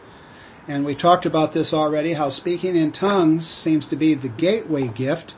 And 0.68 0.86
we 0.86 0.96
talked 0.96 1.26
about 1.26 1.54
this 1.54 1.74
already, 1.74 2.14
how 2.14 2.30
speaking 2.30 2.76
in 2.76 2.92
tongues 2.92 3.48
seems 3.48 3.88
to 3.88 3.96
be 3.96 4.14
the 4.14 4.30
gateway 4.30 4.88
gift 4.88 5.36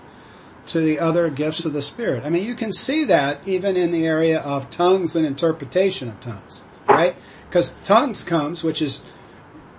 to 0.71 0.79
the 0.79 0.99
other 0.99 1.29
gifts 1.29 1.65
of 1.65 1.73
the 1.73 1.81
Spirit. 1.81 2.25
I 2.25 2.29
mean, 2.29 2.43
you 2.43 2.55
can 2.55 2.71
see 2.71 3.03
that 3.05 3.47
even 3.47 3.75
in 3.75 3.91
the 3.91 4.05
area 4.05 4.39
of 4.39 4.69
tongues 4.69 5.15
and 5.15 5.25
interpretation 5.25 6.09
of 6.09 6.19
tongues, 6.19 6.63
right? 6.87 7.15
Because 7.47 7.73
tongues 7.83 8.23
comes, 8.23 8.63
which 8.63 8.81
is, 8.81 9.05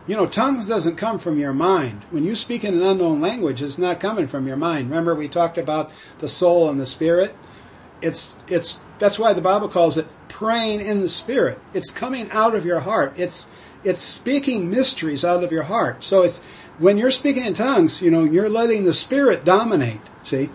you 0.06 0.14
know, 0.14 0.26
tongues 0.26 0.68
doesn't 0.68 0.96
come 0.96 1.18
from 1.18 1.38
your 1.38 1.52
mind. 1.54 2.04
When 2.10 2.24
you 2.24 2.36
speak 2.36 2.64
in 2.64 2.74
an 2.74 2.82
unknown 2.82 3.20
language, 3.20 3.62
it's 3.62 3.78
not 3.78 4.00
coming 4.00 4.26
from 4.26 4.46
your 4.46 4.56
mind. 4.56 4.90
Remember, 4.90 5.14
we 5.14 5.28
talked 5.28 5.58
about 5.58 5.90
the 6.18 6.28
soul 6.28 6.68
and 6.68 6.78
the 6.78 6.86
spirit. 6.86 7.34
It's 8.02 8.40
it's 8.48 8.80
that's 8.98 9.18
why 9.18 9.32
the 9.32 9.40
Bible 9.40 9.68
calls 9.68 9.96
it 9.96 10.08
praying 10.28 10.80
in 10.80 11.00
the 11.00 11.08
spirit. 11.08 11.60
It's 11.72 11.90
coming 11.92 12.30
out 12.32 12.54
of 12.54 12.66
your 12.66 12.80
heart. 12.80 13.18
It's 13.18 13.52
it's 13.84 14.00
speaking 14.00 14.70
mysteries 14.70 15.24
out 15.24 15.44
of 15.44 15.52
your 15.52 15.64
heart. 15.64 16.04
So 16.04 16.22
it's 16.22 16.38
when 16.78 16.98
you're 16.98 17.10
speaking 17.10 17.44
in 17.44 17.54
tongues, 17.54 18.02
you 18.02 18.10
know, 18.10 18.24
you're 18.24 18.48
letting 18.48 18.84
the 18.84 18.92
spirit 18.92 19.44
dominate. 19.44 20.00
See, 20.22 20.50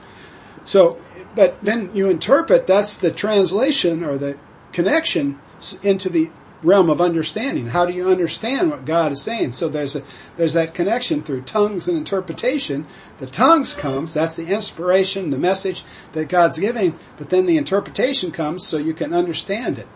so, 0.68 0.97
but 1.34 1.61
then 1.63 1.91
you 1.93 2.09
interpret 2.09 2.68
that's 2.68 2.97
the 2.97 3.09
translation 3.09 4.03
or 4.03 4.18
the 4.18 4.38
connection 4.74 5.39
into 5.82 6.09
the 6.09 6.30
realm 6.61 6.89
of 6.89 6.99
understanding. 6.99 7.68
How 7.68 7.86
do 7.86 7.93
you 7.93 8.09
understand 8.09 8.70
what 8.70 8.84
God 8.84 9.13
is 9.13 9.22
saying? 9.22 9.53
So 9.53 9.70
there's 9.70 9.95
a 9.95 10.03
there's 10.36 10.55
that 10.55 10.74
connection 10.74 11.24
through 11.24 11.43
tongues 11.43 11.88
and 11.88 11.97
interpretation. 11.97 12.86
The 13.20 13.28
tongues 13.28 13.74
comes, 13.74 14.13
that's 14.13 14.36
the 14.36 14.47
inspiration, 14.47 15.30
the 15.30 15.38
message 15.38 15.86
that 16.11 16.28
God's 16.28 16.59
giving, 16.59 16.99
but 17.18 17.30
then 17.30 17.45
the 17.45 17.57
interpretation 17.57 18.32
comes 18.32 18.68
so 18.68 18.78
you 18.78 18.93
can 18.93 19.13
understand 19.13 19.80
it 19.80 19.88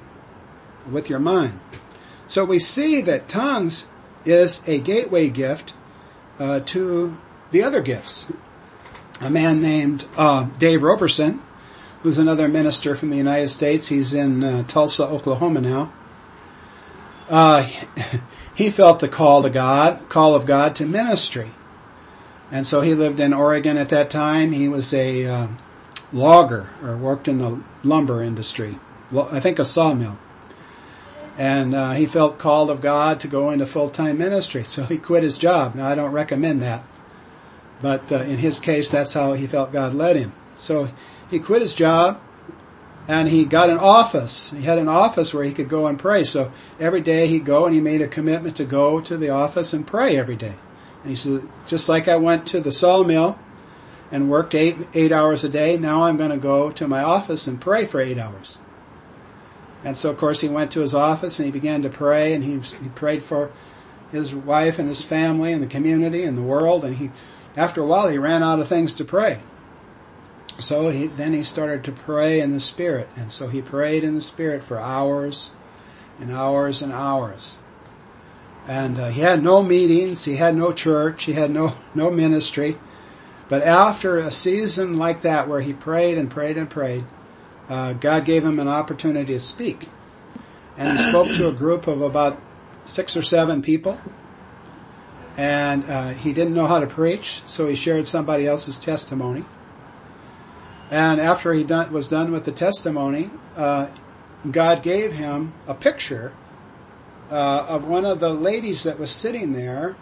with 0.89 1.09
your 1.09 1.19
mind. 1.19 1.59
So 2.29 2.45
we 2.45 2.59
see 2.59 3.01
that 3.01 3.27
tongues 3.27 3.87
is 4.23 4.65
a 4.69 4.79
gateway 4.79 5.27
gift 5.27 5.73
uh, 6.39 6.61
to 6.61 7.17
the 7.51 7.61
other 7.61 7.81
gifts 7.81 8.31
a 9.21 9.29
man 9.29 9.61
named 9.61 10.05
uh, 10.17 10.47
Dave 10.57 10.83
Roberson, 10.83 11.41
who's 12.01 12.17
another 12.17 12.47
minister 12.47 12.95
from 12.95 13.11
the 13.11 13.17
United 13.17 13.49
States. 13.49 13.87
He's 13.87 14.13
in 14.13 14.43
uh, 14.43 14.63
Tulsa, 14.63 15.03
Oklahoma 15.03 15.61
now. 15.61 15.93
Uh, 17.29 17.69
he 18.55 18.69
felt 18.69 18.99
the 18.99 19.07
call 19.07 19.43
to 19.43 19.49
God, 19.49 20.09
call 20.09 20.35
of 20.35 20.45
God 20.45 20.75
to 20.77 20.85
ministry, 20.85 21.51
and 22.51 22.65
so 22.65 22.81
he 22.81 22.93
lived 22.93 23.19
in 23.19 23.33
Oregon 23.33 23.77
at 23.77 23.89
that 23.89 24.09
time. 24.09 24.51
He 24.51 24.67
was 24.67 24.93
a 24.93 25.25
uh, 25.25 25.47
logger 26.11 26.67
or 26.83 26.97
worked 26.97 27.27
in 27.27 27.37
the 27.37 27.61
lumber 27.83 28.21
industry. 28.21 28.77
I 29.15 29.39
think 29.39 29.59
a 29.59 29.65
sawmill. 29.65 30.17
And 31.37 31.73
uh, 31.73 31.91
he 31.91 32.05
felt 32.05 32.37
called 32.37 32.69
of 32.69 32.81
God 32.81 33.19
to 33.21 33.27
go 33.27 33.51
into 33.51 33.65
full-time 33.65 34.17
ministry, 34.17 34.63
so 34.63 34.83
he 34.83 34.97
quit 34.97 35.23
his 35.23 35.37
job. 35.37 35.75
Now 35.75 35.87
I 35.87 35.95
don't 35.95 36.11
recommend 36.11 36.61
that, 36.61 36.83
but 37.81 38.11
uh, 38.11 38.17
in 38.17 38.37
his 38.37 38.59
case, 38.59 38.89
that's 38.89 39.13
how 39.13 39.33
he 39.33 39.47
felt 39.47 39.71
God 39.71 39.93
led 39.93 40.15
him. 40.15 40.33
So 40.55 40.89
he 41.29 41.39
quit 41.39 41.61
his 41.61 41.73
job, 41.73 42.19
and 43.07 43.27
he 43.27 43.45
got 43.45 43.69
an 43.69 43.77
office. 43.77 44.51
He 44.51 44.63
had 44.63 44.77
an 44.77 44.87
office 44.87 45.33
where 45.33 45.43
he 45.43 45.53
could 45.53 45.69
go 45.69 45.87
and 45.87 45.97
pray. 45.97 46.23
So 46.23 46.51
every 46.79 47.01
day 47.01 47.27
he'd 47.27 47.45
go, 47.45 47.65
and 47.65 47.73
he 47.73 47.81
made 47.81 48.01
a 48.01 48.07
commitment 48.07 48.55
to 48.57 48.65
go 48.65 49.01
to 49.01 49.17
the 49.17 49.29
office 49.29 49.73
and 49.73 49.87
pray 49.87 50.17
every 50.17 50.35
day. 50.35 50.55
And 51.01 51.09
he 51.09 51.15
said, 51.15 51.41
just 51.65 51.89
like 51.89 52.07
I 52.07 52.17
went 52.17 52.45
to 52.47 52.59
the 52.59 52.71
sawmill 52.71 53.39
and 54.11 54.29
worked 54.29 54.53
eight 54.53 54.75
eight 54.93 55.11
hours 55.11 55.43
a 55.43 55.49
day, 55.49 55.77
now 55.77 56.03
I'm 56.03 56.17
going 56.17 56.29
to 56.29 56.37
go 56.37 56.69
to 56.69 56.87
my 56.87 57.01
office 57.01 57.47
and 57.47 57.59
pray 57.59 57.85
for 57.85 57.99
eight 57.99 58.19
hours. 58.19 58.59
And 59.83 59.97
so, 59.97 60.11
of 60.11 60.17
course, 60.17 60.41
he 60.41 60.49
went 60.49 60.69
to 60.71 60.81
his 60.81 60.93
office 60.93 61.39
and 61.39 61.47
he 61.47 61.51
began 61.51 61.81
to 61.81 61.89
pray, 61.89 62.33
and 62.35 62.43
he, 62.43 62.59
he 62.59 62.89
prayed 62.89 63.23
for 63.23 63.49
his 64.11 64.35
wife 64.35 64.77
and 64.77 64.87
his 64.87 65.03
family 65.03 65.51
and 65.51 65.63
the 65.63 65.67
community 65.67 66.23
and 66.23 66.37
the 66.37 66.43
world. 66.43 66.85
And 66.85 66.97
he, 66.97 67.09
after 67.55 67.81
a 67.81 67.85
while, 67.85 68.07
he 68.07 68.17
ran 68.17 68.43
out 68.43 68.59
of 68.59 68.67
things 68.67 68.95
to 68.95 69.05
pray. 69.05 69.41
So 70.59 70.89
he, 70.89 71.07
then 71.07 71.33
he 71.33 71.43
started 71.43 71.83
to 71.85 71.91
pray 71.91 72.39
in 72.39 72.51
the 72.51 72.59
Spirit. 72.59 73.09
And 73.15 73.31
so 73.31 73.47
he 73.47 73.61
prayed 73.61 74.03
in 74.03 74.15
the 74.15 74.21
Spirit 74.21 74.63
for 74.63 74.77
hours 74.77 75.51
and 76.19 76.31
hours 76.31 76.81
and 76.81 76.91
hours. 76.91 77.57
And 78.67 78.99
uh, 78.99 79.09
he 79.09 79.21
had 79.21 79.43
no 79.43 79.63
meetings, 79.63 80.25
he 80.25 80.35
had 80.35 80.55
no 80.55 80.71
church, 80.71 81.23
he 81.23 81.33
had 81.33 81.49
no, 81.49 81.75
no 81.95 82.11
ministry. 82.11 82.77
But 83.49 83.63
after 83.63 84.17
a 84.17 84.31
season 84.31 84.97
like 84.97 85.23
that 85.23 85.47
where 85.47 85.61
he 85.61 85.73
prayed 85.73 86.17
and 86.17 86.29
prayed 86.29 86.57
and 86.57 86.69
prayed, 86.69 87.03
uh, 87.67 87.93
God 87.93 88.23
gave 88.23 88.45
him 88.45 88.59
an 88.59 88.67
opportunity 88.67 89.33
to 89.33 89.39
speak. 89.39 89.89
And 90.77 90.91
he 90.91 90.97
spoke 90.97 91.33
to 91.33 91.47
a 91.47 91.51
group 91.51 91.87
of 91.87 92.01
about 92.01 92.41
six 92.85 93.17
or 93.17 93.21
seven 93.21 93.61
people. 93.61 93.99
And 95.41 95.89
uh, 95.89 96.09
he 96.09 96.33
didn't 96.33 96.53
know 96.53 96.67
how 96.67 96.79
to 96.79 96.85
preach, 96.85 97.41
so 97.47 97.67
he 97.67 97.73
shared 97.73 98.05
somebody 98.05 98.45
else's 98.45 98.77
testimony. 98.77 99.43
And 100.91 101.19
after 101.19 101.51
he 101.51 101.63
done, 101.63 101.91
was 101.91 102.07
done 102.07 102.31
with 102.31 102.45
the 102.45 102.51
testimony, 102.51 103.31
uh, 103.57 103.87
God 104.51 104.83
gave 104.83 105.13
him 105.13 105.53
a 105.65 105.73
picture 105.73 106.31
uh, 107.31 107.65
of 107.67 107.87
one 107.87 108.05
of 108.05 108.19
the 108.19 108.29
ladies 108.29 108.83
that 108.83 108.99
was 108.99 109.09
sitting 109.09 109.53
there, 109.53 109.95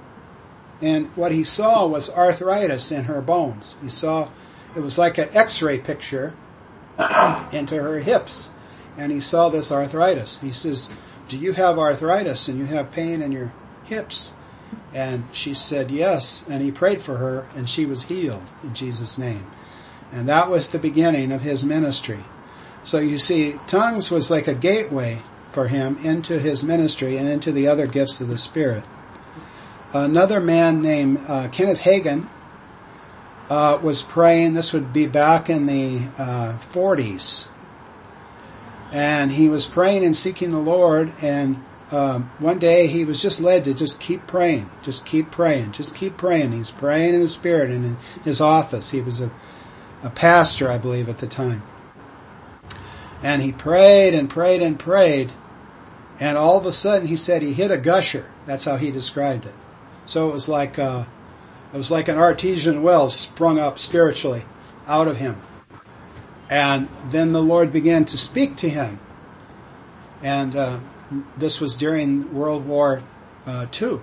and 0.81 1.05
what 1.15 1.31
he 1.31 1.45
saw 1.45 1.87
was 1.87 2.09
arthritis 2.09 2.91
in 2.91 3.05
her 3.05 3.21
bones. 3.21 3.77
He 3.81 3.87
saw 3.87 4.27
it 4.75 4.81
was 4.81 4.97
like 4.97 5.17
an 5.17 5.29
X-ray 5.31 5.79
picture 5.79 6.33
into 7.53 7.81
her 7.81 7.99
hips. 7.99 8.55
And 8.97 9.09
he 9.09 9.21
saw 9.21 9.47
this 9.47 9.71
arthritis. 9.71 10.41
He 10.41 10.51
says, 10.51 10.89
Do 11.29 11.37
you 11.37 11.53
have 11.53 11.79
arthritis 11.79 12.49
and 12.49 12.59
you 12.59 12.65
have 12.65 12.91
pain 12.91 13.21
in 13.21 13.31
your 13.31 13.53
hips? 13.85 14.35
And 14.93 15.25
she 15.31 15.53
said, 15.53 15.91
Yes. 15.91 16.47
And 16.49 16.61
he 16.61 16.71
prayed 16.71 17.01
for 17.01 17.17
her 17.17 17.47
and 17.55 17.69
she 17.69 17.85
was 17.85 18.03
healed 18.03 18.43
in 18.63 18.73
Jesus' 18.73 19.17
name. 19.17 19.47
And 20.11 20.27
that 20.27 20.49
was 20.49 20.69
the 20.69 20.79
beginning 20.79 21.31
of 21.31 21.41
his 21.41 21.63
ministry. 21.63 22.19
So 22.83 22.99
you 22.99 23.19
see, 23.19 23.55
tongues 23.67 24.09
was 24.09 24.31
like 24.31 24.47
a 24.47 24.55
gateway 24.55 25.21
for 25.51 25.67
him 25.67 25.97
into 26.03 26.39
his 26.39 26.63
ministry 26.63 27.17
and 27.17 27.27
into 27.27 27.51
the 27.51 27.67
other 27.67 27.87
gifts 27.87 28.21
of 28.21 28.27
the 28.27 28.37
Spirit. 28.37 28.83
Another 29.93 30.39
man 30.39 30.81
named 30.81 31.19
uh, 31.27 31.49
Kenneth 31.49 31.81
Hagin 31.81 32.27
uh, 33.49 33.79
was 33.81 34.01
praying. 34.01 34.53
This 34.53 34.73
would 34.73 34.93
be 34.93 35.07
back 35.07 35.49
in 35.49 35.65
the 35.65 36.07
uh, 36.17 36.57
40s. 36.59 37.49
And 38.91 39.31
he 39.31 39.49
was 39.49 39.65
praying 39.65 40.03
and 40.03 40.15
seeking 40.15 40.51
the 40.51 40.59
Lord. 40.59 41.11
And 41.21 41.63
um, 41.91 42.29
one 42.37 42.59
day 42.59 42.87
he 42.87 43.03
was 43.03 43.21
just 43.21 43.41
led 43.41 43.65
to 43.65 43.73
just 43.73 43.99
keep 43.99 44.27
praying, 44.27 44.69
just 44.83 45.05
keep 45.05 45.31
praying, 45.31 45.71
just 45.71 45.95
keep 45.95 46.17
praying. 46.17 46.51
He's 46.51 46.71
praying 46.71 47.15
in 47.15 47.21
the 47.21 47.27
Spirit 47.27 47.71
and 47.71 47.83
in 47.85 47.97
his 48.23 48.39
office. 48.39 48.91
He 48.91 49.01
was 49.01 49.21
a, 49.21 49.31
a 50.03 50.09
pastor, 50.09 50.69
I 50.69 50.77
believe, 50.77 51.09
at 51.09 51.17
the 51.17 51.27
time. 51.27 51.63
And 53.23 53.41
he 53.41 53.51
prayed 53.51 54.13
and 54.13 54.29
prayed 54.29 54.61
and 54.61 54.79
prayed. 54.79 55.31
And 56.19 56.37
all 56.37 56.57
of 56.57 56.65
a 56.65 56.71
sudden 56.71 57.07
he 57.07 57.15
said 57.15 57.41
he 57.41 57.53
hit 57.53 57.71
a 57.71 57.77
gusher. 57.77 58.29
That's 58.45 58.65
how 58.65 58.77
he 58.77 58.91
described 58.91 59.45
it. 59.45 59.55
So 60.05 60.29
it 60.29 60.33
was 60.33 60.47
like, 60.47 60.77
uh, 60.77 61.05
it 61.73 61.77
was 61.77 61.91
like 61.91 62.07
an 62.07 62.17
artesian 62.17 62.83
well 62.83 63.09
sprung 63.09 63.57
up 63.57 63.79
spiritually 63.79 64.43
out 64.87 65.07
of 65.07 65.17
him. 65.17 65.37
And 66.49 66.87
then 67.05 67.31
the 67.31 67.43
Lord 67.43 67.71
began 67.71 68.05
to 68.05 68.17
speak 68.17 68.55
to 68.57 68.69
him. 68.69 68.99
And 70.21 70.55
uh, 70.55 70.79
this 71.37 71.59
was 71.59 71.75
during 71.75 72.33
World 72.33 72.65
War 72.65 73.03
uh, 73.45 73.65
II. 73.81 73.99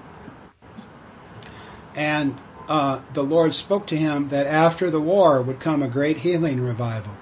And 1.95 2.37
uh, 2.69 3.03
the 3.13 3.23
Lord 3.23 3.55
spoke 3.55 3.87
to 3.89 3.97
him 3.97 4.29
that 4.29 4.47
after 4.47 4.91
the 4.91 5.01
war 5.01 5.41
would 5.41 5.61
come 5.61 5.83
a 5.83 5.89
great 5.89 6.19
healing 6.19 6.61
revival. 6.61 7.17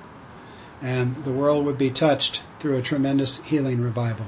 And 0.80 1.16
the 1.24 1.32
world 1.32 1.64
would 1.66 1.78
be 1.78 1.90
touched 1.90 2.42
through 2.58 2.76
a 2.76 2.82
tremendous 2.82 3.42
healing 3.44 3.80
revival. 3.80 4.26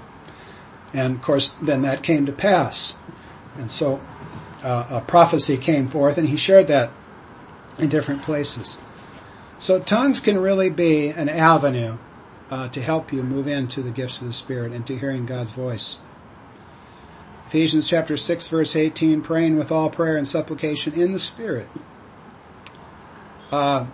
And 0.93 1.17
of 1.17 1.23
course, 1.23 1.51
then 1.51 1.83
that 1.83 2.03
came 2.03 2.27
to 2.27 2.33
pass. 2.33 2.97
And 3.59 3.71
so 3.71 4.01
uh, 4.63 4.87
a 4.91 5.01
prophecy 5.01 5.57
came 5.57 5.89
forth, 5.89 6.19
and 6.19 6.29
he 6.29 6.37
shared 6.37 6.67
that 6.69 6.91
in 7.79 7.89
different 7.89 8.23
places. 8.23 8.79
So 9.59 9.81
tongues 9.81 10.21
can 10.21 10.39
really 10.39 10.71
be 10.71 11.09
an 11.09 11.29
avenue 11.29 11.99
uh, 12.51 12.69
to 12.69 12.81
help 12.81 13.13
you 13.13 13.23
move 13.23 13.47
into 13.47 13.83
the 13.83 13.91
gifts 13.91 14.21
of 14.21 14.29
the 14.29 14.33
Spirit 14.33 14.73
and 14.73 14.87
to 14.87 14.97
hearing 14.97 15.27
God's 15.27 15.53
voice. 15.53 15.99
Ephesians 17.47 17.89
chapter 17.89 18.17
6 18.17 18.49
verse 18.49 18.77
18, 18.77 19.23
praying 19.23 19.57
with 19.57 19.71
all 19.71 19.91
prayer 19.91 20.17
and 20.17 20.27
supplication 20.27 20.95
in 20.95 21.13
the 21.13 21.19
Spirit. 21.19 21.69
Uh, 23.53 23.87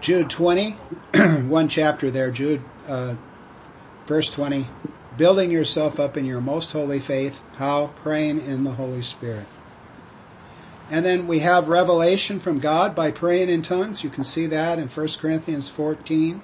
Jude 0.00 0.30
20, 0.30 0.70
one 1.46 1.68
chapter 1.68 2.10
there, 2.10 2.30
Jude, 2.30 2.62
uh, 2.88 3.14
verse 4.06 4.32
20, 4.32 4.66
building 5.16 5.50
yourself 5.50 6.00
up 6.00 6.16
in 6.16 6.24
your 6.24 6.40
most 6.40 6.72
holy 6.72 6.98
faith. 6.98 7.40
How? 7.56 7.88
Praying 7.96 8.40
in 8.40 8.64
the 8.64 8.72
Holy 8.72 9.02
Spirit. 9.02 9.46
And 10.90 11.04
then 11.04 11.26
we 11.26 11.38
have 11.40 11.68
revelation 11.68 12.38
from 12.38 12.58
God 12.58 12.94
by 12.94 13.10
praying 13.10 13.48
in 13.48 13.62
tongues. 13.62 14.04
You 14.04 14.10
can 14.10 14.24
see 14.24 14.46
that 14.46 14.78
in 14.78 14.88
1 14.88 15.08
Corinthians 15.18 15.68
14, 15.68 16.42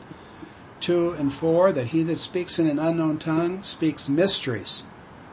2 0.81 1.11
and 1.13 1.33
4, 1.33 1.73
that 1.73 1.89
he 1.89 2.03
that 2.05 2.19
speaks 2.19 2.59
in 2.59 2.69
an 2.69 2.79
unknown 2.79 3.19
tongue 3.19 3.63
speaks 3.63 4.09
mysteries. 4.09 4.85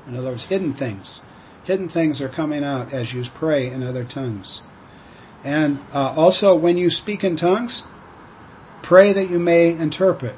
In 0.07 0.17
other 0.17 0.29
words, 0.29 0.45
hidden 0.45 0.73
things. 0.73 1.23
Hidden 1.63 1.89
things 1.89 2.21
are 2.21 2.29
coming 2.29 2.63
out 2.63 2.93
as 2.93 3.13
you 3.13 3.23
pray 3.23 3.69
in 3.69 3.83
other 3.83 4.03
tongues. 4.03 4.63
And 5.43 5.79
uh, 5.93 6.13
also, 6.15 6.55
when 6.55 6.77
you 6.77 6.89
speak 6.89 7.23
in 7.23 7.35
tongues, 7.35 7.87
pray 8.81 9.13
that 9.13 9.29
you 9.29 9.39
may 9.39 9.69
interpret. 9.69 10.35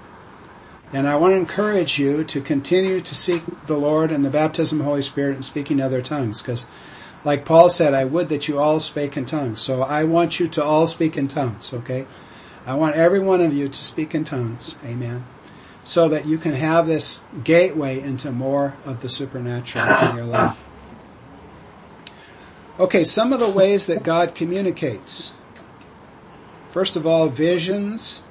And 0.93 1.07
I 1.07 1.17
want 1.17 1.33
to 1.33 1.37
encourage 1.37 1.99
you 1.99 2.23
to 2.25 2.41
continue 2.41 3.01
to 3.01 3.15
seek 3.15 3.43
the 3.67 3.77
Lord 3.77 4.11
and 4.11 4.23
the 4.23 4.29
baptism 4.29 4.79
of 4.79 4.85
the 4.85 4.89
Holy 4.89 5.01
Spirit 5.01 5.35
and 5.35 5.43
speaking 5.43 5.81
other 5.81 6.01
tongues. 6.01 6.41
Because, 6.41 6.65
like 7.27 7.43
Paul 7.43 7.69
said, 7.69 7.93
I 7.93 8.05
would 8.05 8.29
that 8.29 8.47
you 8.47 8.57
all 8.57 8.79
spake 8.79 9.17
in 9.17 9.25
tongues. 9.25 9.59
So 9.59 9.81
I 9.81 10.05
want 10.05 10.39
you 10.39 10.47
to 10.47 10.63
all 10.63 10.87
speak 10.87 11.17
in 11.17 11.27
tongues, 11.27 11.73
okay? 11.73 12.07
I 12.65 12.75
want 12.75 12.95
every 12.95 13.19
one 13.19 13.41
of 13.41 13.53
you 13.53 13.67
to 13.67 13.83
speak 13.83 14.15
in 14.15 14.23
tongues. 14.23 14.77
Amen. 14.85 15.25
So 15.83 16.07
that 16.07 16.25
you 16.25 16.37
can 16.37 16.53
have 16.53 16.87
this 16.87 17.27
gateway 17.43 17.99
into 17.99 18.31
more 18.31 18.77
of 18.85 19.01
the 19.01 19.09
supernatural 19.09 19.83
in 20.09 20.15
your 20.15 20.25
life. 20.25 20.63
Okay, 22.79 23.03
some 23.03 23.33
of 23.33 23.41
the 23.41 23.51
ways 23.53 23.87
that 23.87 24.03
God 24.03 24.33
communicates. 24.33 25.35
First 26.71 26.95
of 26.95 27.05
all, 27.05 27.27
visions, 27.27 28.23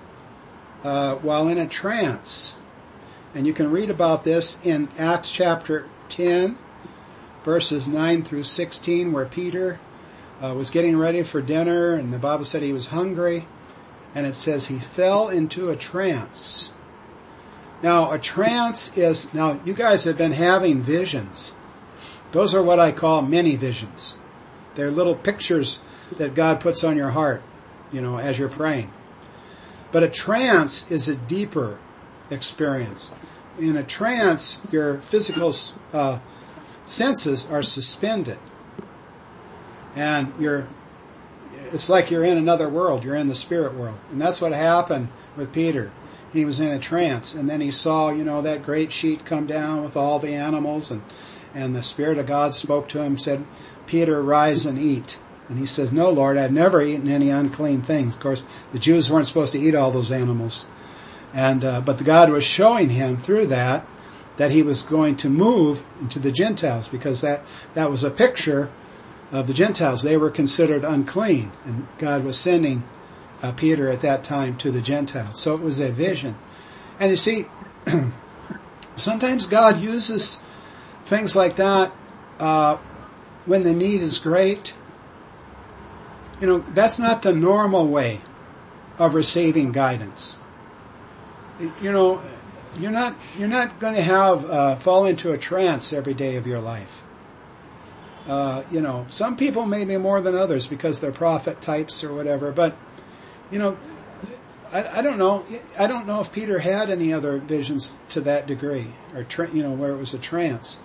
uh, 0.84 1.16
while 1.16 1.48
in 1.48 1.58
a 1.58 1.68
trance. 1.68 2.54
And 3.34 3.46
you 3.46 3.52
can 3.52 3.70
read 3.70 3.90
about 3.90 4.24
this 4.24 4.64
in 4.64 4.88
Acts 4.98 5.30
chapter 5.30 5.86
10, 6.08 6.56
verses 7.46 7.86
9 7.86 8.24
through 8.24 8.42
16, 8.42 9.12
where 9.12 9.24
Peter 9.24 9.78
uh, 10.42 10.52
was 10.52 10.68
getting 10.68 10.96
ready 10.96 11.22
for 11.22 11.40
dinner, 11.40 11.94
and 11.94 12.12
the 12.12 12.18
Bible 12.18 12.44
said 12.44 12.60
he 12.60 12.72
was 12.72 12.88
hungry, 12.88 13.46
and 14.16 14.26
it 14.26 14.34
says 14.34 14.66
he 14.66 14.80
fell 14.80 15.28
into 15.28 15.70
a 15.70 15.76
trance. 15.76 16.72
Now, 17.84 18.10
a 18.10 18.18
trance 18.18 18.98
is, 18.98 19.32
now, 19.32 19.60
you 19.64 19.74
guys 19.74 20.02
have 20.04 20.18
been 20.18 20.32
having 20.32 20.82
visions. 20.82 21.54
Those 22.32 22.52
are 22.52 22.64
what 22.64 22.80
I 22.80 22.90
call 22.90 23.22
mini 23.22 23.54
visions. 23.54 24.18
They're 24.74 24.90
little 24.90 25.14
pictures 25.14 25.78
that 26.18 26.34
God 26.34 26.60
puts 26.60 26.82
on 26.82 26.96
your 26.96 27.10
heart, 27.10 27.44
you 27.92 28.00
know, 28.00 28.18
as 28.18 28.40
you're 28.40 28.48
praying. 28.48 28.90
But 29.92 30.02
a 30.02 30.08
trance 30.08 30.90
is 30.90 31.08
a 31.08 31.14
deeper 31.14 31.78
experience. 32.28 33.12
In 33.56 33.76
a 33.76 33.84
trance, 33.84 34.60
your 34.72 34.98
physical 34.98 35.54
uh, 35.92 36.18
senses 36.86 37.46
are 37.50 37.62
suspended, 37.62 38.38
and 39.94 40.32
you're 40.38 40.66
it's 41.72 41.88
like 41.88 42.10
you're 42.10 42.24
in 42.24 42.38
another 42.38 42.68
world. 42.68 43.04
You're 43.04 43.16
in 43.16 43.28
the 43.28 43.34
spirit 43.34 43.74
world, 43.74 43.98
and 44.10 44.20
that's 44.20 44.40
what 44.40 44.52
happened 44.52 45.08
with 45.36 45.52
Peter. 45.52 45.90
He 46.32 46.44
was 46.44 46.60
in 46.60 46.68
a 46.68 46.78
trance, 46.78 47.34
and 47.34 47.48
then 47.48 47.60
he 47.60 47.70
saw, 47.70 48.10
you 48.10 48.24
know, 48.24 48.42
that 48.42 48.62
great 48.62 48.92
sheet 48.92 49.24
come 49.24 49.46
down 49.46 49.82
with 49.82 49.96
all 49.96 50.18
the 50.18 50.34
animals, 50.34 50.90
and 50.90 51.02
and 51.54 51.74
the 51.74 51.82
Spirit 51.82 52.18
of 52.18 52.26
God 52.26 52.52
spoke 52.54 52.86
to 52.90 53.02
him, 53.02 53.16
said, 53.16 53.44
"Peter, 53.86 54.22
rise 54.22 54.66
and 54.66 54.78
eat." 54.78 55.18
And 55.48 55.58
he 55.58 55.64
says, 55.64 55.92
"No, 55.92 56.10
Lord, 56.10 56.36
I've 56.36 56.52
never 56.52 56.82
eaten 56.82 57.08
any 57.08 57.30
unclean 57.30 57.80
things." 57.80 58.16
Of 58.16 58.22
course, 58.22 58.42
the 58.72 58.78
Jews 58.78 59.10
weren't 59.10 59.26
supposed 59.26 59.52
to 59.52 59.60
eat 59.60 59.74
all 59.74 59.90
those 59.90 60.12
animals, 60.12 60.66
and 61.32 61.64
uh, 61.64 61.80
but 61.80 61.98
the 61.98 62.04
God 62.04 62.28
was 62.30 62.44
showing 62.44 62.90
him 62.90 63.16
through 63.16 63.46
that 63.46 63.86
that 64.36 64.50
he 64.50 64.62
was 64.62 64.82
going 64.82 65.16
to 65.16 65.28
move 65.28 65.84
into 66.00 66.18
the 66.18 66.32
Gentiles 66.32 66.88
because 66.88 67.20
that 67.22 67.42
that 67.74 67.90
was 67.90 68.04
a 68.04 68.10
picture 68.10 68.70
of 69.32 69.46
the 69.46 69.54
Gentiles. 69.54 70.02
They 70.02 70.16
were 70.16 70.30
considered 70.30 70.84
unclean, 70.84 71.52
and 71.64 71.86
God 71.98 72.24
was 72.24 72.38
sending 72.38 72.84
uh, 73.42 73.52
Peter 73.52 73.88
at 73.88 74.00
that 74.00 74.24
time 74.24 74.56
to 74.58 74.70
the 74.70 74.80
Gentiles. 74.80 75.40
So 75.40 75.54
it 75.54 75.60
was 75.60 75.80
a 75.80 75.90
vision. 75.90 76.36
And 76.98 77.10
you 77.10 77.16
see, 77.16 77.46
sometimes 78.96 79.46
God 79.46 79.80
uses 79.80 80.42
things 81.04 81.36
like 81.36 81.56
that 81.56 81.92
uh, 82.40 82.76
when 83.44 83.62
the 83.62 83.72
need 83.72 84.00
is 84.00 84.18
great. 84.18 84.74
You 86.40 86.46
know, 86.46 86.58
that's 86.58 86.98
not 86.98 87.22
the 87.22 87.32
normal 87.32 87.88
way 87.88 88.20
of 88.98 89.14
receiving 89.14 89.72
guidance. 89.72 90.38
You 91.80 91.92
know, 91.92 92.22
you're 92.78 92.90
not 92.90 93.14
you're 93.38 93.48
not 93.48 93.78
going 93.80 93.94
to 93.94 94.02
have 94.02 94.44
uh, 94.44 94.76
fall 94.76 95.06
into 95.06 95.32
a 95.32 95.38
trance 95.38 95.92
every 95.92 96.14
day 96.14 96.36
of 96.36 96.46
your 96.46 96.60
life. 96.60 97.02
Uh, 98.28 98.62
you 98.70 98.80
know, 98.80 99.06
some 99.08 99.36
people 99.36 99.66
may 99.66 99.84
be 99.84 99.96
more 99.96 100.20
than 100.20 100.34
others 100.34 100.66
because 100.66 101.00
they're 101.00 101.12
prophet 101.12 101.60
types 101.62 102.02
or 102.02 102.12
whatever, 102.12 102.50
but 102.50 102.76
you 103.50 103.58
know, 103.58 103.76
I, 104.72 104.98
I 104.98 105.02
don't 105.02 105.18
know. 105.18 105.44
I 105.78 105.86
don't 105.86 106.06
know 106.06 106.20
if 106.20 106.32
Peter 106.32 106.58
had 106.58 106.90
any 106.90 107.12
other 107.12 107.38
visions 107.38 107.96
to 108.10 108.20
that 108.22 108.46
degree, 108.46 108.88
or 109.14 109.22
tra- 109.22 109.50
you 109.50 109.62
know, 109.62 109.72
where 109.72 109.92
it 109.92 109.98
was 109.98 110.12
a 110.12 110.18
trance. 110.18 110.78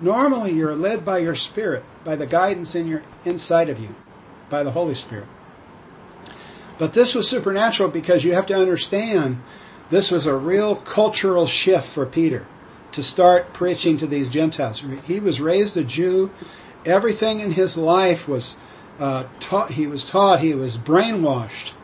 Normally, 0.00 0.52
you're 0.52 0.74
led 0.74 1.04
by 1.04 1.18
your 1.18 1.34
spirit, 1.34 1.84
by 2.04 2.16
the 2.16 2.26
guidance 2.26 2.74
in 2.74 2.88
your 2.88 3.02
inside 3.24 3.68
of 3.68 3.78
you, 3.78 3.94
by 4.50 4.62
the 4.62 4.72
Holy 4.72 4.94
Spirit. 4.94 5.28
But 6.78 6.94
this 6.94 7.14
was 7.14 7.28
supernatural 7.28 7.88
because 7.88 8.24
you 8.24 8.34
have 8.34 8.46
to 8.46 8.58
understand 8.58 9.38
this 9.92 10.10
was 10.10 10.24
a 10.24 10.34
real 10.34 10.74
cultural 10.74 11.46
shift 11.46 11.86
for 11.86 12.06
Peter 12.06 12.46
to 12.92 13.02
start 13.02 13.52
preaching 13.52 13.98
to 13.98 14.06
these 14.06 14.30
Gentiles. 14.30 14.82
He 15.06 15.20
was 15.20 15.38
raised 15.38 15.76
a 15.76 15.84
Jew. 15.84 16.30
Everything 16.86 17.40
in 17.40 17.52
his 17.52 17.76
life 17.76 18.26
was 18.26 18.56
uh, 18.98 19.24
taught. 19.38 19.72
He 19.72 19.86
was 19.86 20.08
taught. 20.08 20.40
He 20.40 20.54
was 20.54 20.78
brainwashed 20.78 21.74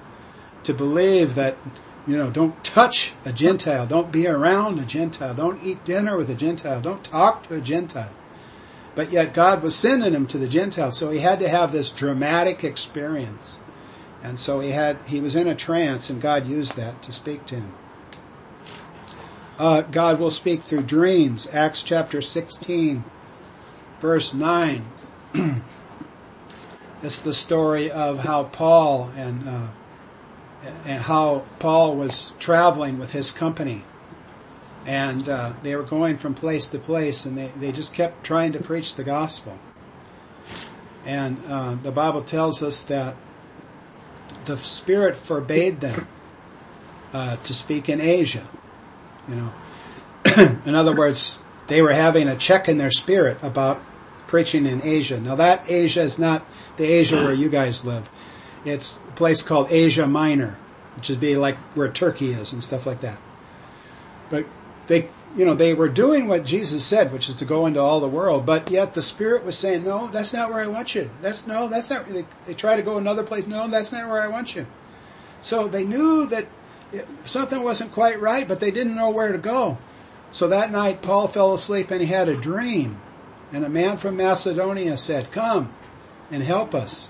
to 0.64 0.72
believe 0.72 1.34
that 1.34 1.58
you 2.06 2.16
know 2.16 2.30
don't 2.30 2.64
touch 2.64 3.12
a 3.26 3.32
Gentile, 3.32 3.86
don't 3.86 4.10
be 4.10 4.26
around 4.26 4.78
a 4.78 4.86
Gentile, 4.86 5.34
don't 5.34 5.62
eat 5.62 5.84
dinner 5.84 6.16
with 6.16 6.30
a 6.30 6.34
Gentile, 6.34 6.80
don't 6.80 7.04
talk 7.04 7.46
to 7.48 7.56
a 7.56 7.60
Gentile. 7.60 8.12
But 8.94 9.12
yet 9.12 9.34
God 9.34 9.62
was 9.62 9.76
sending 9.76 10.14
him 10.14 10.26
to 10.28 10.38
the 10.38 10.48
Gentiles, 10.48 10.96
so 10.96 11.10
he 11.10 11.20
had 11.20 11.40
to 11.40 11.48
have 11.50 11.72
this 11.72 11.90
dramatic 11.90 12.64
experience. 12.64 13.60
And 14.22 14.38
so 14.38 14.60
he 14.60 14.70
had 14.70 14.96
he 15.08 15.20
was 15.20 15.36
in 15.36 15.46
a 15.46 15.54
trance, 15.54 16.08
and 16.08 16.22
God 16.22 16.46
used 16.46 16.74
that 16.76 17.02
to 17.02 17.12
speak 17.12 17.44
to 17.46 17.56
him. 17.56 17.74
Uh, 19.58 19.82
God 19.82 20.20
will 20.20 20.30
speak 20.30 20.62
through 20.62 20.82
dreams. 20.82 21.52
Acts 21.52 21.82
chapter 21.82 22.22
16, 22.22 23.02
verse 24.00 24.32
9. 24.32 24.84
it's 27.02 27.20
the 27.20 27.34
story 27.34 27.90
of 27.90 28.20
how 28.20 28.44
Paul 28.44 29.10
and 29.16 29.48
uh, 29.48 29.66
and 30.86 31.02
how 31.02 31.44
Paul 31.58 31.96
was 31.96 32.32
traveling 32.38 32.98
with 32.98 33.12
his 33.12 33.30
company. 33.30 33.82
And 34.86 35.28
uh, 35.28 35.52
they 35.62 35.74
were 35.76 35.82
going 35.82 36.16
from 36.16 36.34
place 36.34 36.68
to 36.68 36.78
place, 36.78 37.26
and 37.26 37.36
they, 37.36 37.48
they 37.56 37.72
just 37.72 37.94
kept 37.94 38.24
trying 38.24 38.52
to 38.52 38.58
preach 38.58 38.94
the 38.94 39.04
gospel. 39.04 39.58
And 41.04 41.36
uh, 41.48 41.74
the 41.74 41.92
Bible 41.92 42.22
tells 42.22 42.62
us 42.62 42.82
that 42.84 43.16
the 44.46 44.56
Spirit 44.56 45.16
forbade 45.16 45.80
them 45.80 46.08
uh, 47.12 47.36
to 47.36 47.54
speak 47.54 47.88
in 47.88 48.00
Asia. 48.00 48.46
You 49.28 49.34
know, 49.36 49.52
in 50.64 50.74
other 50.74 50.94
words, 50.94 51.38
they 51.68 51.82
were 51.82 51.92
having 51.92 52.28
a 52.28 52.36
check 52.36 52.68
in 52.68 52.78
their 52.78 52.90
spirit 52.90 53.42
about 53.42 53.80
preaching 54.26 54.66
in 54.66 54.82
Asia. 54.82 55.20
Now 55.20 55.34
that 55.36 55.70
Asia 55.70 56.02
is 56.02 56.18
not 56.18 56.44
the 56.76 56.84
Asia 56.84 57.16
where 57.16 57.34
you 57.34 57.48
guys 57.48 57.84
live. 57.84 58.08
It's 58.64 58.98
a 59.08 59.12
place 59.12 59.42
called 59.42 59.70
Asia 59.70 60.06
Minor, 60.06 60.56
which 60.96 61.08
would 61.08 61.20
be 61.20 61.36
like 61.36 61.56
where 61.74 61.90
Turkey 61.90 62.32
is 62.32 62.52
and 62.52 62.62
stuff 62.62 62.86
like 62.86 63.00
that. 63.00 63.18
But 64.30 64.44
they, 64.86 65.08
you 65.36 65.44
know, 65.44 65.54
they 65.54 65.74
were 65.74 65.88
doing 65.88 66.28
what 66.28 66.44
Jesus 66.44 66.84
said, 66.84 67.12
which 67.12 67.28
is 67.28 67.36
to 67.36 67.44
go 67.44 67.66
into 67.66 67.80
all 67.80 68.00
the 68.00 68.08
world. 68.08 68.44
But 68.44 68.70
yet 68.70 68.94
the 68.94 69.02
Spirit 69.02 69.44
was 69.44 69.56
saying, 69.56 69.84
"No, 69.84 70.08
that's 70.08 70.34
not 70.34 70.50
where 70.50 70.60
I 70.60 70.66
want 70.66 70.94
you. 70.94 71.10
That's 71.22 71.46
no, 71.46 71.68
that's 71.68 71.90
not." 71.90 72.06
They, 72.06 72.26
they 72.46 72.54
try 72.54 72.76
to 72.76 72.82
go 72.82 72.98
another 72.98 73.22
place. 73.22 73.46
No, 73.46 73.68
that's 73.68 73.92
not 73.92 74.08
where 74.08 74.22
I 74.22 74.28
want 74.28 74.54
you. 74.54 74.66
So 75.40 75.68
they 75.68 75.84
knew 75.84 76.26
that 76.26 76.46
something 77.24 77.62
wasn't 77.62 77.92
quite 77.92 78.20
right, 78.20 78.46
but 78.46 78.60
they 78.60 78.70
didn't 78.70 78.96
know 78.96 79.10
where 79.10 79.32
to 79.32 79.38
go. 79.38 79.78
So 80.30 80.48
that 80.48 80.70
night, 80.70 81.02
Paul 81.02 81.28
fell 81.28 81.54
asleep 81.54 81.90
and 81.90 82.00
he 82.00 82.06
had 82.08 82.28
a 82.28 82.36
dream. 82.36 83.00
And 83.52 83.64
a 83.64 83.68
man 83.68 83.96
from 83.96 84.16
Macedonia 84.16 84.96
said, 84.96 85.32
Come 85.32 85.72
and 86.30 86.42
help 86.42 86.74
us. 86.74 87.08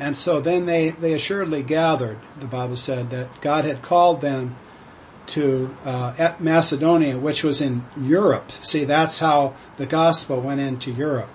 And 0.00 0.16
so 0.16 0.40
then 0.40 0.66
they, 0.66 0.90
they 0.90 1.12
assuredly 1.12 1.62
gathered, 1.62 2.18
the 2.40 2.46
Bible 2.46 2.76
said, 2.76 3.10
that 3.10 3.40
God 3.40 3.64
had 3.64 3.82
called 3.82 4.20
them 4.20 4.56
to 5.26 5.70
uh, 5.84 6.34
Macedonia, 6.40 7.18
which 7.18 7.44
was 7.44 7.60
in 7.60 7.84
Europe. 7.96 8.50
See, 8.60 8.84
that's 8.84 9.20
how 9.20 9.54
the 9.76 9.86
gospel 9.86 10.40
went 10.40 10.60
into 10.60 10.90
Europe. 10.90 11.30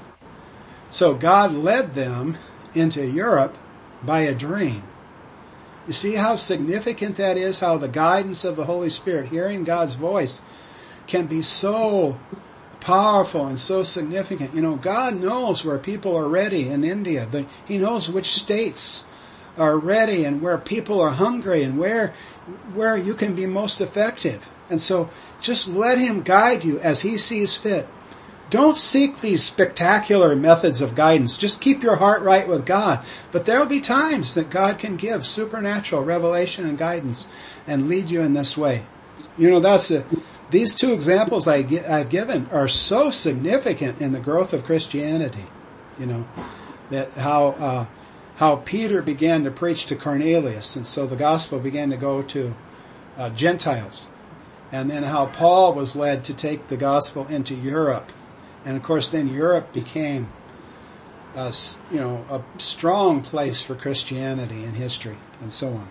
So 0.91 1.13
God 1.13 1.53
led 1.53 1.95
them 1.95 2.37
into 2.73 3.05
Europe 3.05 3.57
by 4.03 4.21
a 4.21 4.35
dream. 4.35 4.83
You 5.89 5.93
see 5.93 6.13
how 6.13 6.35
significant 6.35 7.17
that 7.17 7.35
is, 7.35 7.61
how 7.61 7.77
the 7.77 7.87
guidance 7.87 8.45
of 8.45 8.55
the 8.55 8.65
Holy 8.65 8.91
Spirit, 8.91 9.29
hearing 9.29 9.63
God's 9.63 9.95
voice, 9.95 10.45
can 11.07 11.25
be 11.25 11.41
so 11.41 12.19
powerful 12.79 13.47
and 13.47 13.59
so 13.59 13.81
significant. 13.81 14.53
You 14.53 14.61
know, 14.61 14.75
God 14.75 15.19
knows 15.19 15.65
where 15.65 15.79
people 15.79 16.15
are 16.15 16.27
ready 16.27 16.67
in 16.67 16.83
India. 16.83 17.27
He 17.65 17.79
knows 17.79 18.07
which 18.07 18.27
states 18.27 19.07
are 19.57 19.79
ready 19.79 20.25
and 20.25 20.43
where 20.43 20.59
people 20.59 21.01
are 21.01 21.09
hungry 21.09 21.63
and 21.63 21.79
where 21.79 22.09
where 22.75 22.95
you 22.95 23.15
can 23.15 23.33
be 23.33 23.47
most 23.47 23.81
effective. 23.81 24.47
And 24.69 24.79
so 24.79 25.09
just 25.41 25.67
let 25.67 25.97
him 25.97 26.21
guide 26.21 26.63
you 26.63 26.77
as 26.81 27.01
he 27.01 27.17
sees 27.17 27.57
fit. 27.57 27.87
Don't 28.49 28.77
seek 28.77 29.21
these 29.21 29.43
spectacular 29.43 30.35
methods 30.35 30.81
of 30.81 30.95
guidance. 30.95 31.37
Just 31.37 31.61
keep 31.61 31.83
your 31.83 31.97
heart 31.97 32.21
right 32.23 32.47
with 32.47 32.65
God. 32.65 33.05
But 33.31 33.45
there 33.45 33.59
will 33.59 33.67
be 33.67 33.81
times 33.81 34.33
that 34.33 34.49
God 34.49 34.79
can 34.79 34.95
give 34.95 35.27
supernatural 35.27 36.03
revelation 36.03 36.67
and 36.67 36.77
guidance 36.77 37.29
and 37.67 37.87
lead 37.87 38.09
you 38.09 38.21
in 38.21 38.33
this 38.33 38.57
way. 38.57 38.85
You 39.37 39.51
know, 39.51 39.59
that's 39.59 39.91
a, 39.91 40.03
these 40.49 40.73
two 40.73 40.93
examples 40.93 41.47
I, 41.47 41.61
have 41.61 42.09
given 42.09 42.47
are 42.51 42.67
so 42.67 43.11
significant 43.11 44.01
in 44.01 44.13
the 44.13 44.19
growth 44.19 44.51
of 44.53 44.65
Christianity. 44.65 45.45
You 45.99 46.07
know, 46.07 46.25
that 46.89 47.11
how 47.11 47.47
uh, 47.49 47.85
how 48.37 48.55
Peter 48.57 49.01
began 49.01 49.43
to 49.43 49.51
preach 49.51 49.85
to 49.87 49.95
Cornelius, 49.95 50.75
and 50.75 50.87
so 50.87 51.05
the 51.05 51.17
gospel 51.17 51.59
began 51.59 51.89
to 51.89 51.97
go 51.97 52.21
to 52.23 52.55
uh, 53.17 53.29
Gentiles, 53.31 54.07
and 54.71 54.89
then 54.89 55.03
how 55.03 55.25
Paul 55.25 55.73
was 55.73 55.97
led 55.97 56.23
to 56.23 56.33
take 56.33 56.69
the 56.69 56.77
gospel 56.77 57.27
into 57.27 57.53
Europe 57.53 58.13
and 58.65 58.75
of 58.77 58.83
course, 58.83 59.09
then 59.09 59.27
Europe 59.27 59.73
became, 59.73 60.31
a, 61.35 61.53
you 61.91 61.99
know, 61.99 62.25
a 62.29 62.59
strong 62.59 63.21
place 63.21 63.61
for 63.61 63.75
Christianity 63.75 64.63
in 64.63 64.73
history 64.73 65.17
and 65.41 65.53
so 65.53 65.73
on. 65.73 65.87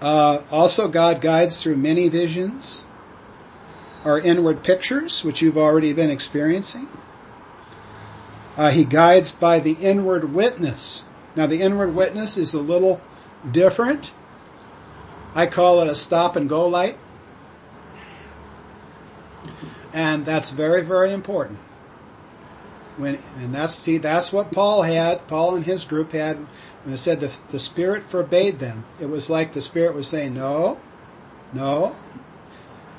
Uh, 0.00 0.42
also, 0.50 0.88
God 0.88 1.20
guides 1.20 1.62
through 1.62 1.76
many 1.76 2.08
visions 2.08 2.86
or 4.04 4.18
inward 4.18 4.62
pictures, 4.62 5.24
which 5.24 5.42
you've 5.42 5.58
already 5.58 5.92
been 5.92 6.10
experiencing. 6.10 6.88
Uh, 8.56 8.70
he 8.70 8.84
guides 8.84 9.32
by 9.32 9.58
the 9.58 9.72
inward 9.72 10.32
witness. 10.32 11.04
Now, 11.36 11.46
the 11.46 11.60
inward 11.60 11.94
witness 11.94 12.36
is 12.36 12.54
a 12.54 12.62
little 12.62 13.00
different. 13.50 14.12
I 15.34 15.46
call 15.46 15.80
it 15.80 15.88
a 15.88 15.94
stop 15.94 16.34
and 16.34 16.48
go 16.48 16.66
light. 16.66 16.98
And 19.92 20.24
that's 20.24 20.52
very, 20.52 20.82
very 20.82 21.12
important. 21.12 21.58
When, 22.96 23.18
and 23.38 23.54
that's, 23.54 23.74
see, 23.74 23.98
that's 23.98 24.32
what 24.32 24.52
Paul 24.52 24.82
had, 24.82 25.26
Paul 25.26 25.56
and 25.56 25.64
his 25.64 25.84
group 25.84 26.12
had, 26.12 26.36
when 26.84 26.94
it 26.94 26.98
said 26.98 27.20
the, 27.20 27.38
the 27.50 27.58
Spirit 27.58 28.04
forbade 28.04 28.58
them. 28.58 28.84
It 29.00 29.06
was 29.06 29.30
like 29.30 29.52
the 29.52 29.60
Spirit 29.60 29.94
was 29.94 30.06
saying, 30.06 30.34
no, 30.34 30.78
no. 31.52 31.96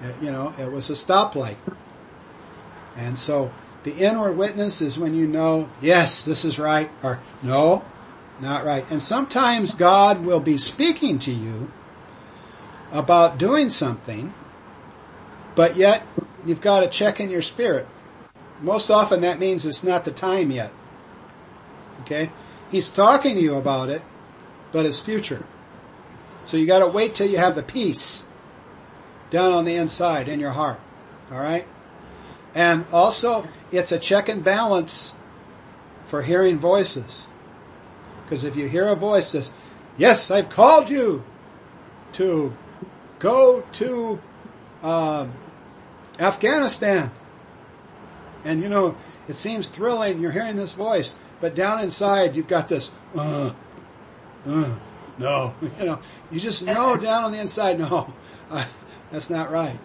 It, 0.02 0.16
you 0.24 0.32
know, 0.32 0.54
it 0.60 0.72
was 0.72 0.90
a 0.90 0.94
stoplight. 0.94 1.58
And 2.98 3.18
so 3.18 3.52
The 3.84 3.98
inward 3.98 4.34
witness 4.34 4.82
is 4.82 5.00
when 5.00 5.16
you 5.16 5.26
know, 5.26 5.70
yes, 5.82 6.24
this 6.24 6.46
is 6.46 6.60
right, 6.60 6.90
or 7.02 7.20
no, 7.42 7.84
not 8.40 8.64
right. 8.64 8.90
And 8.92 9.02
sometimes 9.02 9.74
God 9.74 10.24
will 10.24 10.40
be 10.40 10.58
speaking 10.58 11.18
to 11.20 11.32
you 11.32 11.72
about 12.92 13.40
doing 13.40 13.70
something, 13.70 14.34
but 15.56 15.78
yet 15.78 16.06
you've 16.46 16.62
got 16.62 16.82
to 16.82 16.90
check 16.90 17.20
in 17.20 17.30
your 17.30 17.42
spirit. 17.42 17.88
Most 18.62 18.90
often 18.90 19.22
that 19.22 19.40
means 19.40 19.66
it's 19.66 19.84
not 19.84 20.06
the 20.06 20.12
time 20.12 20.52
yet. 20.52 20.72
Okay? 22.02 22.30
He's 22.72 22.92
talking 22.92 23.36
to 23.36 23.42
you 23.42 23.56
about 23.56 23.90
it, 23.90 24.02
but 24.72 24.86
it's 24.86 25.02
future. 25.02 25.46
So 26.46 26.58
you 26.58 26.66
got 26.66 26.80
to 26.80 26.88
wait 26.88 27.16
till 27.16 27.28
you 27.28 27.38
have 27.38 27.56
the 27.56 27.64
peace 27.64 28.28
down 29.30 29.52
on 29.52 29.66
the 29.66 29.76
inside 29.76 30.28
in 30.28 30.40
your 30.40 30.52
heart. 30.52 30.80
All 31.32 31.40
right? 31.40 31.68
And 32.54 32.86
also, 32.92 33.48
it's 33.72 33.92
a 33.92 34.00
check 34.00 34.28
and 34.30 34.44
balance 34.44 35.16
for 36.06 36.22
hearing 36.22 36.58
voices. 36.58 37.28
Because 38.24 38.44
if 38.44 38.56
you 38.56 38.68
hear 38.68 38.88
a 38.88 38.96
voice 38.96 39.32
that 39.32 39.44
says, 39.44 39.54
Yes, 39.98 40.32
I've 40.32 40.50
called 40.50 40.90
you 40.90 41.24
to 42.14 42.54
go 43.20 43.62
to 43.74 44.22
um, 44.82 45.34
Afghanistan. 46.20 47.12
And 48.44 48.62
you 48.62 48.70
know, 48.70 48.96
it 49.28 49.34
seems 49.34 49.68
thrilling. 49.68 50.20
You're 50.20 50.32
hearing 50.32 50.56
this 50.56 50.74
voice, 50.74 51.18
but 51.40 51.56
down 51.56 51.80
inside, 51.80 52.36
you've 52.36 52.48
got 52.48 52.70
this, 52.70 52.92
uh, 53.16 53.54
uh, 54.46 54.76
no. 55.18 55.56
You 55.80 55.86
know, 55.86 56.00
you 56.32 56.40
just 56.40 56.66
know 56.66 56.98
down 57.02 57.24
on 57.24 57.32
the 57.32 57.40
inside, 57.40 57.80
no, 57.80 58.14
uh, 58.52 58.66
that's 59.12 59.30
not 59.30 59.52
right. 59.52 59.78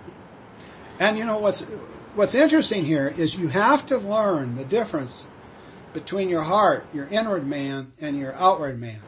And 0.98 1.18
you 1.18 1.24
know 1.26 1.38
what's 1.38 1.70
what's 2.14 2.34
interesting 2.34 2.86
here 2.86 3.08
is 3.08 3.38
you 3.38 3.48
have 3.48 3.84
to 3.86 3.98
learn 3.98 4.56
the 4.56 4.64
difference 4.64 5.28
between 5.92 6.28
your 6.28 6.42
heart, 6.42 6.86
your 6.92 7.06
inward 7.08 7.46
man, 7.46 7.92
and 8.00 8.18
your 8.18 8.34
outward 8.34 8.80
man. 8.80 9.00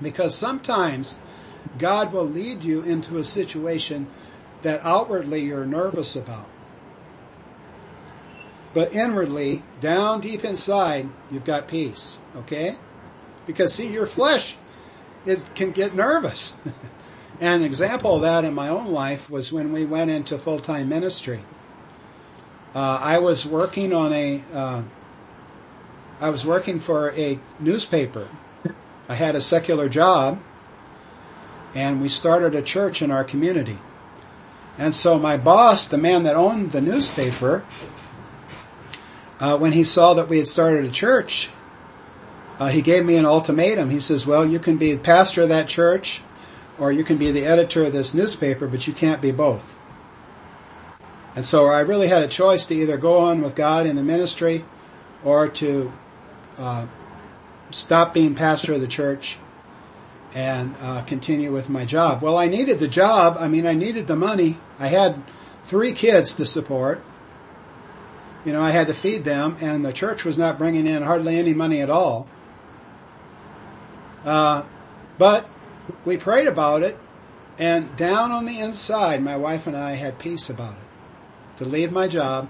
Because 0.00 0.34
sometimes 0.34 1.16
God 1.78 2.12
will 2.12 2.24
lead 2.24 2.62
you 2.62 2.82
into 2.82 3.18
a 3.18 3.24
situation 3.24 4.06
that 4.62 4.80
outwardly 4.84 5.42
you're 5.42 5.66
nervous 5.66 6.16
about. 6.16 6.46
But 8.74 8.92
inwardly, 8.92 9.62
down 9.80 10.20
deep 10.20 10.44
inside, 10.44 11.08
you've 11.30 11.44
got 11.44 11.68
peace. 11.68 12.20
Okay? 12.36 12.76
Because 13.46 13.72
see, 13.72 13.88
your 13.88 14.06
flesh 14.06 14.56
is, 15.24 15.48
can 15.54 15.70
get 15.72 15.94
nervous. 15.94 16.60
an 17.40 17.62
example 17.62 18.16
of 18.16 18.22
that 18.22 18.44
in 18.44 18.54
my 18.54 18.68
own 18.68 18.92
life 18.92 19.30
was 19.30 19.52
when 19.52 19.72
we 19.72 19.84
went 19.84 20.10
into 20.10 20.38
full 20.38 20.58
time 20.58 20.88
ministry. 20.88 21.40
Uh, 22.74 22.98
I 23.00 23.18
was 23.18 23.46
working 23.46 23.92
on 23.92 24.12
a, 24.12 24.42
uh, 24.52 24.82
I 26.20 26.30
was 26.30 26.44
working 26.44 26.80
for 26.80 27.12
a 27.12 27.38
newspaper. 27.58 28.28
I 29.08 29.14
had 29.14 29.34
a 29.34 29.40
secular 29.40 29.88
job, 29.88 30.38
and 31.74 32.02
we 32.02 32.10
started 32.10 32.54
a 32.54 32.60
church 32.60 33.00
in 33.00 33.10
our 33.10 33.24
community. 33.24 33.78
And 34.78 34.94
so 34.94 35.18
my 35.18 35.36
boss, 35.36 35.88
the 35.88 35.98
man 35.98 36.22
that 36.22 36.36
owned 36.36 36.70
the 36.70 36.80
newspaper, 36.80 37.64
uh, 39.40 39.58
when 39.58 39.72
he 39.72 39.82
saw 39.82 40.14
that 40.14 40.28
we 40.28 40.38
had 40.38 40.46
started 40.46 40.84
a 40.84 40.90
church, 40.90 41.50
uh, 42.60 42.68
he 42.68 42.80
gave 42.80 43.04
me 43.04 43.16
an 43.16 43.26
ultimatum. 43.26 43.90
He 43.90 44.00
says, 44.00 44.26
"Well, 44.26 44.46
you 44.46 44.58
can 44.58 44.76
be 44.76 44.92
the 44.92 45.02
pastor 45.02 45.42
of 45.42 45.48
that 45.48 45.68
church, 45.68 46.22
or 46.78 46.92
you 46.92 47.04
can 47.04 47.16
be 47.16 47.32
the 47.32 47.44
editor 47.44 47.84
of 47.84 47.92
this 47.92 48.14
newspaper, 48.14 48.66
but 48.66 48.86
you 48.86 48.92
can't 48.92 49.20
be 49.20 49.32
both." 49.32 49.74
And 51.34 51.44
so 51.44 51.66
I 51.66 51.80
really 51.80 52.08
had 52.08 52.22
a 52.22 52.28
choice 52.28 52.66
to 52.66 52.74
either 52.74 52.96
go 52.96 53.18
on 53.18 53.42
with 53.42 53.54
God 53.54 53.86
in 53.86 53.96
the 53.96 54.02
ministry, 54.02 54.64
or 55.24 55.48
to 55.48 55.92
uh, 56.58 56.86
stop 57.70 58.14
being 58.14 58.34
pastor 58.34 58.74
of 58.74 58.80
the 58.80 58.86
church 58.88 59.38
and 60.34 60.74
uh, 60.82 61.02
continue 61.02 61.52
with 61.52 61.68
my 61.68 61.84
job. 61.84 62.22
Well, 62.22 62.36
I 62.36 62.46
needed 62.46 62.78
the 62.78 62.88
job. 62.88 63.36
I 63.38 63.48
mean, 63.48 63.66
I 63.66 63.72
needed 63.72 64.06
the 64.06 64.16
money. 64.16 64.58
I 64.78 64.88
had 64.88 65.22
three 65.64 65.92
kids 65.92 66.36
to 66.36 66.46
support. 66.46 67.02
You 68.44 68.52
know, 68.52 68.62
I 68.62 68.70
had 68.70 68.86
to 68.86 68.94
feed 68.94 69.24
them, 69.24 69.56
and 69.60 69.84
the 69.84 69.92
church 69.92 70.24
was 70.24 70.38
not 70.38 70.58
bringing 70.58 70.86
in 70.86 71.02
hardly 71.02 71.38
any 71.38 71.54
money 71.54 71.80
at 71.80 71.90
all. 71.90 72.28
Uh, 74.24 74.62
but 75.18 75.48
we 76.04 76.16
prayed 76.16 76.46
about 76.46 76.82
it, 76.82 76.98
and 77.58 77.96
down 77.96 78.30
on 78.30 78.44
the 78.44 78.60
inside, 78.60 79.22
my 79.22 79.36
wife 79.36 79.66
and 79.66 79.76
I 79.76 79.92
had 79.92 80.18
peace 80.18 80.48
about 80.48 80.74
it. 80.74 81.58
To 81.58 81.64
leave 81.64 81.90
my 81.90 82.06
job 82.06 82.48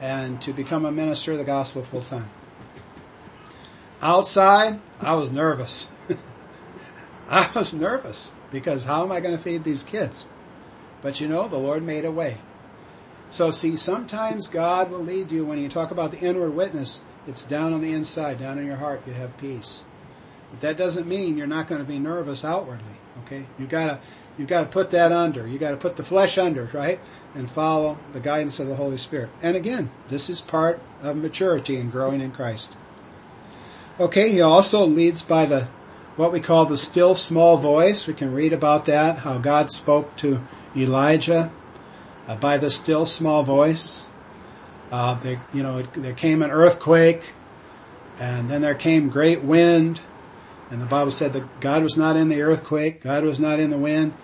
and 0.00 0.40
to 0.42 0.52
become 0.52 0.84
a 0.84 0.92
minister 0.92 1.32
of 1.32 1.38
the 1.38 1.44
gospel 1.44 1.82
full 1.82 2.00
time. 2.00 2.30
Outside, 4.00 4.80
I 5.00 5.14
was 5.14 5.30
nervous. 5.30 5.93
I 7.28 7.50
was 7.54 7.74
nervous 7.74 8.32
because 8.50 8.84
how 8.84 9.02
am 9.02 9.12
I 9.12 9.20
going 9.20 9.36
to 9.36 9.42
feed 9.42 9.64
these 9.64 9.82
kids? 9.82 10.28
But 11.02 11.20
you 11.20 11.28
know, 11.28 11.48
the 11.48 11.58
Lord 11.58 11.82
made 11.82 12.04
a 12.04 12.10
way. 12.10 12.38
So 13.30 13.50
see, 13.50 13.76
sometimes 13.76 14.46
God 14.46 14.90
will 14.90 15.00
lead 15.00 15.32
you 15.32 15.44
when 15.44 15.58
you 15.58 15.68
talk 15.68 15.90
about 15.90 16.10
the 16.10 16.20
inward 16.20 16.54
witness, 16.54 17.02
it's 17.26 17.44
down 17.44 17.72
on 17.72 17.80
the 17.80 17.92
inside, 17.92 18.38
down 18.38 18.58
in 18.58 18.66
your 18.66 18.76
heart, 18.76 19.06
you 19.06 19.12
have 19.14 19.36
peace. 19.38 19.84
But 20.50 20.60
that 20.60 20.76
doesn't 20.76 21.08
mean 21.08 21.36
you're 21.36 21.46
not 21.46 21.66
going 21.66 21.80
to 21.80 21.88
be 21.88 21.98
nervous 21.98 22.44
outwardly. 22.44 22.96
Okay? 23.22 23.46
You 23.58 23.66
gotta 23.66 24.00
you 24.36 24.46
gotta 24.46 24.66
put 24.66 24.90
that 24.90 25.12
under. 25.12 25.46
You 25.46 25.58
gotta 25.58 25.76
put 25.76 25.96
the 25.96 26.02
flesh 26.02 26.38
under, 26.38 26.70
right? 26.72 27.00
And 27.34 27.50
follow 27.50 27.98
the 28.12 28.20
guidance 28.20 28.58
of 28.58 28.66
the 28.66 28.76
Holy 28.76 28.96
Spirit. 28.96 29.30
And 29.42 29.56
again, 29.56 29.90
this 30.08 30.28
is 30.28 30.40
part 30.40 30.80
of 31.02 31.16
maturity 31.16 31.76
and 31.76 31.90
growing 31.90 32.20
in 32.20 32.32
Christ. 32.32 32.76
Okay, 34.00 34.30
he 34.30 34.40
also 34.40 34.84
leads 34.84 35.22
by 35.22 35.46
the 35.46 35.68
what 36.16 36.32
we 36.32 36.40
call 36.40 36.64
the 36.64 36.76
still 36.76 37.14
small 37.14 37.56
voice. 37.56 38.06
We 38.06 38.14
can 38.14 38.32
read 38.32 38.52
about 38.52 38.86
that, 38.86 39.18
how 39.18 39.38
God 39.38 39.70
spoke 39.70 40.16
to 40.16 40.42
Elijah 40.76 41.50
uh, 42.28 42.36
by 42.36 42.56
the 42.56 42.70
still 42.70 43.06
small 43.06 43.42
voice. 43.42 44.10
Uh, 44.92 45.14
there, 45.20 45.40
you 45.52 45.62
know, 45.62 45.82
there 45.82 46.12
came 46.12 46.42
an 46.42 46.50
earthquake, 46.50 47.32
and 48.20 48.48
then 48.48 48.60
there 48.60 48.74
came 48.74 49.08
great 49.08 49.42
wind, 49.42 50.00
and 50.70 50.80
the 50.80 50.86
Bible 50.86 51.10
said 51.10 51.32
that 51.32 51.60
God 51.60 51.82
was 51.82 51.96
not 51.96 52.16
in 52.16 52.28
the 52.28 52.42
earthquake, 52.42 53.02
God 53.02 53.24
was 53.24 53.40
not 53.40 53.58
in 53.58 53.70
the 53.70 53.78
wind, 53.78 54.14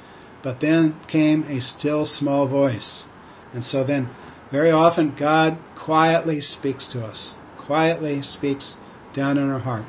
but 0.43 0.61
then 0.61 0.99
came 1.09 1.45
a 1.49 1.61
still 1.61 2.07
small 2.07 2.47
voice. 2.47 3.09
And 3.53 3.65
so 3.65 3.83
then, 3.83 4.09
very 4.51 4.71
often, 4.71 5.15
God 5.15 5.59
quietly 5.75 6.41
speaks 6.41 6.87
to 6.93 7.05
us, 7.05 7.37
quietly 7.57 8.23
speaks 8.23 8.79
down 9.13 9.39
in 9.39 9.51
our 9.51 9.59
heart. 9.59 9.85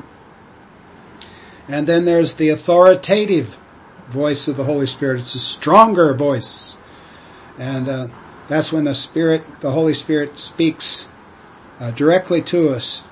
And 1.68 1.88
then 1.88 2.06
there's 2.06 2.36
the 2.36 2.50
authoritative 2.50 3.58
voice 4.08 4.48
of 4.48 4.58
the 4.58 4.66
Holy 4.66 4.88
Spirit. 4.88 5.20
It's 5.20 5.36
a 5.36 5.40
stronger 5.40 6.14
voice. 6.14 6.78
And 7.58 7.88
uh, 7.88 8.08
that's 8.48 8.74
when 8.74 8.84
the 8.84 8.96
Spirit, 8.96 9.44
the 9.62 9.72
Holy 9.72 9.94
Spirit, 9.94 10.38
speaks 10.38 11.12
uh, 11.80 11.92
directly 11.92 12.42
to 12.44 12.70
us. 12.70 13.04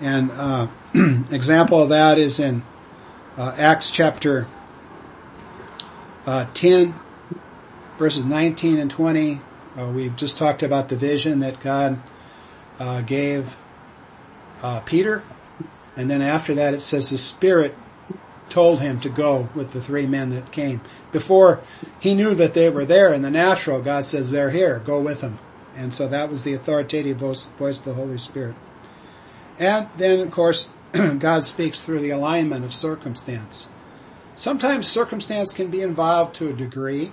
And 0.00 0.30
uh, 0.32 0.68
example 1.30 1.82
of 1.82 1.88
that 1.90 2.18
is 2.18 2.40
in 2.40 2.62
uh, 3.36 3.54
Acts 3.58 3.90
chapter 3.90 4.46
uh, 6.26 6.46
10, 6.54 6.94
verses 7.98 8.24
19 8.24 8.78
and 8.78 8.90
20. 8.90 9.40
Uh, 9.76 9.86
we've 9.88 10.16
just 10.16 10.38
talked 10.38 10.62
about 10.62 10.88
the 10.88 10.96
vision 10.96 11.40
that 11.40 11.60
God 11.60 12.00
gave 13.06 13.56
Peter. 14.84 15.22
And 15.96 16.08
then 16.08 16.22
after 16.22 16.54
that, 16.54 16.74
it 16.74 16.80
says 16.80 17.10
the 17.10 17.18
Spirit 17.18 17.74
told 18.48 18.80
him 18.80 19.00
to 19.00 19.08
go 19.08 19.48
with 19.54 19.72
the 19.72 19.80
three 19.80 20.06
men 20.06 20.30
that 20.30 20.52
came. 20.52 20.80
Before 21.10 21.60
he 21.98 22.14
knew 22.14 22.34
that 22.34 22.54
they 22.54 22.68
were 22.68 22.84
there 22.84 23.12
in 23.12 23.22
the 23.22 23.30
natural, 23.30 23.80
God 23.80 24.04
says, 24.04 24.30
they're 24.30 24.50
here, 24.50 24.78
go 24.78 25.00
with 25.00 25.20
them. 25.20 25.38
And 25.74 25.94
so 25.94 26.06
that 26.08 26.30
was 26.30 26.44
the 26.44 26.52
authoritative 26.52 27.16
voice, 27.16 27.48
of 27.48 27.84
the 27.84 27.94
Holy 27.94 28.18
Spirit. 28.18 28.54
And 29.58 29.88
then, 29.96 30.20
of 30.20 30.30
course, 30.30 30.70
God 31.18 31.44
speaks 31.44 31.80
through 31.80 32.00
the 32.00 32.10
alignment 32.10 32.64
of 32.64 32.74
circumstance. 32.74 33.70
Sometimes 34.34 34.88
circumstance 34.88 35.52
can 35.52 35.68
be 35.68 35.82
involved 35.82 36.34
to 36.36 36.48
a 36.48 36.54
degree 36.54 37.12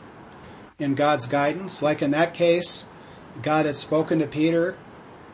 in 0.77 0.95
God's 0.95 1.25
guidance. 1.25 1.81
Like 1.81 2.01
in 2.01 2.11
that 2.11 2.33
case, 2.33 2.87
God 3.41 3.65
had 3.65 3.75
spoken 3.75 4.19
to 4.19 4.27
Peter 4.27 4.77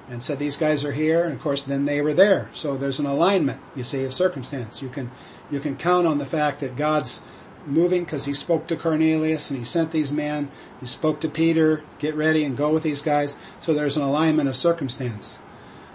and 0.09 0.21
said, 0.21 0.39
These 0.39 0.57
guys 0.57 0.85
are 0.85 0.91
here, 0.91 1.23
and 1.23 1.33
of 1.33 1.41
course, 1.41 1.63
then 1.63 1.85
they 1.85 2.01
were 2.01 2.13
there. 2.13 2.49
So 2.53 2.77
there's 2.77 2.99
an 2.99 3.05
alignment, 3.05 3.59
you 3.75 3.83
see, 3.83 4.03
of 4.03 4.13
circumstance. 4.13 4.81
You 4.81 4.89
can 4.89 5.11
you 5.51 5.59
can 5.59 5.75
count 5.75 6.07
on 6.07 6.17
the 6.17 6.25
fact 6.25 6.59
that 6.61 6.75
God's 6.75 7.23
moving 7.65 8.03
because 8.03 8.25
he 8.25 8.33
spoke 8.33 8.67
to 8.67 8.75
Cornelius 8.75 9.49
and 9.49 9.57
he 9.59 9.65
sent 9.65 9.91
these 9.91 10.11
men. 10.11 10.49
He 10.79 10.85
spoke 10.85 11.19
to 11.21 11.29
Peter, 11.29 11.83
get 11.99 12.15
ready 12.15 12.43
and 12.43 12.55
go 12.55 12.71
with 12.71 12.83
these 12.83 13.01
guys. 13.01 13.37
So 13.59 13.73
there's 13.73 13.97
an 13.97 14.03
alignment 14.03 14.49
of 14.49 14.55
circumstance. 14.55 15.39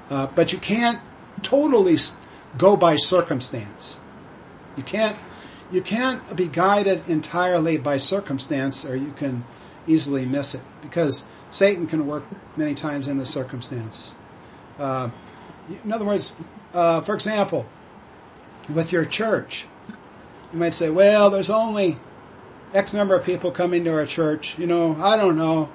Uh, 0.09 0.29
but 0.35 0.53
you 0.53 0.59
can't 0.59 1.01
totally 1.43 1.97
go 2.59 2.77
by 2.77 2.97
circumstance. 2.97 3.99
You 4.77 4.83
can't 4.83 5.17
you 5.71 5.83
can't 5.83 6.37
be 6.37 6.49
guided 6.49 7.09
entirely 7.09 7.79
by 7.79 7.97
circumstance, 7.97 8.85
or 8.85 8.97
you 8.97 9.13
can 9.13 9.45
easily 9.87 10.27
miss 10.27 10.55
it 10.55 10.63
because 10.83 11.29
Satan 11.51 11.87
can 11.87 12.07
work 12.07 12.25
many 12.57 12.75
times 12.75 13.09
in 13.09 13.19
the 13.19 13.27
circumstance. 13.27 14.15
Uh, 14.79 15.11
in 15.85 15.93
other 15.93 16.05
words, 16.05 16.35
uh, 16.73 17.01
for 17.01 17.15
example, 17.15 17.67
with 18.73 18.93
your 18.93 19.05
church, 19.05 19.67
you 20.53 20.59
might 20.59 20.73
say, 20.73 20.91
well, 20.91 21.31
there's 21.31 21.51
only 21.51 21.99
X 22.73 22.95
number 22.95 23.15
of 23.15 23.25
people 23.25 23.51
coming 23.51 23.85
to 23.85 23.93
our 23.93 24.07
church. 24.07 24.59
You 24.59 24.67
know, 24.67 24.97
I 25.03 25.17
don't 25.17 25.37
know. 25.37 25.71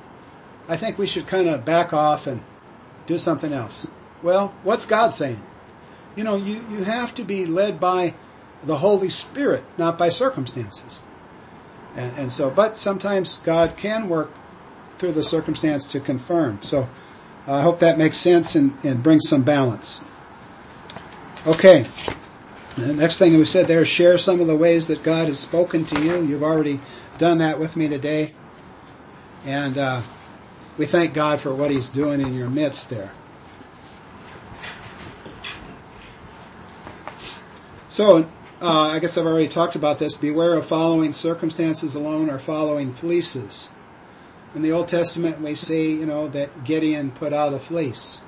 I 0.67 0.77
think 0.77 0.97
we 0.97 1.07
should 1.07 1.27
kind 1.27 1.47
of 1.47 1.65
back 1.65 1.93
off 1.93 2.25
and 2.25 2.41
do 3.05 3.17
something 3.17 3.53
else. 3.53 3.87
Well, 4.23 4.53
what's 4.63 4.85
God 4.85 5.09
saying? 5.09 5.41
You 6.15 6.23
know, 6.23 6.35
you, 6.35 6.65
you 6.71 6.85
have 6.85 7.13
to 7.15 7.23
be 7.23 7.45
led 7.45 7.79
by 7.79 8.15
the 8.63 8.77
Holy 8.77 9.09
Spirit, 9.09 9.63
not 9.77 9.97
by 9.97 10.09
circumstances. 10.09 11.01
And, 11.95 12.17
and 12.17 12.31
so, 12.31 12.49
but 12.49 12.77
sometimes 12.77 13.37
God 13.37 13.77
can 13.77 14.09
work 14.09 14.31
through 14.97 15.13
the 15.13 15.23
circumstance 15.23 15.91
to 15.91 15.99
confirm. 15.99 16.61
So 16.61 16.89
I 17.47 17.61
hope 17.61 17.79
that 17.79 17.97
makes 17.97 18.17
sense 18.17 18.55
and, 18.55 18.73
and 18.83 19.03
brings 19.03 19.27
some 19.27 19.43
balance. 19.43 20.09
Okay. 21.45 21.85
The 22.75 22.93
next 22.93 23.19
thing 23.19 23.37
we 23.37 23.45
said 23.45 23.67
there 23.67 23.81
is 23.81 23.87
share 23.87 24.17
some 24.17 24.41
of 24.41 24.47
the 24.47 24.55
ways 24.55 24.87
that 24.87 25.03
God 25.03 25.27
has 25.27 25.39
spoken 25.39 25.85
to 25.85 26.01
you. 26.01 26.21
You've 26.23 26.43
already 26.43 26.79
done 27.17 27.37
that 27.37 27.59
with 27.59 27.77
me 27.77 27.87
today. 27.87 28.33
And 29.45 29.77
uh, 29.77 30.01
we 30.77 30.85
thank 30.85 31.13
God 31.13 31.39
for 31.39 31.53
what 31.53 31.71
He's 31.71 31.87
doing 31.87 32.19
in 32.19 32.33
your 32.33 32.49
midst 32.49 32.89
there. 32.89 33.11
So, 37.87 38.27
uh, 38.61 38.89
I 38.89 38.99
guess 38.99 39.17
I've 39.17 39.25
already 39.25 39.47
talked 39.47 39.75
about 39.75 39.99
this. 39.99 40.17
Beware 40.17 40.55
of 40.55 40.65
following 40.65 41.13
circumstances 41.13 41.95
alone 41.95 42.29
or 42.29 42.39
following 42.39 42.91
fleeces. 42.91 43.69
In 44.55 44.61
the 44.61 44.71
Old 44.71 44.87
Testament, 44.87 45.41
we 45.41 45.53
see, 45.53 45.91
you 45.91 46.05
know, 46.05 46.29
that 46.29 46.63
Gideon 46.63 47.11
put 47.11 47.33
out 47.33 47.53
a 47.53 47.59
fleece. 47.59 48.23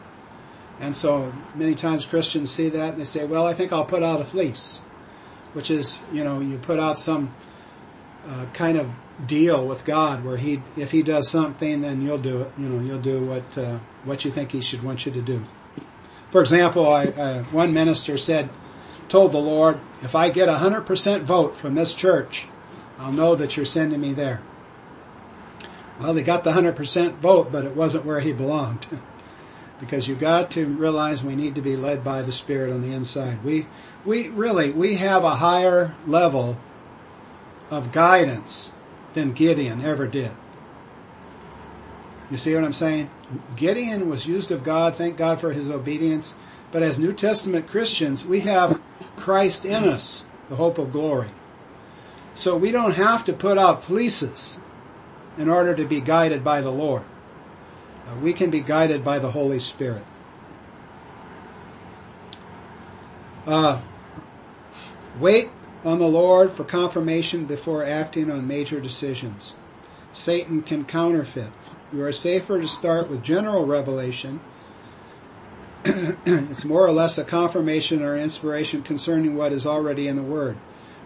And 0.79 0.93
so 0.93 1.31
many 1.55 1.73
times 1.73 2.05
Christians 2.05 2.51
see 2.51 2.67
that 2.69 2.91
and 2.91 2.99
they 2.99 3.05
say, 3.05 3.25
well, 3.25 3.47
I 3.47 3.53
think 3.53 3.71
I'll 3.71 3.85
put 3.85 4.03
out 4.03 4.19
a 4.19 4.25
fleece, 4.25 4.79
which 5.53 5.71
is, 5.71 6.03
you 6.11 6.25
know, 6.25 6.41
you 6.41 6.57
put 6.57 6.79
out 6.79 6.99
some 6.99 7.33
uh, 8.27 8.45
kind 8.53 8.77
of 8.77 8.91
deal 9.25 9.65
with 9.65 9.85
God 9.85 10.25
where 10.25 10.35
he, 10.35 10.61
if 10.77 10.91
he 10.91 11.01
does 11.01 11.29
something, 11.29 11.81
then 11.81 12.01
you'll 12.01 12.17
do 12.17 12.41
it. 12.41 12.51
You 12.57 12.67
know, 12.67 12.83
you'll 12.83 13.01
do 13.01 13.25
what, 13.25 13.57
uh, 13.57 13.79
what 14.03 14.25
you 14.25 14.29
think 14.29 14.51
he 14.51 14.61
should 14.61 14.83
want 14.83 15.05
you 15.05 15.13
to 15.13 15.21
do. 15.21 15.45
For 16.29 16.41
example, 16.41 16.91
I, 16.91 17.05
uh, 17.05 17.43
one 17.45 17.73
minister 17.73 18.17
said, 18.17 18.49
told 19.07 19.31
the 19.31 19.37
Lord, 19.39 19.77
if 20.01 20.13
I 20.13 20.29
get 20.29 20.49
a 20.49 20.55
100% 20.55 21.21
vote 21.21 21.55
from 21.55 21.75
this 21.75 21.95
church, 21.95 22.47
I'll 22.99 23.13
know 23.13 23.33
that 23.35 23.55
you're 23.55 23.65
sending 23.65 24.01
me 24.01 24.11
there. 24.11 24.41
Well, 25.99 26.13
they 26.13 26.23
got 26.23 26.43
the 26.43 26.51
100% 26.51 27.13
vote, 27.13 27.51
but 27.51 27.65
it 27.65 27.75
wasn't 27.75 28.05
where 28.05 28.19
he 28.19 28.33
belonged. 28.33 28.85
because 29.79 30.07
you 30.07 30.15
got 30.15 30.51
to 30.51 30.65
realize 30.65 31.23
we 31.23 31.35
need 31.35 31.55
to 31.55 31.61
be 31.61 31.75
led 31.75 32.03
by 32.03 32.21
the 32.21 32.31
Spirit 32.31 32.71
on 32.71 32.81
the 32.81 32.93
inside. 32.93 33.43
We, 33.43 33.67
we 34.05 34.29
really, 34.29 34.71
we 34.71 34.95
have 34.95 35.23
a 35.23 35.35
higher 35.35 35.95
level 36.05 36.57
of 37.69 37.91
guidance 37.91 38.73
than 39.13 39.33
Gideon 39.33 39.83
ever 39.83 40.07
did. 40.07 40.31
You 42.31 42.37
see 42.37 42.53
what 42.55 42.63
I'm 42.63 42.73
saying? 42.73 43.09
Gideon 43.55 44.09
was 44.09 44.27
used 44.27 44.51
of 44.51 44.63
God, 44.63 44.95
thank 44.95 45.17
God 45.17 45.39
for 45.39 45.53
his 45.53 45.69
obedience. 45.69 46.35
But 46.71 46.83
as 46.83 46.99
New 46.99 47.13
Testament 47.13 47.67
Christians, 47.67 48.25
we 48.25 48.41
have 48.41 48.81
Christ 49.15 49.65
in 49.65 49.83
us, 49.85 50.25
the 50.49 50.57
hope 50.57 50.77
of 50.77 50.91
glory. 50.91 51.29
So 52.33 52.57
we 52.57 52.71
don't 52.71 52.95
have 52.95 53.23
to 53.25 53.33
put 53.33 53.57
out 53.57 53.83
fleeces 53.83 54.59
in 55.37 55.49
order 55.49 55.75
to 55.75 55.85
be 55.85 55.99
guided 55.99 56.43
by 56.43 56.61
the 56.61 56.71
Lord. 56.71 57.03
Uh, 58.07 58.15
we 58.21 58.33
can 58.33 58.49
be 58.49 58.59
guided 58.59 59.03
by 59.03 59.19
the 59.19 59.31
Holy 59.31 59.59
Spirit. 59.59 60.03
Uh, 63.45 63.81
wait 65.19 65.49
on 65.85 65.99
the 65.99 66.07
Lord 66.07 66.51
for 66.51 66.63
confirmation 66.63 67.45
before 67.45 67.83
acting 67.83 68.29
on 68.29 68.47
major 68.47 68.79
decisions. 68.79 69.55
Satan 70.11 70.63
can 70.63 70.83
counterfeit. 70.83 71.51
You 71.93 72.03
are 72.03 72.11
safer 72.11 72.59
to 72.59 72.67
start 72.67 73.09
with 73.09 73.23
general 73.23 73.65
revelation. 73.65 74.41
it's 75.85 76.65
more 76.65 76.85
or 76.85 76.91
less 76.91 77.17
a 77.17 77.23
confirmation 77.23 78.03
or 78.03 78.17
inspiration 78.17 78.81
concerning 78.81 79.35
what 79.35 79.53
is 79.53 79.65
already 79.65 80.07
in 80.07 80.15
the 80.15 80.23
Word. 80.23 80.57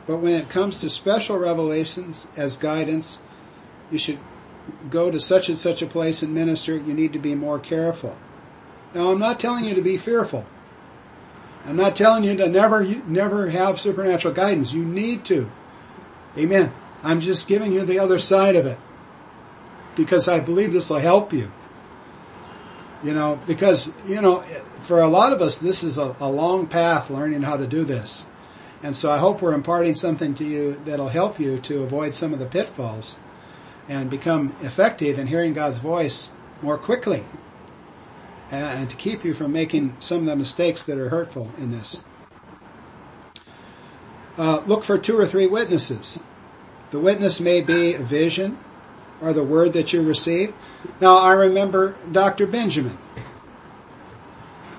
But 0.08 0.18
when 0.18 0.34
it 0.34 0.50
comes 0.50 0.82
to 0.82 0.90
special 0.90 1.38
revelations 1.38 2.28
as 2.36 2.58
guidance, 2.58 3.22
you 3.92 3.98
should 3.98 4.18
go 4.90 5.12
to 5.12 5.20
such 5.20 5.50
and 5.50 5.58
such 5.58 5.82
a 5.82 5.88
place 5.88 6.24
and 6.24 6.34
minister, 6.34 6.76
you 6.76 6.94
need 6.94 7.14
to 7.14 7.20
be 7.20 7.36
more 7.36 7.60
careful. 7.60 8.16
Now, 8.94 9.12
I'm 9.12 9.20
not 9.20 9.40
telling 9.40 9.66
you 9.66 9.76
to 9.76 9.82
be 9.82 9.98
fearful. 9.98 10.46
I'm 11.66 11.76
not 11.76 11.96
telling 11.96 12.24
you 12.24 12.36
to 12.38 12.50
never, 12.50 12.84
never 12.84 13.50
have 13.50 13.80
supernatural 13.80 14.34
guidance. 14.34 14.74
You 14.74 14.84
need 14.84 15.26
to. 15.26 15.50
Amen. 16.38 16.72
I'm 17.04 17.22
just 17.22 17.48
giving 17.48 17.72
you 17.72 17.84
the 17.84 18.00
other 18.00 18.20
side 18.20 18.56
of 18.56 18.66
it 18.66 18.78
because 19.96 20.28
I 20.28 20.40
believe 20.40 20.74
this 20.74 20.90
will 20.90 21.00
help 21.00 21.34
you. 21.34 21.52
You 23.04 23.14
know, 23.14 23.40
because, 23.48 23.94
you 24.08 24.22
know, 24.22 24.42
for 24.82 25.02
a 25.02 25.08
lot 25.08 25.34
of 25.34 25.42
us, 25.42 25.60
this 25.60 25.84
is 25.84 25.98
a, 25.98 26.16
a 26.20 26.30
long 26.30 26.68
path 26.68 27.10
learning 27.10 27.42
how 27.44 27.58
to 27.58 27.68
do 27.68 27.84
this. 27.84 28.28
And 28.84 28.96
so 28.96 29.12
I 29.12 29.18
hope 29.18 29.42
we're 29.42 29.54
imparting 29.54 29.96
something 29.96 30.34
to 30.36 30.46
you 30.46 30.82
that'll 30.86 31.10
help 31.10 31.40
you 31.40 31.60
to 31.60 31.84
avoid 31.84 32.14
some 32.14 32.34
of 32.34 32.40
the 32.40 32.46
pitfalls 32.46 33.18
and 33.92 34.10
become 34.10 34.56
effective 34.62 35.20
in 35.20 35.28
hearing 35.28 35.54
God's 35.54 35.80
voice 35.80 36.32
more 36.62 36.78
quickly 36.78 37.26
and 38.50 38.90
to 38.90 38.96
keep 38.96 39.26
you 39.26 39.34
from 39.34 39.52
making 39.52 39.98
some 40.00 40.20
of 40.20 40.26
the 40.26 40.36
mistakes 40.38 40.86
that 40.86 40.98
are 40.98 41.10
hurtful 41.10 41.52
in 41.58 41.72
this. 41.72 42.06
Uh, 44.38 44.62
look 44.66 44.86
for 44.86 44.98
two 44.98 45.20
or 45.20 45.26
three 45.26 45.46
witnesses. 45.46 46.18
The 46.92 47.02
witness 47.02 47.42
may 47.42 47.60
be 47.60 47.94
a 47.94 48.00
vision 48.00 48.58
or 49.22 49.34
the 49.34 49.44
word 49.44 49.74
that 49.74 49.92
you 49.92 50.02
receive. 50.02 50.54
Now, 51.02 51.18
I 51.18 51.34
remember 51.34 51.96
Dr. 52.10 52.48
Benjamin 52.48 52.98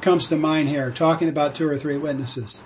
comes 0.01 0.27
to 0.29 0.37
mind 0.37 0.71
here, 0.71 0.91
talking 0.91 1.29
about 1.29 1.55
two 1.55 1.69
or 1.69 1.77
three 1.77 1.99
witnesses. 1.99 2.63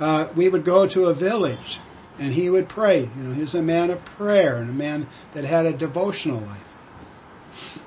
Uh, 0.00 0.28
we 0.34 0.48
would 0.48 0.64
go 0.64 0.86
to 0.86 1.06
a 1.06 1.14
village 1.14 1.78
and 2.18 2.32
he 2.34 2.50
would 2.50 2.68
pray. 2.68 3.00
You 3.00 3.22
know, 3.22 3.34
he 3.34 3.40
was 3.40 3.54
a 3.54 3.62
man 3.62 3.90
of 3.90 4.04
prayer 4.04 4.56
and 4.56 4.70
a 4.70 4.74
man 4.74 5.06
that 5.34 5.44
had 5.44 5.66
a 5.66 5.72
devotional 5.72 6.40
life. 6.40 7.78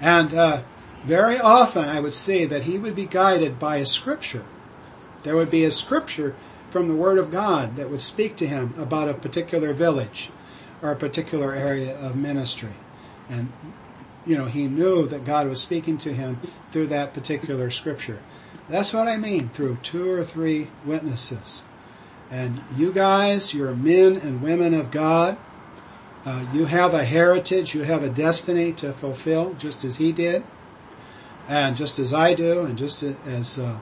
And 0.00 0.34
uh, 0.34 0.62
very 1.04 1.38
often 1.38 1.88
I 1.88 2.00
would 2.00 2.14
see 2.14 2.44
that 2.44 2.64
he 2.64 2.78
would 2.78 2.94
be 2.94 3.06
guided 3.06 3.58
by 3.58 3.76
a 3.76 3.86
scripture. 3.86 4.44
There 5.22 5.36
would 5.36 5.50
be 5.50 5.64
a 5.64 5.70
scripture 5.70 6.34
from 6.70 6.88
the 6.88 6.94
Word 6.94 7.18
of 7.18 7.30
God 7.30 7.76
that 7.76 7.90
would 7.90 8.00
speak 8.00 8.36
to 8.36 8.46
him 8.46 8.74
about 8.78 9.08
a 9.08 9.14
particular 9.14 9.72
village 9.72 10.30
or 10.80 10.90
a 10.90 10.96
particular 10.96 11.54
area 11.54 11.96
of 11.98 12.16
ministry. 12.16 12.72
And, 13.28 13.52
you 14.26 14.36
know, 14.36 14.46
he 14.46 14.66
knew 14.66 15.06
that 15.08 15.24
God 15.24 15.48
was 15.48 15.60
speaking 15.60 15.98
to 15.98 16.12
him 16.12 16.40
through 16.70 16.88
that 16.88 17.14
particular 17.14 17.70
scripture. 17.70 18.20
That's 18.68 18.92
what 18.92 19.06
I 19.06 19.16
mean 19.16 19.48
through 19.48 19.78
two 19.82 20.10
or 20.10 20.24
three 20.24 20.68
witnesses. 20.84 21.64
And 22.32 22.62
you 22.74 22.92
guys, 22.92 23.52
you're 23.52 23.74
men 23.74 24.16
and 24.16 24.40
women 24.40 24.72
of 24.72 24.90
God. 24.90 25.36
Uh, 26.24 26.46
you 26.54 26.64
have 26.64 26.94
a 26.94 27.04
heritage, 27.04 27.74
you 27.74 27.82
have 27.82 28.02
a 28.02 28.08
destiny 28.08 28.72
to 28.72 28.94
fulfill, 28.94 29.52
just 29.54 29.84
as 29.84 29.96
he 29.96 30.12
did, 30.12 30.42
and 31.46 31.76
just 31.76 31.98
as 31.98 32.14
I 32.14 32.32
do, 32.32 32.60
and 32.60 32.78
just 32.78 33.02
as 33.02 33.58
uh, 33.58 33.80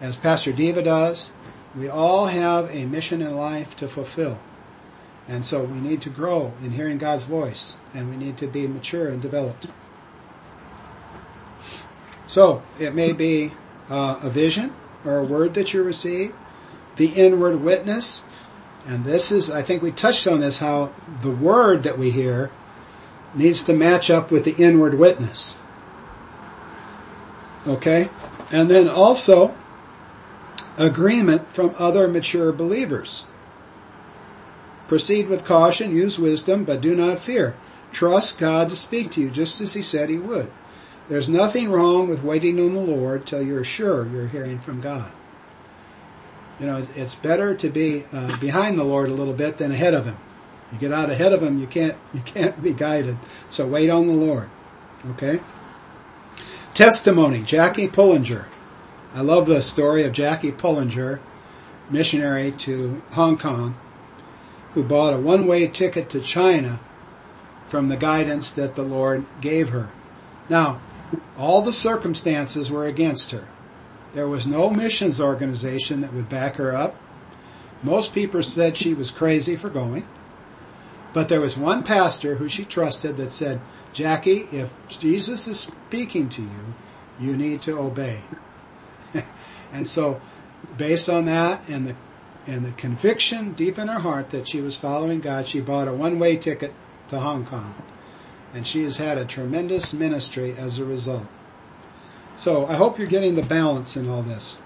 as 0.00 0.16
Pastor 0.16 0.52
Diva 0.52 0.80
does. 0.80 1.32
We 1.76 1.88
all 1.88 2.26
have 2.26 2.72
a 2.72 2.84
mission 2.84 3.20
in 3.20 3.36
life 3.36 3.76
to 3.78 3.88
fulfill, 3.88 4.38
and 5.26 5.44
so 5.44 5.64
we 5.64 5.80
need 5.80 6.02
to 6.02 6.10
grow 6.10 6.52
in 6.62 6.70
hearing 6.70 6.98
God's 6.98 7.24
voice, 7.24 7.78
and 7.92 8.08
we 8.08 8.16
need 8.16 8.36
to 8.36 8.46
be 8.46 8.68
mature 8.68 9.08
and 9.08 9.20
developed. 9.20 9.66
So 12.28 12.62
it 12.78 12.94
may 12.94 13.12
be 13.12 13.52
uh, 13.90 14.20
a 14.22 14.30
vision 14.30 14.72
or 15.04 15.18
a 15.18 15.24
word 15.24 15.54
that 15.54 15.74
you 15.74 15.82
receive 15.82 16.32
the 16.96 17.08
inward 17.08 17.60
witness. 17.60 18.26
And 18.86 19.04
this 19.04 19.32
is, 19.32 19.50
I 19.50 19.62
think 19.62 19.82
we 19.82 19.90
touched 19.90 20.26
on 20.26 20.40
this, 20.40 20.60
how 20.60 20.92
the 21.22 21.30
word 21.30 21.82
that 21.82 21.98
we 21.98 22.10
hear 22.10 22.50
needs 23.34 23.64
to 23.64 23.72
match 23.72 24.10
up 24.10 24.30
with 24.30 24.44
the 24.44 24.62
inward 24.62 24.94
witness. 24.94 25.60
Okay? 27.66 28.08
And 28.52 28.70
then 28.70 28.88
also, 28.88 29.54
agreement 30.78 31.48
from 31.48 31.74
other 31.78 32.06
mature 32.06 32.52
believers. 32.52 33.24
Proceed 34.88 35.28
with 35.28 35.44
caution, 35.44 35.96
use 35.96 36.18
wisdom, 36.18 36.64
but 36.64 36.80
do 36.80 36.94
not 36.94 37.18
fear. 37.18 37.56
Trust 37.92 38.38
God 38.38 38.68
to 38.68 38.76
speak 38.76 39.10
to 39.12 39.20
you 39.20 39.30
just 39.30 39.60
as 39.60 39.74
He 39.74 39.82
said 39.82 40.08
He 40.08 40.18
would. 40.18 40.50
There's 41.08 41.28
nothing 41.28 41.70
wrong 41.70 42.08
with 42.08 42.22
waiting 42.22 42.60
on 42.60 42.74
the 42.74 42.80
Lord 42.80 43.26
till 43.26 43.42
you're 43.42 43.64
sure 43.64 44.06
you're 44.06 44.28
hearing 44.28 44.58
from 44.58 44.80
God. 44.80 45.10
You 46.60 46.66
know, 46.66 46.86
it's 46.94 47.14
better 47.14 47.54
to 47.54 47.68
be 47.68 48.04
uh, 48.12 48.38
behind 48.38 48.78
the 48.78 48.84
Lord 48.84 49.10
a 49.10 49.14
little 49.14 49.34
bit 49.34 49.58
than 49.58 49.72
ahead 49.72 49.94
of 49.94 50.06
Him. 50.06 50.16
You 50.72 50.78
get 50.78 50.92
out 50.92 51.10
ahead 51.10 51.32
of 51.32 51.42
Him, 51.42 51.58
you 51.58 51.66
can't 51.66 51.96
you 52.14 52.20
can't 52.20 52.62
be 52.62 52.72
guided. 52.72 53.18
So 53.50 53.66
wait 53.66 53.90
on 53.90 54.06
the 54.06 54.12
Lord. 54.14 54.48
Okay? 55.10 55.40
Testimony, 56.74 57.42
Jackie 57.42 57.88
Pullinger. 57.88 58.46
I 59.14 59.20
love 59.20 59.46
the 59.46 59.62
story 59.62 60.04
of 60.04 60.12
Jackie 60.12 60.52
Pullinger, 60.52 61.20
missionary 61.88 62.52
to 62.52 63.00
Hong 63.12 63.38
Kong, 63.38 63.76
who 64.74 64.82
bought 64.82 65.14
a 65.14 65.18
one 65.18 65.46
way 65.46 65.66
ticket 65.68 66.10
to 66.10 66.20
China 66.20 66.78
from 67.66 67.88
the 67.88 67.96
guidance 67.96 68.52
that 68.52 68.76
the 68.76 68.82
Lord 68.82 69.24
gave 69.40 69.70
her. 69.70 69.90
Now, 70.48 70.80
all 71.38 71.62
the 71.62 71.72
circumstances 71.72 72.70
were 72.70 72.86
against 72.86 73.30
her. 73.30 73.46
There 74.16 74.26
was 74.26 74.46
no 74.46 74.70
missions 74.70 75.20
organization 75.20 76.00
that 76.00 76.14
would 76.14 76.30
back 76.30 76.56
her 76.56 76.74
up. 76.74 76.96
Most 77.82 78.14
people 78.14 78.42
said 78.42 78.78
she 78.78 78.94
was 78.94 79.10
crazy 79.10 79.56
for 79.56 79.68
going. 79.68 80.08
But 81.12 81.28
there 81.28 81.42
was 81.42 81.58
one 81.58 81.82
pastor 81.82 82.36
who 82.36 82.48
she 82.48 82.64
trusted 82.64 83.18
that 83.18 83.30
said, 83.30 83.60
Jackie, 83.92 84.48
if 84.50 84.72
Jesus 84.88 85.46
is 85.46 85.60
speaking 85.60 86.30
to 86.30 86.40
you, 86.40 86.74
you 87.20 87.36
need 87.36 87.60
to 87.62 87.78
obey. 87.78 88.22
and 89.74 89.86
so, 89.86 90.22
based 90.78 91.10
on 91.10 91.26
that 91.26 91.68
and 91.68 91.88
the 91.88 91.96
and 92.46 92.64
the 92.64 92.72
conviction 92.72 93.52
deep 93.52 93.78
in 93.78 93.88
her 93.88 94.00
heart 94.00 94.30
that 94.30 94.48
she 94.48 94.62
was 94.62 94.76
following 94.78 95.20
God, 95.20 95.46
she 95.46 95.60
bought 95.60 95.88
a 95.88 95.92
one-way 95.92 96.38
ticket 96.38 96.72
to 97.08 97.20
Hong 97.20 97.44
Kong. 97.44 97.74
And 98.54 98.66
she 98.66 98.82
has 98.84 98.96
had 98.96 99.18
a 99.18 99.26
tremendous 99.26 99.92
ministry 99.92 100.54
as 100.56 100.78
a 100.78 100.86
result. 100.86 101.26
So 102.36 102.66
I 102.66 102.74
hope 102.74 102.98
you're 102.98 103.08
getting 103.08 103.34
the 103.34 103.42
balance 103.42 103.96
in 103.96 104.08
all 104.08 104.22
this. 104.22 104.58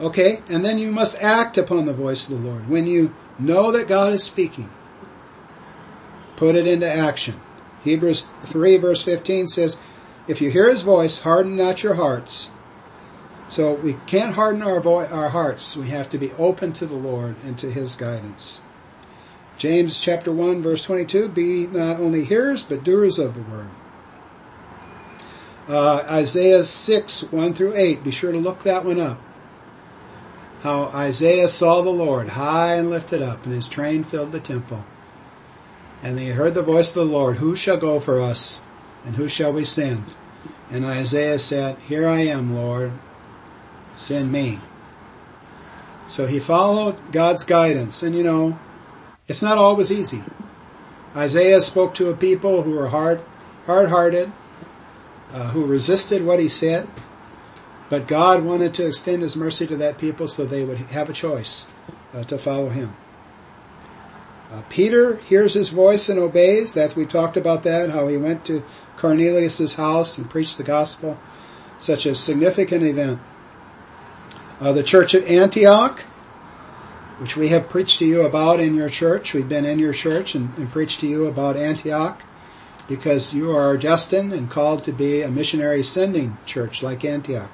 Okay, 0.00 0.42
and 0.48 0.64
then 0.64 0.78
you 0.78 0.92
must 0.92 1.20
act 1.22 1.58
upon 1.58 1.86
the 1.86 1.92
voice 1.92 2.28
of 2.28 2.40
the 2.40 2.48
Lord. 2.48 2.68
When 2.68 2.86
you 2.86 3.14
know 3.38 3.72
that 3.72 3.88
God 3.88 4.12
is 4.12 4.22
speaking, 4.22 4.70
put 6.36 6.54
it 6.54 6.66
into 6.66 6.88
action. 6.88 7.40
Hebrews 7.82 8.22
3 8.42 8.76
verse 8.76 9.04
15 9.04 9.48
says, 9.48 9.80
If 10.28 10.40
you 10.40 10.50
hear 10.50 10.68
his 10.68 10.82
voice, 10.82 11.20
harden 11.20 11.56
not 11.56 11.82
your 11.82 11.94
hearts. 11.94 12.50
So 13.48 13.74
we 13.74 13.96
can't 14.06 14.34
harden 14.34 14.62
our, 14.62 14.86
our 14.86 15.30
hearts. 15.30 15.76
We 15.76 15.88
have 15.88 16.10
to 16.10 16.18
be 16.18 16.32
open 16.32 16.74
to 16.74 16.86
the 16.86 16.96
Lord 16.96 17.36
and 17.44 17.58
to 17.58 17.70
his 17.70 17.96
guidance. 17.96 18.60
James 19.56 20.00
chapter 20.00 20.32
1 20.32 20.62
verse 20.62 20.84
22, 20.84 21.28
be 21.30 21.66
not 21.66 21.98
only 21.98 22.24
hearers, 22.24 22.62
but 22.62 22.84
doers 22.84 23.18
of 23.18 23.34
the 23.34 23.42
word. 23.50 23.70
Uh, 25.68 26.02
Isaiah 26.10 26.64
6, 26.64 27.30
1 27.30 27.52
through 27.52 27.76
8, 27.76 28.02
be 28.02 28.10
sure 28.10 28.32
to 28.32 28.38
look 28.38 28.62
that 28.62 28.86
one 28.86 28.98
up. 28.98 29.20
How 30.62 30.84
Isaiah 30.94 31.46
saw 31.46 31.82
the 31.82 31.90
Lord 31.90 32.30
high 32.30 32.76
and 32.76 32.88
lifted 32.88 33.20
up, 33.20 33.44
and 33.44 33.54
his 33.54 33.68
train 33.68 34.02
filled 34.02 34.32
the 34.32 34.40
temple. 34.40 34.86
And 36.02 36.18
he 36.18 36.28
heard 36.28 36.54
the 36.54 36.62
voice 36.62 36.96
of 36.96 37.06
the 37.06 37.12
Lord, 37.12 37.36
Who 37.36 37.54
shall 37.54 37.76
go 37.76 38.00
for 38.00 38.18
us, 38.18 38.62
and 39.04 39.16
who 39.16 39.28
shall 39.28 39.52
we 39.52 39.64
send? 39.64 40.06
And 40.70 40.86
Isaiah 40.86 41.38
said, 41.38 41.76
Here 41.80 42.08
I 42.08 42.20
am, 42.20 42.54
Lord, 42.54 42.92
send 43.94 44.32
me. 44.32 44.60
So 46.06 46.26
he 46.26 46.40
followed 46.40 46.96
God's 47.12 47.44
guidance, 47.44 48.02
and 48.02 48.14
you 48.14 48.22
know, 48.22 48.58
it's 49.28 49.42
not 49.42 49.58
always 49.58 49.92
easy. 49.92 50.22
Isaiah 51.14 51.60
spoke 51.60 51.94
to 51.96 52.08
a 52.08 52.16
people 52.16 52.62
who 52.62 52.70
were 52.70 52.88
hard, 52.88 53.20
hard-hearted, 53.66 54.32
uh, 55.32 55.48
who 55.50 55.64
resisted 55.64 56.24
what 56.24 56.40
he 56.40 56.48
said, 56.48 56.88
but 57.90 58.06
God 58.06 58.44
wanted 58.44 58.74
to 58.74 58.86
extend 58.86 59.22
His 59.22 59.36
mercy 59.36 59.66
to 59.66 59.76
that 59.76 59.98
people 59.98 60.28
so 60.28 60.44
they 60.44 60.64
would 60.64 60.78
have 60.78 61.08
a 61.08 61.14
choice 61.14 61.66
uh, 62.14 62.24
to 62.24 62.38
follow 62.38 62.68
Him. 62.68 62.94
Uh, 64.52 64.62
Peter 64.68 65.16
hears 65.16 65.54
His 65.54 65.70
voice 65.70 66.08
and 66.08 66.18
obeys. 66.18 66.74
That's 66.74 66.96
we 66.96 67.06
talked 67.06 67.36
about 67.36 67.62
that. 67.62 67.90
How 67.90 68.08
he 68.08 68.16
went 68.16 68.44
to 68.46 68.62
Cornelius's 68.96 69.76
house 69.76 70.18
and 70.18 70.28
preached 70.28 70.58
the 70.58 70.64
gospel. 70.64 71.18
Such 71.78 72.06
a 72.06 72.14
significant 72.14 72.82
event. 72.82 73.20
Uh, 74.60 74.72
the 74.72 74.82
church 74.82 75.14
at 75.14 75.22
Antioch, 75.24 76.00
which 77.20 77.36
we 77.36 77.48
have 77.48 77.68
preached 77.68 78.00
to 78.00 78.06
you 78.06 78.22
about 78.22 78.60
in 78.60 78.74
your 78.74 78.88
church. 78.88 79.32
We've 79.32 79.48
been 79.48 79.64
in 79.64 79.78
your 79.78 79.92
church 79.92 80.34
and, 80.34 80.56
and 80.58 80.70
preached 80.70 81.00
to 81.00 81.06
you 81.06 81.26
about 81.26 81.56
Antioch 81.56 82.22
because 82.88 83.34
you 83.34 83.54
are 83.54 83.76
destined 83.76 84.32
and 84.32 84.50
called 84.50 84.82
to 84.84 84.92
be 84.92 85.20
a 85.20 85.30
missionary 85.30 85.82
sending 85.82 86.36
church 86.46 86.82
like 86.82 87.04
Antioch. 87.04 87.50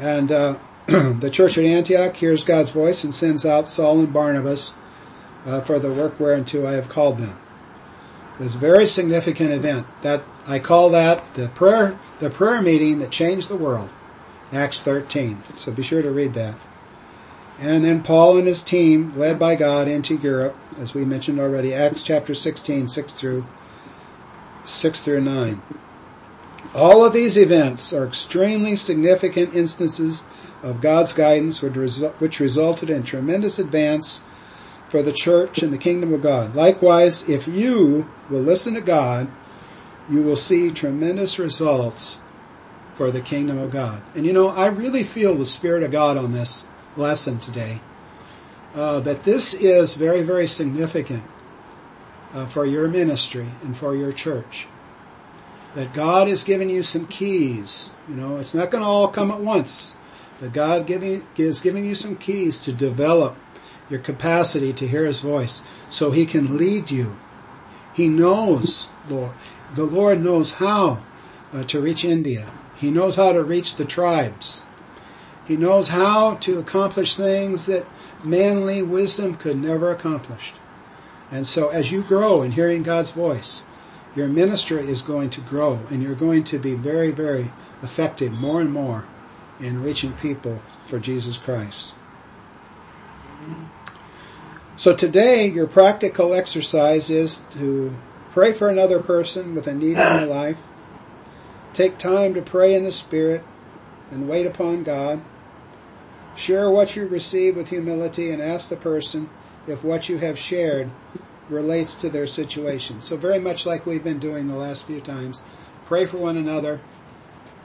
And 0.00 0.32
uh, 0.32 0.54
the 0.86 1.30
church 1.30 1.58
at 1.58 1.64
Antioch 1.64 2.16
hears 2.16 2.42
God's 2.42 2.70
voice 2.70 3.04
and 3.04 3.14
sends 3.14 3.44
out 3.44 3.68
Saul 3.68 4.00
and 4.00 4.12
Barnabas 4.12 4.74
uh, 5.46 5.60
for 5.60 5.78
the 5.78 5.92
work 5.92 6.18
whereunto 6.18 6.66
I 6.66 6.72
have 6.72 6.88
called 6.88 7.18
them. 7.18 7.38
It's 8.40 8.54
a 8.54 8.58
very 8.58 8.86
significant 8.86 9.50
event. 9.52 9.86
That 10.00 10.22
I 10.48 10.58
call 10.58 10.88
that 10.90 11.34
the 11.34 11.48
prayer 11.48 11.98
the 12.20 12.30
prayer 12.30 12.62
meeting 12.62 12.98
that 13.00 13.10
changed 13.10 13.48
the 13.48 13.56
world. 13.56 13.90
Acts 14.50 14.82
13. 14.82 15.42
So 15.56 15.70
be 15.70 15.82
sure 15.82 16.02
to 16.02 16.10
read 16.10 16.34
that. 16.34 16.54
And 17.60 17.84
then 17.84 18.02
Paul 18.02 18.38
and 18.38 18.46
his 18.46 18.62
team, 18.62 19.16
led 19.16 19.38
by 19.38 19.54
God 19.54 19.86
into 19.86 20.16
Europe, 20.16 20.56
as 20.78 20.94
we 20.94 21.04
mentioned 21.04 21.38
already, 21.38 21.74
Acts 21.74 22.02
chapter 22.02 22.34
16, 22.34 22.88
6 22.88 23.14
through 23.14 23.44
6 24.64 25.02
through 25.02 25.20
9. 25.22 25.60
All 26.74 27.04
of 27.04 27.12
these 27.12 27.36
events 27.36 27.92
are 27.92 28.06
extremely 28.06 28.76
significant 28.76 29.54
instances 29.54 30.24
of 30.62 30.80
God's 30.80 31.12
guidance 31.12 31.62
which 31.62 32.40
resulted 32.40 32.90
in 32.90 33.02
tremendous 33.02 33.58
advance 33.58 34.22
for 34.88 35.02
the 35.02 35.12
church 35.12 35.62
and 35.62 35.72
the 35.72 35.78
kingdom 35.78 36.12
of 36.12 36.22
God. 36.22 36.54
Likewise, 36.54 37.28
if 37.28 37.48
you 37.48 38.08
will 38.28 38.40
listen 38.40 38.74
to 38.74 38.80
God, 38.80 39.28
you 40.10 40.22
will 40.22 40.36
see 40.36 40.70
tremendous 40.70 41.38
results 41.38 42.18
for 42.94 43.10
the 43.10 43.20
kingdom 43.20 43.58
of 43.58 43.70
God. 43.70 44.02
And 44.14 44.26
you 44.26 44.32
know, 44.32 44.48
I 44.48 44.66
really 44.66 45.04
feel 45.04 45.34
the 45.34 45.46
Spirit 45.46 45.82
of 45.82 45.90
God 45.90 46.16
on 46.16 46.32
this 46.32 46.68
lesson 46.96 47.38
today. 47.38 47.80
Uh, 48.74 49.00
that 49.00 49.24
this 49.24 49.54
is 49.54 49.94
very, 49.96 50.22
very 50.22 50.46
significant 50.46 51.24
uh, 52.34 52.46
for 52.46 52.64
your 52.64 52.88
ministry 52.88 53.46
and 53.62 53.76
for 53.76 53.94
your 53.94 54.12
church. 54.12 54.66
That 55.74 55.92
God 55.92 56.28
is 56.28 56.44
giving 56.44 56.70
you 56.70 56.82
some 56.82 57.06
keys. 57.06 57.92
You 58.08 58.16
know, 58.16 58.38
it's 58.38 58.54
not 58.54 58.70
going 58.70 58.82
to 58.82 58.88
all 58.88 59.08
come 59.08 59.30
at 59.30 59.40
once. 59.40 59.96
But 60.40 60.52
God 60.52 60.86
giving, 60.86 61.24
is 61.36 61.60
giving 61.60 61.84
you 61.84 61.94
some 61.94 62.16
keys 62.16 62.64
to 62.64 62.72
develop 62.72 63.36
your 63.88 64.00
capacity 64.00 64.72
to 64.72 64.88
hear 64.88 65.04
His 65.04 65.20
voice 65.20 65.64
so 65.90 66.10
He 66.10 66.26
can 66.26 66.56
lead 66.56 66.90
you. 66.90 67.16
He 67.94 68.08
knows, 68.08 68.88
Lord. 69.08 69.32
The 69.74 69.84
Lord 69.84 70.20
knows 70.20 70.54
how 70.54 71.02
uh, 71.52 71.64
to 71.64 71.80
reach 71.80 72.04
India. 72.04 72.50
He 72.76 72.90
knows 72.90 73.16
how 73.16 73.32
to 73.32 73.42
reach 73.42 73.76
the 73.76 73.84
tribes. 73.84 74.64
He 75.46 75.56
knows 75.56 75.88
how 75.88 76.34
to 76.36 76.58
accomplish 76.58 77.16
things 77.16 77.66
that 77.66 77.86
manly 78.24 78.82
wisdom 78.82 79.34
could 79.34 79.56
never 79.56 79.90
accomplish. 79.90 80.54
And 81.30 81.46
so 81.46 81.68
as 81.68 81.92
you 81.92 82.02
grow 82.02 82.42
in 82.42 82.52
hearing 82.52 82.82
God's 82.82 83.12
voice, 83.12 83.64
your 84.16 84.28
ministry 84.28 84.88
is 84.88 85.02
going 85.02 85.30
to 85.30 85.40
grow 85.40 85.80
and 85.90 86.02
you're 86.02 86.14
going 86.14 86.44
to 86.44 86.58
be 86.58 86.74
very, 86.74 87.12
very 87.12 87.50
effective 87.82 88.32
more 88.32 88.60
and 88.60 88.72
more 88.72 89.06
in 89.60 89.82
reaching 89.82 90.12
people 90.12 90.60
for 90.84 90.98
Jesus 90.98 91.38
Christ. 91.38 91.94
So 94.76 94.96
today, 94.96 95.46
your 95.46 95.66
practical 95.66 96.32
exercise 96.34 97.10
is 97.10 97.42
to 97.52 97.94
pray 98.30 98.52
for 98.52 98.68
another 98.68 98.98
person 98.98 99.54
with 99.54 99.66
a 99.66 99.74
need 99.74 99.90
in 99.90 99.98
their 99.98 100.26
life. 100.26 100.64
Take 101.74 101.98
time 101.98 102.34
to 102.34 102.42
pray 102.42 102.74
in 102.74 102.84
the 102.84 102.92
Spirit 102.92 103.44
and 104.10 104.28
wait 104.28 104.46
upon 104.46 104.82
God. 104.82 105.20
Share 106.34 106.70
what 106.70 106.96
you 106.96 107.06
receive 107.06 107.56
with 107.56 107.68
humility 107.68 108.30
and 108.30 108.40
ask 108.40 108.70
the 108.70 108.76
person 108.76 109.28
if 109.68 109.84
what 109.84 110.08
you 110.08 110.18
have 110.18 110.38
shared 110.38 110.90
relates 111.50 111.96
to 111.96 112.08
their 112.08 112.26
situation. 112.26 113.00
So, 113.00 113.16
very 113.16 113.38
much 113.38 113.66
like 113.66 113.84
we've 113.84 114.04
been 114.04 114.18
doing 114.18 114.48
the 114.48 114.56
last 114.56 114.86
few 114.86 115.00
times, 115.00 115.42
pray 115.84 116.06
for 116.06 116.16
one 116.16 116.36
another. 116.36 116.80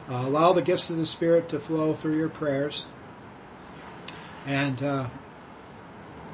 Uh, 0.09 0.23
allow 0.25 0.53
the 0.53 0.61
gifts 0.61 0.89
of 0.89 0.97
the 0.97 1.05
Spirit 1.05 1.49
to 1.49 1.59
flow 1.59 1.93
through 1.93 2.17
your 2.17 2.29
prayers. 2.29 2.85
And 4.45 4.81
uh, 4.83 5.07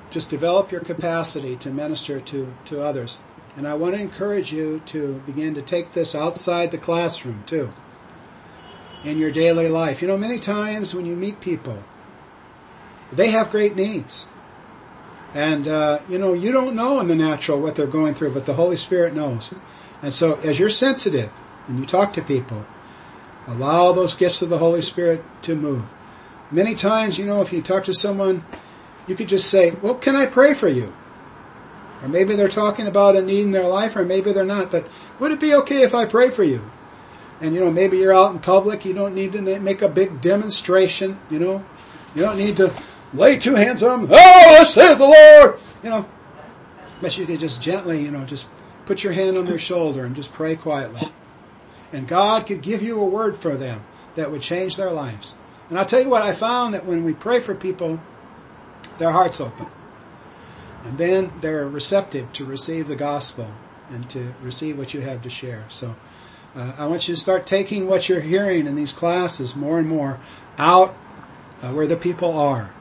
just 0.09 0.29
develop 0.29 0.71
your 0.71 0.81
capacity 0.81 1.55
to 1.57 1.69
minister 1.69 2.19
to, 2.19 2.53
to 2.65 2.81
others. 2.81 3.21
And 3.55 3.67
I 3.67 3.73
want 3.73 3.95
to 3.95 4.01
encourage 4.01 4.51
you 4.53 4.81
to 4.87 5.21
begin 5.25 5.53
to 5.55 5.61
take 5.61 5.93
this 5.93 6.15
outside 6.15 6.71
the 6.71 6.77
classroom 6.77 7.43
too, 7.45 7.71
in 9.03 9.17
your 9.17 9.31
daily 9.31 9.67
life. 9.67 10.01
You 10.01 10.07
know, 10.07 10.17
many 10.17 10.39
times 10.39 10.93
when 10.93 11.05
you 11.05 11.15
meet 11.15 11.41
people, 11.41 11.83
they 13.11 13.27
have 13.27 13.49
great 13.49 13.75
needs. 13.75 14.27
And, 15.33 15.67
uh, 15.67 15.99
you 16.09 16.17
know, 16.17 16.33
you 16.33 16.51
don't 16.51 16.75
know 16.75 16.99
in 16.99 17.07
the 17.07 17.15
natural 17.15 17.59
what 17.61 17.75
they're 17.75 17.87
going 17.87 18.13
through, 18.13 18.33
but 18.33 18.45
the 18.45 18.55
Holy 18.55 18.75
Spirit 18.75 19.15
knows. 19.15 19.61
And 20.01 20.13
so 20.13 20.35
as 20.41 20.59
you're 20.59 20.69
sensitive 20.69 21.31
and 21.67 21.79
you 21.79 21.85
talk 21.85 22.13
to 22.13 22.21
people, 22.21 22.65
allow 23.47 23.91
those 23.91 24.15
gifts 24.15 24.41
of 24.41 24.49
the 24.49 24.57
Holy 24.57 24.81
Spirit 24.81 25.23
to 25.43 25.55
move. 25.55 25.83
Many 26.51 26.75
times, 26.75 27.17
you 27.17 27.25
know, 27.25 27.41
if 27.41 27.53
you 27.53 27.61
talk 27.61 27.85
to 27.85 27.93
someone, 27.93 28.43
you 29.07 29.15
could 29.15 29.29
just 29.29 29.49
say, 29.49 29.71
well, 29.81 29.95
can 29.95 30.15
I 30.15 30.25
pray 30.25 30.53
for 30.53 30.67
you? 30.67 30.93
Or 32.01 32.09
maybe 32.09 32.35
they're 32.35 32.49
talking 32.49 32.87
about 32.87 33.15
a 33.15 33.21
need 33.21 33.41
in 33.41 33.51
their 33.51 33.67
life, 33.67 33.95
or 33.95 34.03
maybe 34.03 34.33
they're 34.33 34.43
not. 34.43 34.71
But 34.71 34.87
would 35.19 35.31
it 35.31 35.39
be 35.39 35.53
okay 35.55 35.83
if 35.83 35.93
I 35.93 36.05
pray 36.05 36.29
for 36.29 36.43
you? 36.43 36.61
And 37.39 37.53
you 37.53 37.59
know, 37.59 37.71
maybe 37.71 37.97
you're 37.97 38.13
out 38.13 38.31
in 38.31 38.39
public. 38.39 38.85
You 38.85 38.93
don't 38.93 39.15
need 39.15 39.31
to 39.33 39.41
make 39.41 39.81
a 39.81 39.87
big 39.87 40.21
demonstration. 40.21 41.19
You 41.29 41.39
know, 41.39 41.65
you 42.15 42.21
don't 42.21 42.37
need 42.37 42.57
to 42.57 42.73
lay 43.13 43.37
two 43.37 43.55
hands 43.55 43.83
on 43.83 44.01
them. 44.01 44.09
Oh, 44.13 44.63
saith 44.63 44.97
the 44.97 45.05
Lord. 45.05 45.59
You 45.83 45.89
know, 45.89 46.09
but 47.01 47.17
you 47.17 47.25
could 47.25 47.39
just 47.39 47.61
gently, 47.61 48.03
you 48.03 48.11
know, 48.11 48.25
just 48.25 48.47
put 48.85 49.03
your 49.03 49.13
hand 49.13 49.37
on 49.37 49.45
their 49.45 49.59
shoulder 49.59 50.05
and 50.05 50.15
just 50.15 50.31
pray 50.33 50.55
quietly. 50.55 51.01
And 51.91 52.07
God 52.07 52.45
could 52.45 52.61
give 52.61 52.81
you 52.81 52.99
a 52.99 53.05
word 53.05 53.35
for 53.35 53.57
them 53.57 53.83
that 54.15 54.31
would 54.31 54.41
change 54.41 54.77
their 54.77 54.91
lives. 54.91 55.35
And 55.69 55.79
I'll 55.79 55.85
tell 55.85 56.01
you 56.01 56.09
what, 56.09 56.23
I 56.23 56.33
found 56.33 56.73
that 56.73 56.85
when 56.85 57.03
we 57.03 57.13
pray 57.13 57.39
for 57.39 57.55
people, 57.55 58.01
their 58.97 59.11
hearts 59.11 59.41
open. 59.41 59.67
And 60.85 60.97
then 60.97 61.31
they're 61.41 61.67
receptive 61.67 62.31
to 62.33 62.45
receive 62.45 62.87
the 62.87 62.95
gospel 62.95 63.47
and 63.89 64.09
to 64.09 64.33
receive 64.41 64.77
what 64.77 64.93
you 64.93 65.01
have 65.01 65.21
to 65.21 65.29
share. 65.29 65.65
So 65.69 65.95
uh, 66.55 66.73
I 66.77 66.87
want 66.87 67.07
you 67.07 67.15
to 67.15 67.19
start 67.21 67.45
taking 67.45 67.87
what 67.87 68.09
you're 68.09 68.21
hearing 68.21 68.67
in 68.67 68.75
these 68.75 68.93
classes 68.93 69.55
more 69.55 69.79
and 69.79 69.87
more 69.87 70.19
out 70.57 70.89
uh, 71.61 71.71
where 71.71 71.87
the 71.87 71.95
people 71.95 72.37
are. 72.37 72.73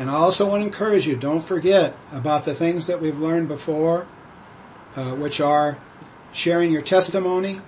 And 0.00 0.08
I 0.08 0.14
also 0.14 0.48
want 0.48 0.62
to 0.62 0.66
encourage 0.66 1.06
you, 1.06 1.14
don't 1.14 1.44
forget 1.44 1.94
about 2.10 2.46
the 2.46 2.54
things 2.54 2.86
that 2.86 3.02
we've 3.02 3.18
learned 3.18 3.48
before, 3.48 4.06
uh, 4.96 5.10
which 5.16 5.42
are 5.42 5.76
sharing 6.32 6.72
your 6.72 6.80
testimony, 6.80 7.60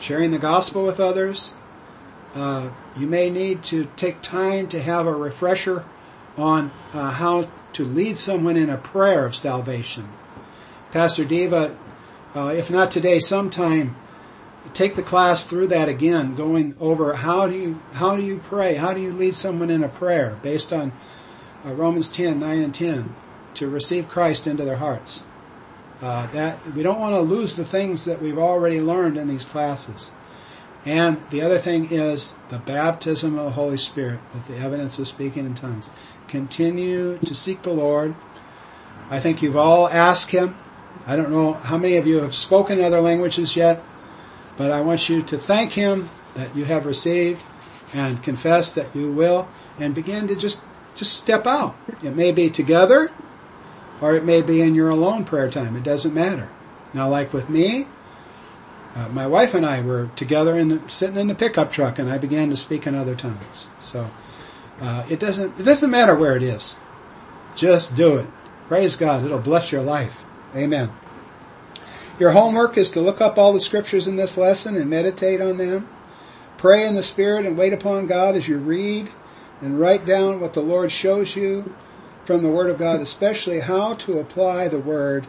sharing 0.00 0.30
the 0.30 0.38
gospel 0.38 0.86
with 0.86 0.98
others. 0.98 1.52
Uh, 2.34 2.70
you 2.98 3.06
may 3.06 3.28
need 3.28 3.62
to 3.64 3.88
take 3.94 4.22
time 4.22 4.68
to 4.68 4.80
have 4.80 5.06
a 5.06 5.12
refresher 5.12 5.84
on 6.38 6.70
uh, 6.94 7.10
how 7.10 7.46
to 7.74 7.84
lead 7.84 8.16
someone 8.16 8.56
in 8.56 8.70
a 8.70 8.78
prayer 8.78 9.26
of 9.26 9.34
salvation. 9.34 10.08
Pastor 10.92 11.26
Diva, 11.26 11.76
uh, 12.34 12.54
if 12.56 12.70
not 12.70 12.90
today, 12.90 13.18
sometime 13.18 13.96
take 14.72 14.94
the 14.94 15.02
class 15.02 15.46
through 15.46 15.66
that 15.66 15.90
again, 15.90 16.36
going 16.36 16.74
over 16.80 17.16
how 17.16 17.46
do 17.46 17.54
you 17.54 17.80
how 17.92 18.16
do 18.16 18.22
you 18.22 18.38
pray, 18.38 18.76
how 18.76 18.94
do 18.94 19.00
you 19.02 19.12
lead 19.12 19.34
someone 19.34 19.68
in 19.68 19.84
a 19.84 19.88
prayer 19.88 20.38
based 20.42 20.72
on 20.72 20.94
uh, 21.64 21.72
Romans 21.72 22.08
10, 22.08 22.40
9 22.40 22.62
and 22.62 22.74
10 22.74 23.14
to 23.54 23.68
receive 23.68 24.08
Christ 24.08 24.46
into 24.46 24.64
their 24.64 24.76
hearts. 24.76 25.24
Uh, 26.02 26.26
that 26.32 26.58
we 26.74 26.82
don't 26.82 27.00
want 27.00 27.14
to 27.14 27.20
lose 27.20 27.56
the 27.56 27.64
things 27.64 28.04
that 28.04 28.20
we've 28.20 28.38
already 28.38 28.80
learned 28.80 29.16
in 29.16 29.28
these 29.28 29.44
classes. 29.44 30.12
And 30.84 31.18
the 31.30 31.40
other 31.40 31.58
thing 31.58 31.88
is 31.90 32.36
the 32.50 32.58
baptism 32.58 33.38
of 33.38 33.46
the 33.46 33.50
Holy 33.52 33.78
Spirit 33.78 34.20
with 34.34 34.46
the 34.48 34.58
evidence 34.58 34.98
of 34.98 35.08
speaking 35.08 35.46
in 35.46 35.54
tongues. 35.54 35.90
Continue 36.28 37.18
to 37.18 37.34
seek 37.34 37.62
the 37.62 37.72
Lord. 37.72 38.14
I 39.10 39.18
think 39.18 39.40
you've 39.40 39.56
all 39.56 39.88
asked 39.88 40.30
Him. 40.30 40.56
I 41.06 41.16
don't 41.16 41.30
know 41.30 41.54
how 41.54 41.78
many 41.78 41.96
of 41.96 42.06
you 42.06 42.20
have 42.20 42.34
spoken 42.34 42.82
other 42.82 43.00
languages 43.00 43.56
yet, 43.56 43.82
but 44.56 44.70
I 44.70 44.80
want 44.82 45.08
you 45.08 45.22
to 45.22 45.38
thank 45.38 45.72
Him 45.72 46.10
that 46.34 46.54
you 46.54 46.64
have 46.66 46.84
received 46.84 47.42
and 47.94 48.22
confess 48.22 48.74
that 48.74 48.94
you 48.94 49.10
will 49.10 49.48
and 49.78 49.94
begin 49.94 50.28
to 50.28 50.36
just, 50.36 50.64
just 50.94 51.16
step 51.16 51.46
out. 51.46 51.76
It 52.02 52.14
may 52.14 52.32
be 52.32 52.50
together 52.50 53.10
or 54.00 54.14
it 54.14 54.24
may 54.24 54.42
be 54.42 54.60
in 54.60 54.74
your 54.74 54.90
alone 54.90 55.24
prayer 55.24 55.50
time. 55.50 55.76
It 55.76 55.82
doesn't 55.82 56.14
matter. 56.14 56.48
Now, 56.92 57.08
like 57.08 57.32
with 57.32 57.50
me, 57.50 57.86
uh, 58.96 59.08
my 59.08 59.26
wife 59.26 59.54
and 59.54 59.66
I 59.66 59.80
were 59.80 60.10
together 60.14 60.56
and 60.56 60.90
sitting 60.90 61.16
in 61.16 61.26
the 61.26 61.34
pickup 61.34 61.72
truck, 61.72 61.98
and 61.98 62.10
I 62.10 62.18
began 62.18 62.50
to 62.50 62.56
speak 62.56 62.86
in 62.86 62.94
other 62.94 63.16
tongues. 63.16 63.68
So 63.80 64.08
uh, 64.80 65.04
it 65.10 65.18
doesn't 65.18 65.58
it 65.58 65.64
doesn't 65.64 65.90
matter 65.90 66.14
where 66.14 66.36
it 66.36 66.42
is. 66.42 66.76
Just 67.56 67.96
do 67.96 68.16
it. 68.18 68.26
Praise 68.68 68.94
God. 68.96 69.24
It'll 69.24 69.40
bless 69.40 69.72
your 69.72 69.82
life. 69.82 70.24
Amen. 70.54 70.90
Your 72.18 72.30
homework 72.30 72.78
is 72.78 72.92
to 72.92 73.00
look 73.00 73.20
up 73.20 73.36
all 73.36 73.52
the 73.52 73.60
scriptures 73.60 74.06
in 74.06 74.14
this 74.14 74.36
lesson 74.36 74.76
and 74.76 74.88
meditate 74.88 75.40
on 75.40 75.56
them. 75.56 75.88
Pray 76.56 76.86
in 76.86 76.94
the 76.94 77.02
Spirit 77.02 77.44
and 77.44 77.58
wait 77.58 77.72
upon 77.72 78.06
God 78.06 78.36
as 78.36 78.46
you 78.46 78.58
read 78.58 79.10
and 79.64 79.80
write 79.80 80.04
down 80.04 80.40
what 80.40 80.52
the 80.52 80.60
Lord 80.60 80.92
shows 80.92 81.34
you 81.34 81.74
from 82.26 82.42
the 82.42 82.50
Word 82.50 82.68
of 82.68 82.78
God, 82.78 83.00
especially 83.00 83.60
how 83.60 83.94
to 83.94 84.18
apply 84.18 84.68
the 84.68 84.78
Word 84.78 85.26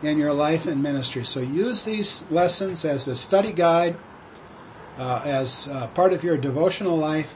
in 0.00 0.16
your 0.16 0.32
life 0.32 0.64
and 0.64 0.80
ministry. 0.80 1.24
So 1.24 1.40
use 1.40 1.84
these 1.84 2.24
lessons 2.30 2.84
as 2.84 3.08
a 3.08 3.16
study 3.16 3.52
guide, 3.52 3.96
uh, 4.96 5.22
as 5.24 5.68
uh, 5.68 5.88
part 5.88 6.12
of 6.12 6.22
your 6.22 6.36
devotional 6.36 6.96
life 6.96 7.34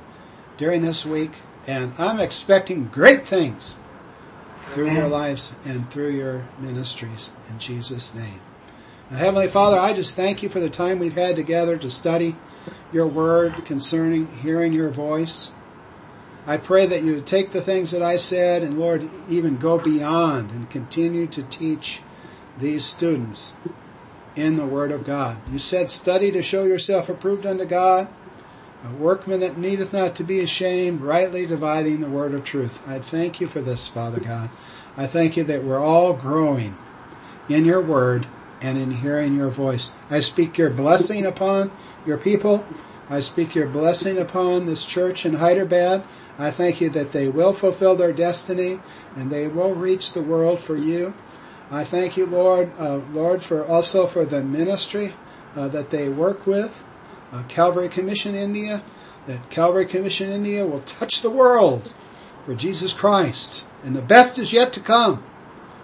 during 0.58 0.82
this 0.82 1.04
week. 1.04 1.32
And 1.66 1.92
I'm 1.98 2.20
expecting 2.20 2.86
great 2.86 3.26
things 3.26 3.78
through 4.58 4.92
your 4.92 5.08
lives 5.08 5.56
and 5.64 5.90
through 5.90 6.10
your 6.10 6.46
ministries 6.60 7.32
in 7.50 7.58
Jesus' 7.58 8.14
name. 8.14 8.40
Now, 9.10 9.18
Heavenly 9.18 9.48
Father, 9.48 9.76
I 9.76 9.92
just 9.92 10.14
thank 10.14 10.40
you 10.40 10.48
for 10.48 10.60
the 10.60 10.70
time 10.70 11.00
we've 11.00 11.14
had 11.14 11.34
together 11.34 11.76
to 11.78 11.90
study 11.90 12.36
your 12.92 13.08
word 13.08 13.64
concerning 13.64 14.28
hearing 14.38 14.72
your 14.72 14.90
voice. 14.90 15.50
I 16.46 16.56
pray 16.56 16.86
that 16.86 17.02
you 17.02 17.14
would 17.14 17.26
take 17.26 17.52
the 17.52 17.60
things 17.60 17.92
that 17.92 18.02
I 18.02 18.16
said 18.16 18.62
and, 18.62 18.78
Lord, 18.78 19.08
even 19.28 19.58
go 19.58 19.78
beyond 19.78 20.50
and 20.50 20.68
continue 20.68 21.26
to 21.28 21.42
teach 21.44 22.02
these 22.58 22.84
students 22.84 23.54
in 24.34 24.56
the 24.56 24.66
Word 24.66 24.90
of 24.90 25.04
God. 25.04 25.36
You 25.50 25.58
said, 25.58 25.90
Study 25.90 26.32
to 26.32 26.42
show 26.42 26.64
yourself 26.64 27.08
approved 27.08 27.46
unto 27.46 27.64
God, 27.64 28.08
a 28.84 28.92
workman 28.94 29.40
that 29.40 29.56
needeth 29.56 29.92
not 29.92 30.16
to 30.16 30.24
be 30.24 30.40
ashamed, 30.40 31.00
rightly 31.00 31.46
dividing 31.46 32.00
the 32.00 32.08
Word 32.08 32.34
of 32.34 32.44
truth. 32.44 32.86
I 32.88 32.98
thank 32.98 33.40
you 33.40 33.46
for 33.46 33.60
this, 33.60 33.86
Father 33.86 34.20
God. 34.20 34.50
I 34.96 35.06
thank 35.06 35.36
you 35.36 35.44
that 35.44 35.62
we're 35.62 35.78
all 35.78 36.12
growing 36.12 36.76
in 37.48 37.64
your 37.64 37.80
Word 37.80 38.26
and 38.60 38.78
in 38.78 38.90
hearing 38.90 39.36
your 39.36 39.48
voice. 39.48 39.92
I 40.10 40.20
speak 40.20 40.58
your 40.58 40.70
blessing 40.70 41.24
upon 41.24 41.70
your 42.04 42.18
people. 42.18 42.64
I 43.08 43.20
speak 43.20 43.54
your 43.54 43.68
blessing 43.68 44.18
upon 44.18 44.66
this 44.66 44.84
church 44.86 45.26
in 45.26 45.34
Hyderabad. 45.34 46.04
I 46.42 46.50
thank 46.50 46.80
you 46.80 46.90
that 46.90 47.12
they 47.12 47.28
will 47.28 47.52
fulfill 47.52 47.94
their 47.94 48.12
destiny 48.12 48.80
and 49.14 49.30
they 49.30 49.46
will 49.46 49.76
reach 49.76 50.12
the 50.12 50.22
world 50.22 50.58
for 50.58 50.76
you. 50.76 51.14
I 51.70 51.84
thank 51.84 52.16
you, 52.16 52.26
Lord, 52.26 52.72
uh, 52.80 52.96
Lord, 53.12 53.44
for 53.44 53.64
also 53.64 54.08
for 54.08 54.24
the 54.24 54.42
ministry 54.42 55.14
uh, 55.54 55.68
that 55.68 55.90
they 55.90 56.08
work 56.08 56.44
with, 56.44 56.84
uh, 57.32 57.44
Calvary 57.44 57.88
Commission 57.88 58.34
India. 58.34 58.82
That 59.28 59.50
Calvary 59.50 59.86
Commission 59.86 60.30
India 60.30 60.66
will 60.66 60.80
touch 60.80 61.22
the 61.22 61.30
world 61.30 61.94
for 62.44 62.56
Jesus 62.56 62.92
Christ, 62.92 63.68
and 63.84 63.94
the 63.94 64.02
best 64.02 64.36
is 64.36 64.52
yet 64.52 64.72
to 64.72 64.80
come. 64.80 65.22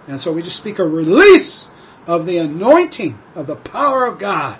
And 0.09 0.19
so 0.19 0.33
we 0.33 0.41
just 0.41 0.57
speak 0.57 0.77
a 0.77 0.85
release 0.85 1.71
of 2.05 2.25
the 2.25 2.37
anointing 2.37 3.17
of 3.33 3.47
the 3.47 3.55
power 3.55 4.05
of 4.05 4.19
God 4.19 4.59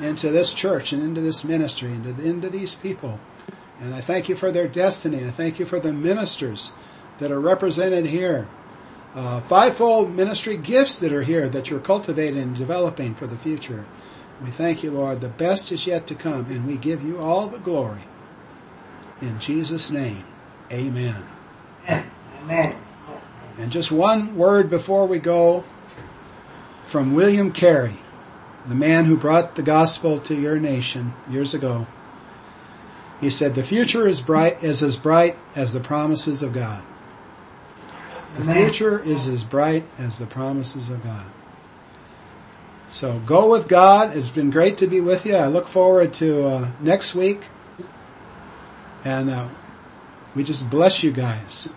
into 0.00 0.30
this 0.30 0.54
church 0.54 0.90
and 0.90 1.02
into 1.02 1.20
this 1.20 1.44
ministry 1.44 1.92
and 1.92 2.06
into, 2.06 2.24
into 2.24 2.48
these 2.48 2.74
people. 2.74 3.20
And 3.82 3.94
I 3.94 4.00
thank 4.00 4.28
you 4.28 4.36
for 4.36 4.52
their 4.52 4.68
destiny. 4.68 5.26
I 5.26 5.30
thank 5.30 5.58
you 5.58 5.66
for 5.66 5.80
the 5.80 5.92
ministers 5.92 6.72
that 7.18 7.32
are 7.32 7.40
represented 7.40 8.06
here. 8.06 8.46
Uh, 9.14 9.40
fivefold 9.40 10.14
ministry 10.14 10.56
gifts 10.56 11.00
that 11.00 11.12
are 11.12 11.24
here 11.24 11.48
that 11.48 11.68
you're 11.68 11.80
cultivating 11.80 12.40
and 12.40 12.56
developing 12.56 13.14
for 13.14 13.26
the 13.26 13.36
future. 13.36 13.84
We 14.42 14.50
thank 14.50 14.84
you, 14.84 14.92
Lord. 14.92 15.20
The 15.20 15.28
best 15.28 15.72
is 15.72 15.86
yet 15.86 16.06
to 16.06 16.14
come, 16.14 16.46
and 16.48 16.66
we 16.66 16.76
give 16.76 17.02
you 17.02 17.18
all 17.18 17.48
the 17.48 17.58
glory. 17.58 18.02
In 19.20 19.38
Jesus' 19.40 19.90
name, 19.90 20.24
amen. 20.70 21.22
Amen. 21.88 22.76
And 23.58 23.70
just 23.70 23.92
one 23.92 24.36
word 24.36 24.70
before 24.70 25.06
we 25.06 25.18
go 25.18 25.64
from 26.84 27.14
William 27.14 27.52
Carey, 27.52 27.98
the 28.66 28.74
man 28.74 29.04
who 29.04 29.16
brought 29.16 29.56
the 29.56 29.62
gospel 29.62 30.18
to 30.20 30.34
your 30.34 30.58
nation 30.58 31.12
years 31.28 31.52
ago. 31.52 31.86
He 33.22 33.30
said, 33.30 33.54
The 33.54 33.62
future 33.62 34.08
is 34.08 34.20
bright 34.20 34.64
is 34.64 34.82
as 34.82 34.96
bright 34.96 35.38
as 35.54 35.72
the 35.72 35.80
promises 35.80 36.42
of 36.42 36.52
God. 36.52 36.82
The 38.36 38.42
Amen. 38.42 38.56
future 38.56 39.02
is 39.02 39.28
as 39.28 39.44
bright 39.44 39.84
as 39.96 40.18
the 40.18 40.26
promises 40.26 40.90
of 40.90 41.04
God. 41.04 41.26
So 42.88 43.20
go 43.20 43.48
with 43.48 43.68
God. 43.68 44.16
It's 44.16 44.28
been 44.28 44.50
great 44.50 44.76
to 44.78 44.88
be 44.88 45.00
with 45.00 45.24
you. 45.24 45.36
I 45.36 45.46
look 45.46 45.68
forward 45.68 46.12
to 46.14 46.46
uh, 46.46 46.68
next 46.80 47.14
week. 47.14 47.44
And 49.04 49.30
uh, 49.30 49.48
we 50.34 50.42
just 50.42 50.68
bless 50.68 51.04
you 51.04 51.12
guys. 51.12 51.72